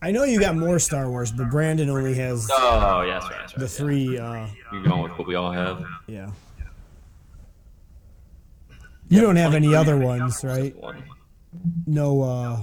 I 0.00 0.10
know 0.10 0.24
you 0.24 0.40
got 0.40 0.56
more 0.56 0.78
Star 0.78 1.08
Wars, 1.10 1.30
but 1.32 1.48
Brandon 1.50 1.88
only 1.90 2.14
has 2.14 2.48
Oh 2.52 3.02
yeah, 3.02 3.14
that's 3.14 3.24
right. 3.30 3.38
That's 3.40 3.52
right. 3.52 3.60
the 3.60 3.68
three. 3.68 4.18
Uh, 4.18 4.46
You're 4.72 4.82
going 4.82 5.02
with 5.02 5.18
what 5.18 5.26
we 5.28 5.34
all 5.34 5.52
have. 5.52 5.84
yeah. 6.06 6.30
You 9.08 9.20
don't 9.20 9.36
have 9.36 9.54
any 9.54 9.74
other 9.74 9.96
ones, 9.98 10.42
right? 10.42 10.74
One. 10.76 11.02
No. 11.86 12.22
uh 12.22 12.62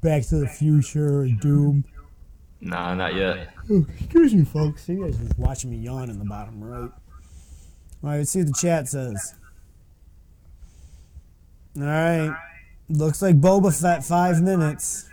Back 0.00 0.22
to 0.28 0.36
the 0.36 0.46
Future 0.48 1.22
and 1.22 1.38
Doom. 1.40 1.84
Nah, 2.62 2.94
not 2.94 3.14
yet. 3.14 3.52
Oh, 3.70 3.86
excuse 3.98 4.34
me, 4.34 4.44
folks. 4.44 4.88
You 4.88 5.04
guys 5.04 5.20
are 5.20 5.34
watching 5.36 5.70
me 5.70 5.76
yawn 5.76 6.08
in 6.08 6.18
the 6.18 6.24
bottom 6.24 6.62
right. 6.62 6.90
All 8.02 8.10
right, 8.10 8.16
let's 8.18 8.30
see 8.30 8.38
what 8.40 8.48
the 8.48 8.54
chat 8.54 8.88
says. 8.88 9.34
All 11.76 11.82
right. 11.84 12.34
Looks 12.88 13.22
like 13.22 13.40
Boba 13.40 13.78
Fett 13.78 14.02
five 14.04 14.42
minutes. 14.42 15.08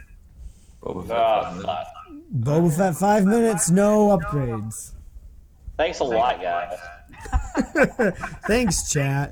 Boba 0.82 1.06
Fett. 1.08 1.18
Oh, 1.18 1.62
fuck. 1.62 1.88
Boba 2.34 2.76
Fett 2.76 2.96
five 2.96 3.26
minutes, 3.26 3.70
no 3.70 4.18
upgrades. 4.18 4.92
Thanks 5.78 6.00
a 6.00 6.04
lot, 6.06 6.42
guys. 6.42 6.78
Thanks, 8.48 8.92
chat. 8.92 9.32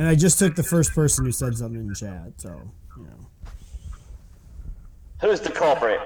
And 0.00 0.08
I 0.08 0.14
just 0.14 0.38
took 0.38 0.54
the 0.54 0.62
first 0.62 0.94
person 0.94 1.26
who 1.26 1.30
said 1.30 1.54
something 1.58 1.78
in 1.78 1.86
the 1.86 1.94
chat, 1.94 2.32
so 2.38 2.48
you 2.96 3.02
know. 3.02 3.50
Who's 5.20 5.40
the 5.40 5.50
culprit? 5.50 6.00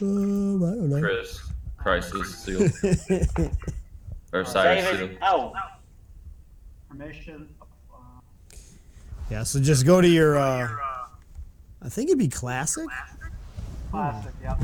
Um, 0.00 0.64
I 0.64 0.70
don't 0.70 0.88
know. 0.88 0.98
Chris. 0.98 1.42
Crisis 1.76 2.38
Seal. 2.38 2.62
or 4.32 4.46
Cyrus 4.46 4.98
Seal. 4.98 5.10
Oh, 5.20 5.52
Permission. 6.88 7.50
Uh, 7.92 8.56
yeah, 9.30 9.42
so 9.42 9.60
just 9.60 9.84
go 9.84 10.00
to 10.00 10.08
your. 10.08 10.38
uh 10.38 10.68
I 11.82 11.90
think 11.90 12.08
it'd 12.08 12.18
be 12.18 12.28
classic. 12.28 12.88
classic. 13.90 14.32
Yep. 14.42 14.62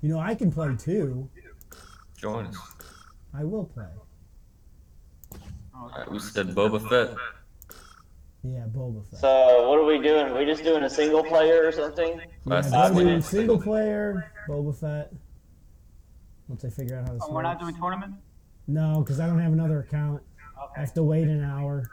You 0.00 0.10
know, 0.10 0.20
I 0.20 0.36
can 0.36 0.52
play 0.52 0.76
too. 0.76 1.28
Join 2.16 2.46
us. 2.46 2.56
I 3.34 3.42
will 3.42 3.64
play. 3.64 3.88
Alright, 5.82 6.10
we 6.10 6.18
said 6.18 6.48
Boba 6.54 6.80
Fett. 6.88 7.16
Yeah, 8.44 8.64
Boba 8.72 9.04
Fett. 9.08 9.20
so 9.20 9.68
what 9.68 9.78
are 9.78 9.84
we 9.84 9.98
doing? 9.98 10.34
we 10.34 10.44
just 10.44 10.62
doing 10.64 10.84
a 10.84 10.90
single 10.90 11.24
player 11.24 11.66
or 11.66 11.72
something? 11.72 12.20
Yeah, 12.46 12.62
I'll 12.74 12.92
go 12.94 13.02
do 13.02 13.20
single 13.20 13.60
player, 13.60 14.32
Boba 14.48 14.74
Fett. 14.78 15.12
Once 16.48 16.64
I 16.64 16.70
figure 16.70 16.98
out 16.98 17.06
how 17.06 17.14
this 17.14 17.22
Oh, 17.26 17.32
we're 17.32 17.42
not 17.42 17.58
doing 17.60 17.74
tournament. 17.74 18.14
No, 18.68 19.00
because 19.00 19.20
I 19.20 19.26
don't 19.26 19.38
have 19.40 19.52
another 19.52 19.80
account. 19.80 20.22
I 20.76 20.80
have 20.80 20.94
to 20.94 21.02
wait 21.02 21.28
an 21.28 21.42
hour. 21.42 21.84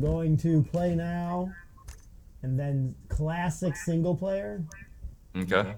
Going 0.00 0.36
to 0.38 0.62
play 0.64 0.94
now, 0.94 1.52
and 2.42 2.58
then 2.58 2.94
classic 3.08 3.74
single 3.74 4.14
player, 4.14 4.62
Okay. 5.36 5.74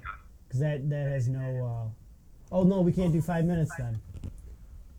because 0.46 0.60
that 0.60 0.90
that 0.90 1.08
has 1.08 1.28
no. 1.28 1.40
Uh... 1.40 1.88
Oh 2.52 2.64
no, 2.64 2.80
we 2.80 2.92
can't 2.92 3.12
do 3.12 3.22
five 3.22 3.44
minutes 3.44 3.70
then. 3.78 4.00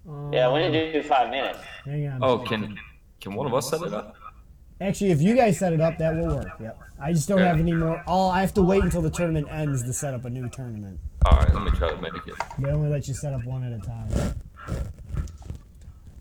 Um, 0.07 0.33
Yeah, 0.33 0.51
we 0.53 0.59
need 0.67 0.71
to 0.71 0.93
do 0.93 1.03
five 1.03 1.29
minutes. 1.29 1.59
Hang 1.85 2.07
on. 2.07 2.23
Oh, 2.23 2.39
can 2.39 2.77
can 3.19 3.35
one 3.35 3.45
of 3.47 3.53
us 3.53 3.69
set 3.69 3.81
it 3.81 3.93
up? 3.93 4.15
Actually, 4.79 5.11
if 5.11 5.21
you 5.21 5.35
guys 5.35 5.59
set 5.59 5.73
it 5.73 5.81
up, 5.81 5.97
that 5.99 6.15
will 6.15 6.37
work. 6.37 6.47
Yep. 6.59 6.79
I 6.99 7.13
just 7.13 7.27
don't 7.27 7.39
have 7.39 7.59
any 7.59 7.73
more. 7.73 8.03
All 8.07 8.31
I 8.31 8.41
have 8.41 8.53
to 8.55 8.63
wait 8.63 8.83
until 8.83 9.01
the 9.03 9.11
tournament 9.11 9.47
ends 9.51 9.83
to 9.83 9.93
set 9.93 10.13
up 10.15 10.25
a 10.25 10.29
new 10.29 10.49
tournament. 10.49 10.99
Alright, 11.25 11.53
let 11.53 11.63
me 11.63 11.71
try 11.71 11.89
to 11.91 12.01
make 12.01 12.13
it. 12.15 12.33
They 12.57 12.69
only 12.69 12.89
let 12.89 13.07
you 13.07 13.13
set 13.13 13.31
up 13.33 13.43
one 13.45 13.63
at 13.63 13.73
a 13.73 13.79
time. 13.79 14.35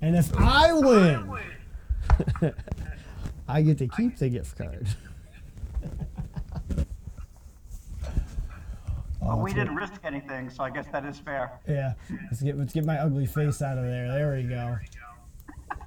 And 0.03 0.14
if 0.14 0.35
I 0.37 0.72
win, 0.74 1.39
I 3.49 3.62
get 3.62 3.78
to 3.78 3.89
keep 3.89 4.18
the 4.18 4.28
gift 4.28 4.57
card. 4.59 4.89
But 9.21 9.39
we 9.39 9.53
didn't 9.53 9.77
risk 9.77 10.01
anything, 10.05 10.49
so 10.49 10.64
I 10.64 10.71
guess 10.71 10.87
that 10.93 11.05
is 11.05 11.18
fair. 11.18 11.61
Yeah, 11.68 11.93
let's 12.31 12.41
get 12.43 12.57
let's 12.57 12.73
get 12.73 12.85
my 12.85 12.99
ugly 12.99 13.27
face 13.27 13.61
out 13.61 13.77
of 13.77 13.85
there. 13.85 14.09
There 14.09 14.35
we 14.35 14.45
go. 14.45 14.79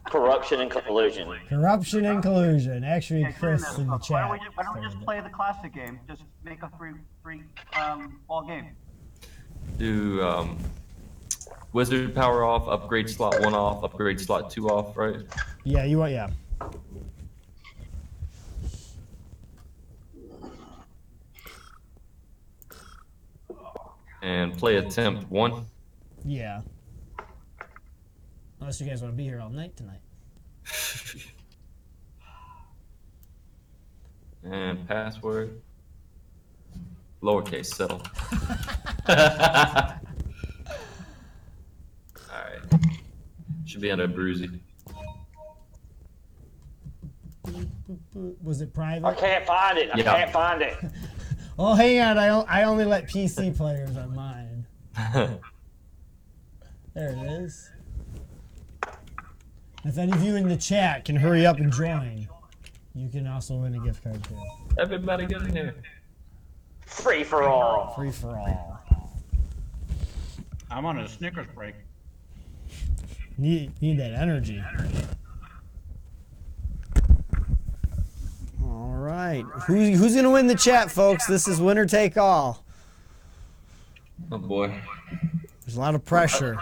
Corruption 0.06 0.62
and 0.62 0.70
collusion. 0.70 1.34
Corruption 1.50 2.06
and 2.06 2.22
collusion. 2.22 2.84
Actually, 2.84 3.22
Yeah, 3.22 3.32
Chris 3.32 3.78
in 3.78 3.88
the 3.88 3.94
why 3.94 3.98
chat. 3.98 4.22
don't 4.22 4.32
we 4.32 4.38
just, 4.46 4.58
why 4.58 4.64
don't 4.64 4.80
we 4.80 4.82
just 4.86 5.00
play 5.02 5.22
the 5.22 5.30
classic 5.30 5.74
game? 5.74 6.00
Just 6.08 6.24
make 6.44 6.62
a 6.62 6.70
free 6.78 6.94
free 7.24 7.42
um, 7.80 8.20
ball 8.28 8.44
game. 8.46 8.76
Do 9.78 10.22
um, 10.22 10.58
wizard 11.72 12.14
power 12.14 12.44
off, 12.44 12.68
upgrade 12.68 13.10
slot 13.10 13.40
one 13.42 13.56
off, 13.56 13.84
upgrade 13.84 14.20
slot 14.20 14.52
two 14.52 14.70
off, 14.70 14.96
right? 14.96 15.22
Yeah, 15.64 15.86
you 15.86 15.98
want 15.98 16.12
yeah. 16.12 16.30
And 24.24 24.58
play 24.58 24.78
attempt 24.78 25.30
one. 25.30 25.66
Yeah. 26.24 26.62
Unless 28.62 28.80
you 28.80 28.88
guys 28.88 29.02
want 29.02 29.14
to 29.14 29.18
be 29.18 29.26
here 29.26 29.42
all 29.42 29.50
night 29.50 29.76
tonight. 29.78 30.00
And 34.46 34.86
password. 34.90 35.62
Lowercase 37.22 37.68
settle. 37.68 38.02
Alright. 39.08 40.02
Should 43.66 43.80
be 43.80 43.90
under 43.90 44.06
Bruzzi. 44.10 44.60
Was 48.42 48.60
it 48.60 48.74
private? 48.74 49.08
I 49.08 49.14
can't 49.14 49.46
find 49.46 49.78
it. 49.78 49.90
I 49.94 50.00
Yeah. 50.00 50.18
can't 50.18 50.32
find 50.32 50.62
it. 50.62 50.76
Oh, 51.58 51.76
hang 51.76 52.00
on. 52.02 52.18
I, 52.18 52.30
o- 52.30 52.46
I 52.48 52.64
only 52.64 52.86
let 52.86 53.08
PC 53.08 53.56
players 53.56 53.96
on 53.98 54.16
mine. 54.16 54.66
There 56.96 57.10
it 57.10 57.18
is. 57.42 57.72
If 59.84 59.98
any 59.98 60.12
of 60.12 60.22
you 60.24 60.36
in 60.36 60.48
the 60.48 60.56
chat 60.56 61.06
can 61.06 61.16
hurry 61.16 61.44
up 61.44 61.58
and 61.58 61.74
join, 61.74 62.28
you 62.94 63.10
can 63.10 63.26
also 63.26 63.56
win 63.56 63.74
a 63.74 63.80
gift 63.80 64.04
card 64.04 64.24
too. 64.26 64.38
Everybody 64.78 65.26
get 65.26 65.42
in 65.42 65.56
here. 65.56 65.76
Free 66.86 67.24
for 67.24 67.42
all. 67.44 67.96
Free 67.96 68.12
for 68.12 68.38
all. 68.38 68.80
I'm 70.70 70.86
on 70.86 71.00
a 71.00 71.08
Snickers 71.10 71.48
break. 71.56 71.74
Need, 73.40 73.72
need 73.82 73.98
that 73.98 74.14
energy. 74.14 74.64
All 78.74 78.90
right. 78.90 79.44
Who, 79.68 79.92
who's 79.92 80.14
going 80.14 80.24
to 80.24 80.32
win 80.32 80.48
the 80.48 80.56
chat, 80.56 80.90
folks? 80.90 81.28
This 81.28 81.48
is 81.48 81.62
winner 81.62 81.86
take 81.86 82.18
all. 82.18 82.66
Oh 84.32 84.40
boy. 84.40 84.82
There's 85.62 85.78
a 85.78 85.80
lot 85.80 85.94
of 85.94 86.04
pressure. 86.04 86.58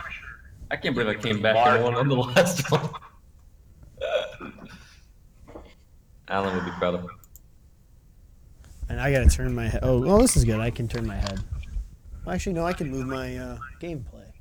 I 0.70 0.76
can't 0.76 0.94
believe 0.94 1.18
I 1.18 1.22
came 1.22 1.42
back 1.42 1.56
and 1.56 1.84
won 1.84 1.96
on 1.96 2.08
the 2.10 2.16
last 2.16 2.70
one. 2.70 2.90
Alan 6.28 6.56
would 6.56 6.66
be 6.66 6.72
proud 6.72 6.96
of 6.96 7.04
me. 7.04 7.10
And 8.90 9.00
I 9.00 9.12
got 9.12 9.20
to 9.20 9.30
turn 9.30 9.56
my 9.56 9.70
head. 9.70 9.80
Oh, 9.84 10.04
oh, 10.06 10.22
this 10.22 10.36
is 10.36 10.44
good. 10.44 10.60
I 10.60 10.70
can 10.70 10.90
turn 10.90 11.08
my 11.08 11.16
head. 11.16 11.40
Well, 12.26 12.36
actually, 12.36 12.54
no, 12.54 12.66
I 12.66 12.74
can 12.74 12.92
move 12.92 13.08
my 13.08 13.38
uh, 13.38 13.58
gameplay. 13.82 14.32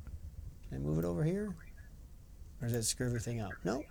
Can 0.67 0.75
I 0.75 0.77
move 0.77 0.99
it 0.99 1.05
over 1.05 1.23
here? 1.23 1.55
Or 2.61 2.67
does 2.67 2.73
that 2.73 2.83
screw 2.83 3.07
everything 3.07 3.39
up? 3.39 3.51
No. 3.63 3.83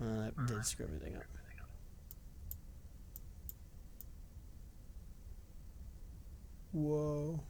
Uh, 0.00 0.04
that 0.04 0.46
did 0.46 0.64
screw 0.64 0.86
everything 0.86 1.16
up. 1.16 1.24
Whoa. 6.72 7.40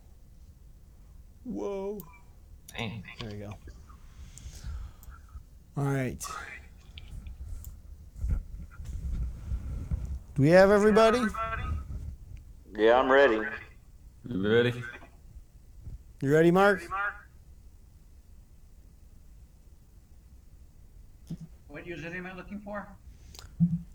Whoa. 1.44 1.98
Dang. 2.76 3.04
There 3.20 3.30
we 3.30 3.36
go. 3.38 3.52
All 5.76 5.84
right. 5.84 6.24
Do 10.34 10.42
we 10.42 10.48
have 10.50 10.70
everybody? 10.70 11.20
Yeah, 12.74 12.98
I'm 12.98 13.10
ready. 13.10 13.40
You 14.26 14.48
ready? 14.48 14.82
You 16.22 16.32
ready, 16.32 16.50
Mark? 16.50 16.82
username 21.88 22.18
am 22.18 22.26
I 22.26 22.36
looking 22.36 22.60
for? 22.60 22.86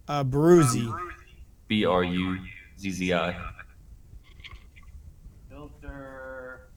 Uh, 0.07 0.23
Bruzzi. 0.23 0.91
B 1.67 1.85
R 1.85 2.03
U 2.03 2.39
Z 2.77 2.91
Z 2.91 3.13
I. 3.13 3.35
Filter. 5.49 6.69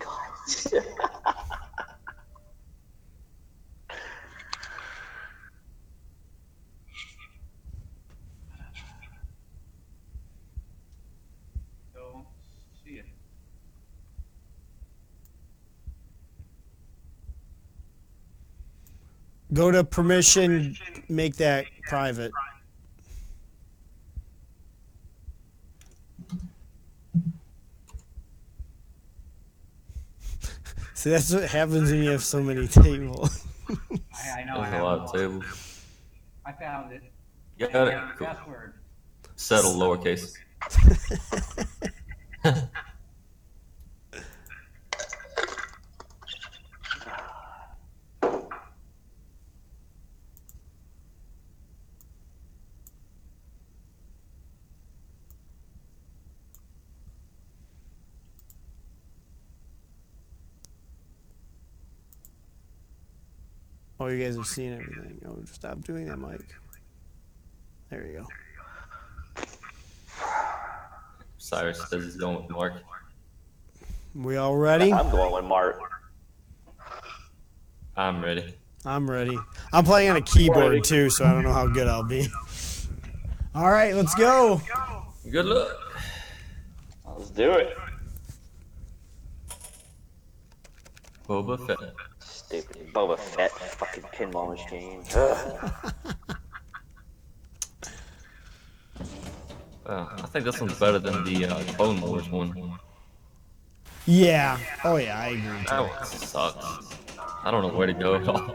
God. 0.00 1.00
Go 19.52 19.70
to 19.72 19.82
permission, 19.82 20.76
make 21.08 21.36
that 21.36 21.66
private. 21.88 22.30
See, 30.94 31.10
that's 31.10 31.32
what 31.32 31.44
happens 31.50 31.90
when 31.90 32.02
you 32.02 32.10
have 32.10 32.22
so 32.22 32.42
many 32.42 32.68
tables. 32.68 33.46
I, 33.68 33.74
I 34.40 34.44
know. 34.44 34.60
I 34.60 34.60
There's 34.60 34.72
a 34.72 34.76
have 34.76 34.82
lot 34.82 34.98
of 35.00 35.12
tables. 35.12 35.84
I 36.46 36.52
found 36.52 36.92
it. 36.92 37.02
Got 37.58 37.88
it. 37.88 37.92
Yeah, 37.92 38.10
Cool. 38.16 38.26
Password. 38.26 38.74
Settle 39.36 39.72
lowercase. 39.72 40.34
Oh, 64.00 64.06
you 64.06 64.24
guys 64.24 64.38
are 64.38 64.44
seeing 64.44 64.72
everything. 64.72 65.20
Oh, 65.28 65.36
stop 65.52 65.82
doing 65.82 66.06
that, 66.06 66.16
Mike. 66.16 66.56
There 67.90 68.06
you 68.06 68.24
go. 69.36 69.44
Cyrus 71.36 71.86
says 71.90 72.04
he's 72.04 72.16
going 72.16 72.40
with 72.40 72.50
Mark. 72.50 72.72
We 74.14 74.38
all 74.38 74.56
ready? 74.56 74.90
I'm 74.90 75.10
going 75.10 75.34
with 75.34 75.44
Mark. 75.44 75.78
I'm 77.94 78.24
ready. 78.24 78.54
I'm 78.86 79.10
ready. 79.10 79.38
I'm 79.70 79.84
playing 79.84 80.08
on 80.08 80.16
a 80.16 80.22
keyboard 80.22 80.82
too, 80.82 81.10
so 81.10 81.26
I 81.26 81.32
don't 81.32 81.42
know 81.42 81.52
how 81.52 81.66
good 81.66 81.86
I'll 81.86 82.02
be. 82.02 82.26
All 83.54 83.70
right, 83.70 83.94
let's 83.94 84.14
go. 84.14 84.62
Good 85.30 85.44
luck. 85.44 85.76
Let's 87.06 87.28
do 87.28 87.50
it. 87.50 87.76
Boba 91.28 91.66
Fett. 91.66 92.09
Stupid 92.50 92.92
Boba 92.92 93.16
Fett 93.16 93.52
fucking 93.52 94.02
pinball 94.12 94.50
machine. 94.50 95.04
Ugh. 95.14 95.72
Uh, 99.86 100.06
I 100.18 100.22
think 100.26 100.44
this 100.44 100.60
one's 100.60 100.76
better 100.76 100.98
than 100.98 101.22
the 101.22 101.46
uh, 101.46 101.62
Clone 101.74 102.00
Wars 102.00 102.28
one. 102.28 102.76
Yeah. 104.04 104.58
Oh 104.82 104.96
yeah, 104.96 105.16
I 105.20 105.28
agree. 105.28 105.64
That 105.68 105.80
one 105.80 106.04
sucks. 106.04 106.96
I 107.44 107.52
don't 107.52 107.62
know 107.62 107.68
where 107.78 107.86
to 107.86 107.92
go 107.94 108.16
at 108.16 108.26
all. 108.26 108.52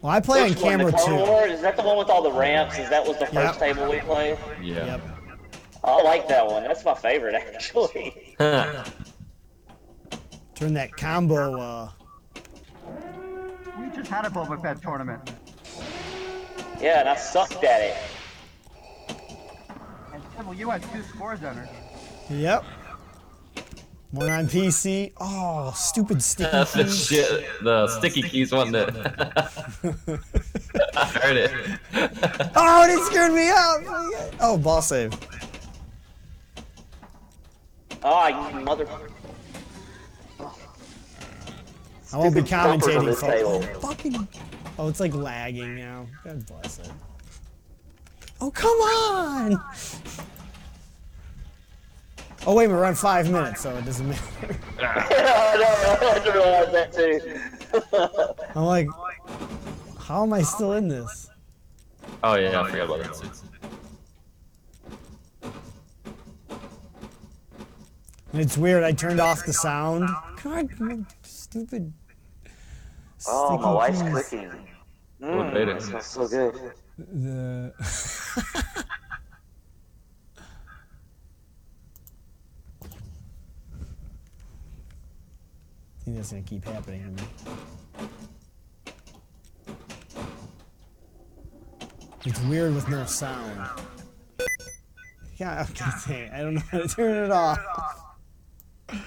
Well, 0.00 0.12
I 0.12 0.18
play 0.18 0.40
on 0.42 0.48
Which 0.48 0.58
one, 0.60 0.78
the 0.78 0.84
camera 0.86 0.92
Clone 0.92 1.08
too. 1.24 1.30
Wars? 1.30 1.52
Is 1.52 1.60
that 1.60 1.76
the 1.76 1.82
one 1.84 1.96
with 1.98 2.08
all 2.10 2.24
the 2.24 2.32
ramps? 2.32 2.76
Is 2.76 2.90
that 2.90 3.06
was 3.06 3.20
the 3.20 3.26
first 3.26 3.60
Yep. 3.60 3.76
table 3.76 3.88
we 3.88 4.00
played? 4.00 4.36
Yeah. 4.60 4.84
Yep. 4.84 5.00
I 5.84 6.02
like 6.02 6.26
that 6.26 6.44
one. 6.44 6.64
That's 6.64 6.84
my 6.84 6.94
favorite 6.96 7.34
actually. 7.54 8.34
Turn 10.56 10.74
that 10.74 10.96
combo. 10.96 11.54
Uh, 11.60 11.88
We 14.02 14.08
just 14.08 14.20
had 14.20 14.26
a 14.26 14.30
Boba 14.34 14.60
Fett 14.60 14.82
tournament. 14.82 15.32
Yeah, 16.80 16.98
and 17.00 17.08
I 17.08 17.14
sucked 17.14 17.62
at 17.62 17.80
it. 17.82 17.96
And 20.12 20.20
Sybil, 20.36 20.54
you 20.54 20.70
had 20.70 20.82
two 20.92 21.04
scores 21.04 21.44
on 21.44 21.54
her. 21.54 21.68
yep. 22.28 22.64
One 24.10 24.28
on 24.28 24.46
PC. 24.48 25.12
Oh, 25.20 25.72
stupid 25.76 26.20
sticky 26.20 26.50
That's 26.52 26.72
the 26.72 26.82
keys. 26.82 27.06
shit. 27.06 27.46
The 27.62 27.86
sticky 27.86 28.22
keys, 28.22 28.50
wasn't 28.50 28.74
it? 28.74 28.88
I 30.96 31.04
heard 31.06 31.36
it. 31.36 31.52
Oh, 32.56 32.84
it 32.90 32.98
screwed 33.06 33.34
me 33.34 33.50
up. 33.50 33.82
Oh, 34.40 34.58
ball 34.60 34.82
save. 34.82 35.12
Oh, 38.02 38.26
you 38.26 38.60
mother. 38.64 38.88
I 42.12 42.16
won't 42.18 42.34
be 42.34 42.40
Stupid 42.44 42.50
bumpers 42.50 42.96
on 42.96 43.04
commentating. 43.04 43.16
folks. 43.16 43.20
table. 43.22 43.62
Fucking. 43.80 44.28
Oh, 44.78 44.88
it's 44.88 45.00
like 45.00 45.14
lagging 45.14 45.76
now. 45.76 46.06
God 46.24 46.46
bless 46.46 46.78
it. 46.80 46.90
Oh, 48.40 48.50
come 48.50 48.76
on. 48.78 49.62
Oh 52.44 52.54
wait, 52.56 52.66
we're 52.68 52.84
on 52.84 52.94
five 52.96 53.30
minutes, 53.30 53.60
so 53.60 53.74
it 53.76 53.84
doesn't 53.84 54.08
matter. 54.08 54.58
I 54.80 55.56
know, 55.58 56.08
I 56.08 56.14
didn't 56.18 56.34
realize 56.34 56.72
that 56.72 56.92
too. 56.92 58.48
I'm 58.58 58.64
like, 58.64 58.88
how 60.00 60.24
am 60.24 60.32
I 60.32 60.42
still 60.42 60.72
in 60.72 60.88
this? 60.88 61.30
Oh 62.24 62.34
yeah, 62.34 62.60
I 62.60 62.68
forgot 62.70 62.84
about 63.00 63.04
that. 63.22 63.40
It's 68.34 68.56
weird. 68.56 68.82
I 68.82 68.92
turned 68.92 69.20
off 69.20 69.44
the 69.44 69.52
sound. 69.52 70.08
God, 70.42 70.68
stupid. 71.22 71.92
Oh, 73.28 73.58
my 73.58 73.72
wife's 73.72 74.02
keys. 74.02 74.12
cooking. 74.12 74.68
What 75.18 75.30
Mm, 75.30 75.54
beta? 75.54 75.72
that 75.74 75.82
smells 75.82 76.06
so 76.06 76.28
good. 76.28 76.72
The. 76.98 77.72
I 77.78 77.82
think 86.04 86.16
that's 86.16 86.30
gonna 86.30 86.42
keep 86.42 86.64
happening 86.64 87.16
to 87.16 87.22
me. 87.22 87.28
It's 92.24 92.40
weird 92.42 92.74
with 92.74 92.88
no 92.88 93.04
sound. 93.04 93.60
Yeah, 95.36 95.66
okay, 95.70 95.90
dang, 96.06 96.30
I 96.32 96.42
don't 96.42 96.54
know 96.54 96.62
how 96.70 96.78
to 96.78 96.88
turn 96.88 97.24
it 97.24 97.30
off. 97.30 97.58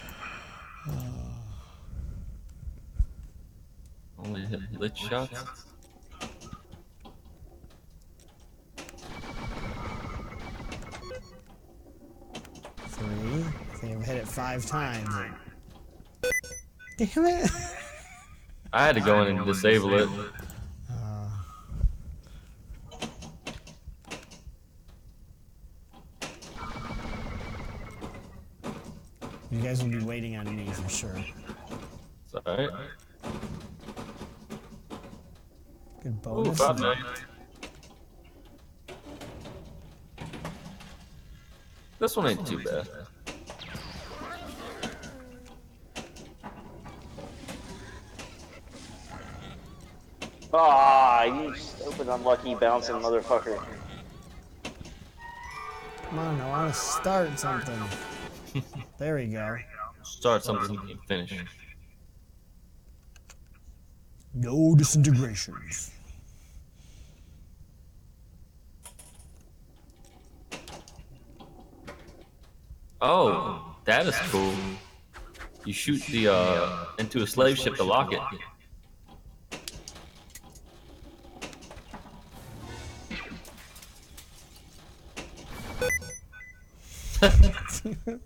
Only 4.18 4.41
hit 4.41 4.59
lit 4.80 4.97
shots. 4.97 5.39
Three. 12.88 13.07
I 13.07 13.78
think 13.78 13.97
I've 13.97 14.05
hit 14.05 14.18
it 14.18 14.28
five 14.28 14.66
times. 14.66 15.09
Damn 16.97 17.26
it! 17.26 17.51
I 18.72 18.86
had 18.86 18.95
to 18.95 19.01
go 19.01 19.22
in 19.22 19.38
and 19.38 19.45
disable 19.45 19.93
it. 19.95 20.09
You 29.51 29.61
guys 29.61 29.82
will 29.82 29.91
be 29.91 30.03
waiting 30.03 30.36
on 30.36 30.53
me 30.53 30.66
for 30.66 30.89
sure. 30.89 31.16
It's 32.26 32.36
alright. 32.45 32.70
Good 36.05 36.13
Ooh, 36.27 36.43
bonus. 36.43 36.59
five 36.59 36.79
million. 36.79 37.03
This 41.97 42.15
one 42.15 42.27
ain't 42.27 42.45
too 42.45 42.63
bad. 42.63 42.87
Ah, 50.53 51.23
you 51.23 51.55
stupid 51.55 52.07
unlucky 52.07 52.53
bouncing 52.53 52.97
motherfucker. 52.97 53.59
Come 56.03 56.19
on, 56.19 56.39
I 56.39 56.49
want 56.49 56.71
to 56.71 56.79
start 56.79 57.39
something. 57.39 57.81
there 58.99 59.15
we 59.15 59.25
go. 59.25 59.57
Start 60.03 60.43
something 60.43 60.77
and 60.87 60.99
finish. 61.07 61.33
No 64.35 64.75
disintegrations. 64.75 65.94
Oh, 73.07 73.75
that 73.85 74.07
is 74.07 74.15
cool. 74.31 74.53
You 75.63 75.73
shoot 75.73 76.01
the 76.07 76.27
uh 76.29 76.85
into 76.97 77.21
a 77.21 77.27
slave 77.27 77.57
ship 77.57 77.75
to 77.75 77.83
lock 77.83 78.11
it. 78.13 78.19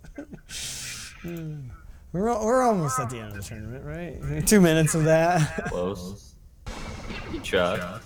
We're, 2.12 2.30
al- 2.30 2.44
we're 2.44 2.64
almost 2.64 3.00
at 3.00 3.12
the 3.12 3.20
end 3.20 3.28
of 3.30 3.36
the 3.36 3.44
tournament, 3.44 3.86
right? 3.86 4.48
Two 4.48 4.60
minutes 4.62 4.96
of 4.96 5.04
that. 5.04 5.66
Close. 5.68 6.34
Good 7.32 7.46
shot. 7.46 8.02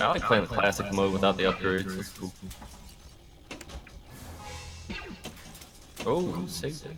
I 0.00 0.12
like 0.12 0.22
playing 0.22 0.44
the 0.44 0.54
classic 0.54 0.92
mode 0.92 1.12
without 1.12 1.36
the 1.36 1.44
upgrades. 1.44 1.96
That's 1.96 2.10
cool. 2.10 2.32
Oh, 6.06 6.46
saved 6.46 6.86
it. 6.86 6.96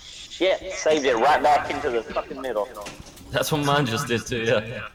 Shit, 0.00 0.72
saved 0.72 1.04
it 1.04 1.16
right 1.16 1.42
back 1.42 1.70
into 1.70 1.90
the 1.90 2.02
fucking 2.02 2.40
middle. 2.40 2.68
That's 3.30 3.52
what 3.52 3.64
mine 3.64 3.86
just 3.86 4.08
did 4.08 4.26
too, 4.26 4.44
yeah. 4.44 4.88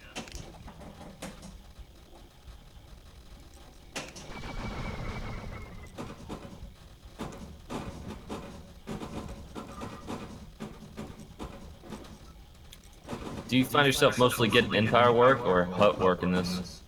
Do 13.50 13.58
you 13.58 13.66
find 13.66 13.88
yourself 13.88 14.20
mostly 14.20 14.48
getting 14.48 14.76
Empire 14.76 15.12
work 15.12 15.44
or 15.44 15.64
Hutt 15.66 15.98
work 16.00 16.22
in 16.22 16.32
this? 16.32 16.84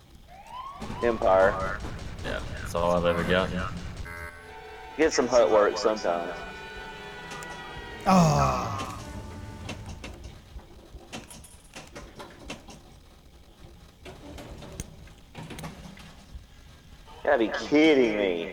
Empire. 1.02 1.80
Yeah, 2.24 2.38
that's 2.60 2.76
all 2.76 2.92
I've 2.92 3.04
ever 3.04 3.24
got. 3.24 3.50
Get 4.96 5.12
some 5.12 5.26
Hutt 5.26 5.50
work 5.50 5.76
sometimes. 5.76 6.32
Ah. 8.06 8.78
gotta 17.24 17.38
be 17.38 17.50
kidding 17.66 18.16
me. 18.16 18.52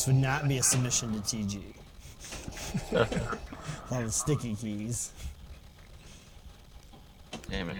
This 0.00 0.06
would 0.06 0.16
not 0.16 0.48
be 0.48 0.56
a 0.56 0.62
submission 0.62 1.12
to 1.12 1.18
TG. 1.20 1.60
All 3.90 4.00
the 4.00 4.10
sticky 4.10 4.54
keys. 4.54 5.12
Damn 7.50 7.68
it. 7.68 7.76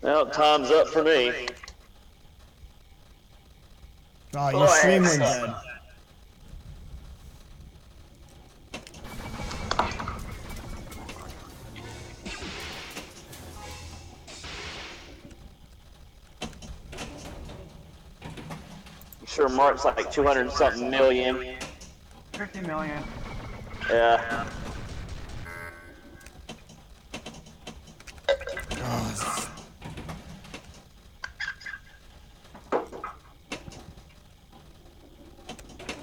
Well, 0.00 0.24
time's 0.30 0.70
up 0.70 0.88
for 0.88 1.04
me. 1.04 1.46
Oh, 4.34 4.48
your 4.48 4.68
stream 4.68 5.02
went 5.02 5.18
dead. 5.18 5.54
Sure 19.48 19.56
Mark's 19.56 19.84
like 19.84 20.10
200 20.10 20.50
something 20.50 20.90
million. 20.90 21.56
50 22.32 22.60
million. 22.62 23.02
Yeah. 23.90 24.46
Oh, 28.78 29.46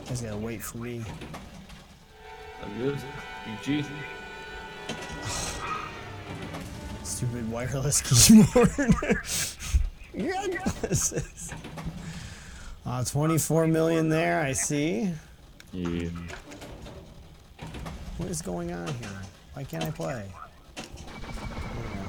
Guys 0.08 0.22
gotta 0.22 0.38
wait 0.38 0.62
for 0.62 0.78
me. 0.78 1.04
I'm 2.64 2.78
good. 2.78 2.98
GG. 3.64 3.86
Stupid 7.04 7.52
wireless 7.52 8.02
keyboard. 8.02 8.70
yes. 10.14 11.43
Uh, 12.94 13.04
24 13.04 13.66
million 13.66 14.08
there, 14.08 14.40
I 14.42 14.54
see. 14.54 15.12
Yeah. 15.72 16.10
What 18.18 18.30
is 18.30 18.44
going 18.44 18.72
on 18.72 18.88
here? 18.88 19.10
Why 19.56 19.64
can't 19.64 19.84
I 19.84 19.90
play? 19.90 20.32
There 20.76 20.86
we 21.72 21.88
go. 21.88 22.04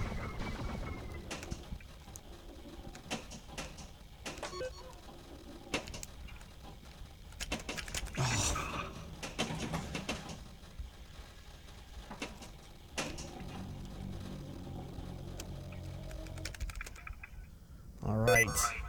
All 18.06 18.16
right. 18.18 18.83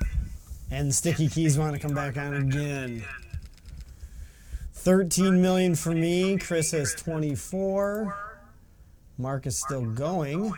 And 0.76 0.90
the 0.90 0.94
sticky 0.94 1.30
keys 1.30 1.58
want 1.58 1.74
to 1.74 1.80
come 1.80 1.96
back 1.96 2.18
on 2.18 2.34
again. 2.34 3.02
13 4.74 5.42
million 5.42 5.74
for 5.74 5.92
me. 5.92 6.38
Chris 6.38 6.72
has 6.72 6.94
24. 6.96 8.14
Mark 9.18 9.48
is 9.48 9.58
still 9.58 9.86
going. 9.86 10.54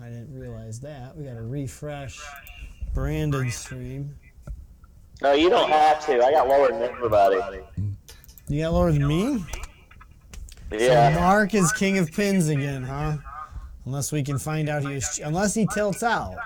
I 0.00 0.06
didn't 0.06 0.32
realize 0.32 0.80
that. 0.80 1.14
We 1.14 1.24
got 1.24 1.34
to 1.34 1.42
refresh 1.42 2.18
Brandon's 2.94 3.54
stream. 3.54 4.16
No, 5.20 5.34
you 5.34 5.50
don't 5.50 5.68
have 5.68 6.06
to. 6.06 6.24
I 6.24 6.30
got 6.30 6.48
lower 6.48 6.68
than 6.68 6.80
everybody. 6.80 7.60
You 8.48 8.62
got 8.62 8.72
lower 8.72 8.92
than 8.92 9.06
me? 9.06 9.44
Yeah. 10.72 11.16
Mark 11.16 11.52
is 11.52 11.70
king 11.72 11.98
of 11.98 12.10
pins 12.10 12.48
again, 12.48 12.82
huh? 12.82 13.18
Unless 13.84 14.10
we 14.10 14.22
can 14.22 14.38
find 14.38 14.70
out 14.70 14.84
he 14.84 14.94
is, 14.94 15.20
unless 15.22 15.52
he 15.52 15.66
tilts 15.74 16.02
out. 16.02 16.36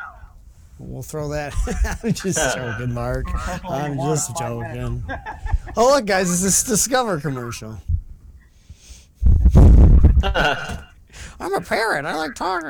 We'll 0.79 1.03
throw 1.03 1.29
that. 1.29 1.55
I'm 2.03 2.13
just 2.13 2.57
joking, 2.57 2.93
Mark. 2.93 3.27
I'm 3.69 3.97
just 3.97 4.37
joking. 4.37 5.03
Oh, 5.77 5.89
look, 5.89 6.07
guys, 6.07 6.31
it's 6.31 6.41
this 6.41 6.63
is 6.63 6.69
Discover 6.69 7.19
commercial. 7.19 7.81
I'm 10.23 11.53
a 11.53 11.61
parrot. 11.61 12.05
I 12.05 12.15
like 12.15 12.37
talking. 12.37 12.69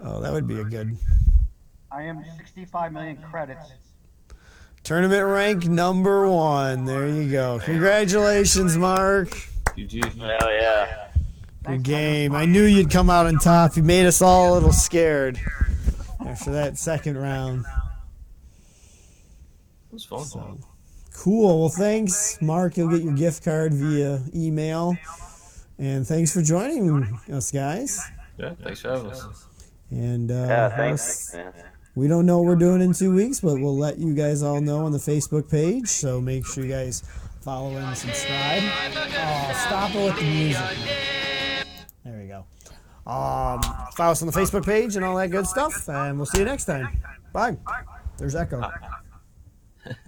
oh, 0.00 0.20
that 0.20 0.32
would 0.32 0.46
be 0.46 0.60
a 0.60 0.64
good 0.64 0.96
I 1.90 2.02
am 2.02 2.24
65 2.36 2.92
million 2.92 3.16
credits. 3.16 3.72
tournament 4.84 5.26
rank 5.26 5.66
number 5.66 6.28
one. 6.28 6.84
There 6.84 7.08
you 7.08 7.28
go. 7.28 7.58
Congratulations, 7.64 8.76
Mark. 8.76 9.30
GG. 9.76 10.04
Hell 10.18 10.52
yeah. 10.52 11.07
Good 11.64 11.82
game. 11.82 12.34
I 12.34 12.44
knew 12.46 12.62
you'd 12.64 12.90
come 12.90 13.10
out 13.10 13.26
on 13.26 13.38
top. 13.38 13.76
You 13.76 13.82
made 13.82 14.06
us 14.06 14.22
all 14.22 14.52
a 14.52 14.54
little 14.54 14.72
scared 14.72 15.38
after 16.26 16.50
that 16.52 16.78
second 16.78 17.18
round. 17.18 17.64
It 19.90 19.94
was 19.94 20.04
fun. 20.04 20.58
Cool. 21.14 21.60
Well, 21.60 21.68
thanks, 21.68 22.38
Mark. 22.40 22.76
You'll 22.76 22.90
get 22.90 23.02
your 23.02 23.14
gift 23.14 23.44
card 23.44 23.74
via 23.74 24.20
email. 24.34 24.96
And 25.78 26.06
thanks 26.06 26.32
for 26.32 26.42
joining 26.42 27.18
us, 27.32 27.50
guys. 27.50 28.00
Yeah, 28.38 28.54
thanks 28.62 28.80
for 28.80 28.90
having 28.90 29.10
us. 29.10 29.46
And 29.90 30.30
uh, 30.30 30.34
Yeah, 30.48 30.68
thanks. 30.76 31.34
we 31.94 32.06
don't 32.08 32.24
know 32.26 32.38
what 32.38 32.46
we're 32.46 32.56
doing 32.56 32.80
in 32.82 32.92
two 32.92 33.14
weeks, 33.14 33.40
but 33.40 33.54
we'll 33.56 33.76
let 33.76 33.98
you 33.98 34.14
guys 34.14 34.42
all 34.42 34.60
know 34.60 34.84
on 34.86 34.92
the 34.92 34.98
Facebook 34.98 35.50
page. 35.50 35.88
So 35.88 36.20
make 36.20 36.46
sure 36.46 36.64
you 36.64 36.70
guys 36.70 37.02
follow 37.42 37.76
and 37.76 37.96
subscribe. 37.96 38.62
Oh, 38.64 39.64
stop 39.66 39.94
it 39.94 40.04
with 40.04 40.16
the 40.16 40.22
music. 40.22 41.17
Um, 43.08 43.62
follow 43.94 44.12
us 44.12 44.20
on 44.22 44.26
the 44.26 44.32
Facebook 44.32 44.66
page 44.66 44.96
and 44.96 45.04
all 45.04 45.16
that 45.16 45.30
good 45.30 45.46
stuff. 45.46 45.88
And 45.88 46.18
we'll 46.18 46.26
see 46.26 46.40
you 46.40 46.44
next 46.44 46.66
time. 46.66 47.00
Bye. 47.32 47.56
There's 48.18 48.34
Echo. 48.34 48.70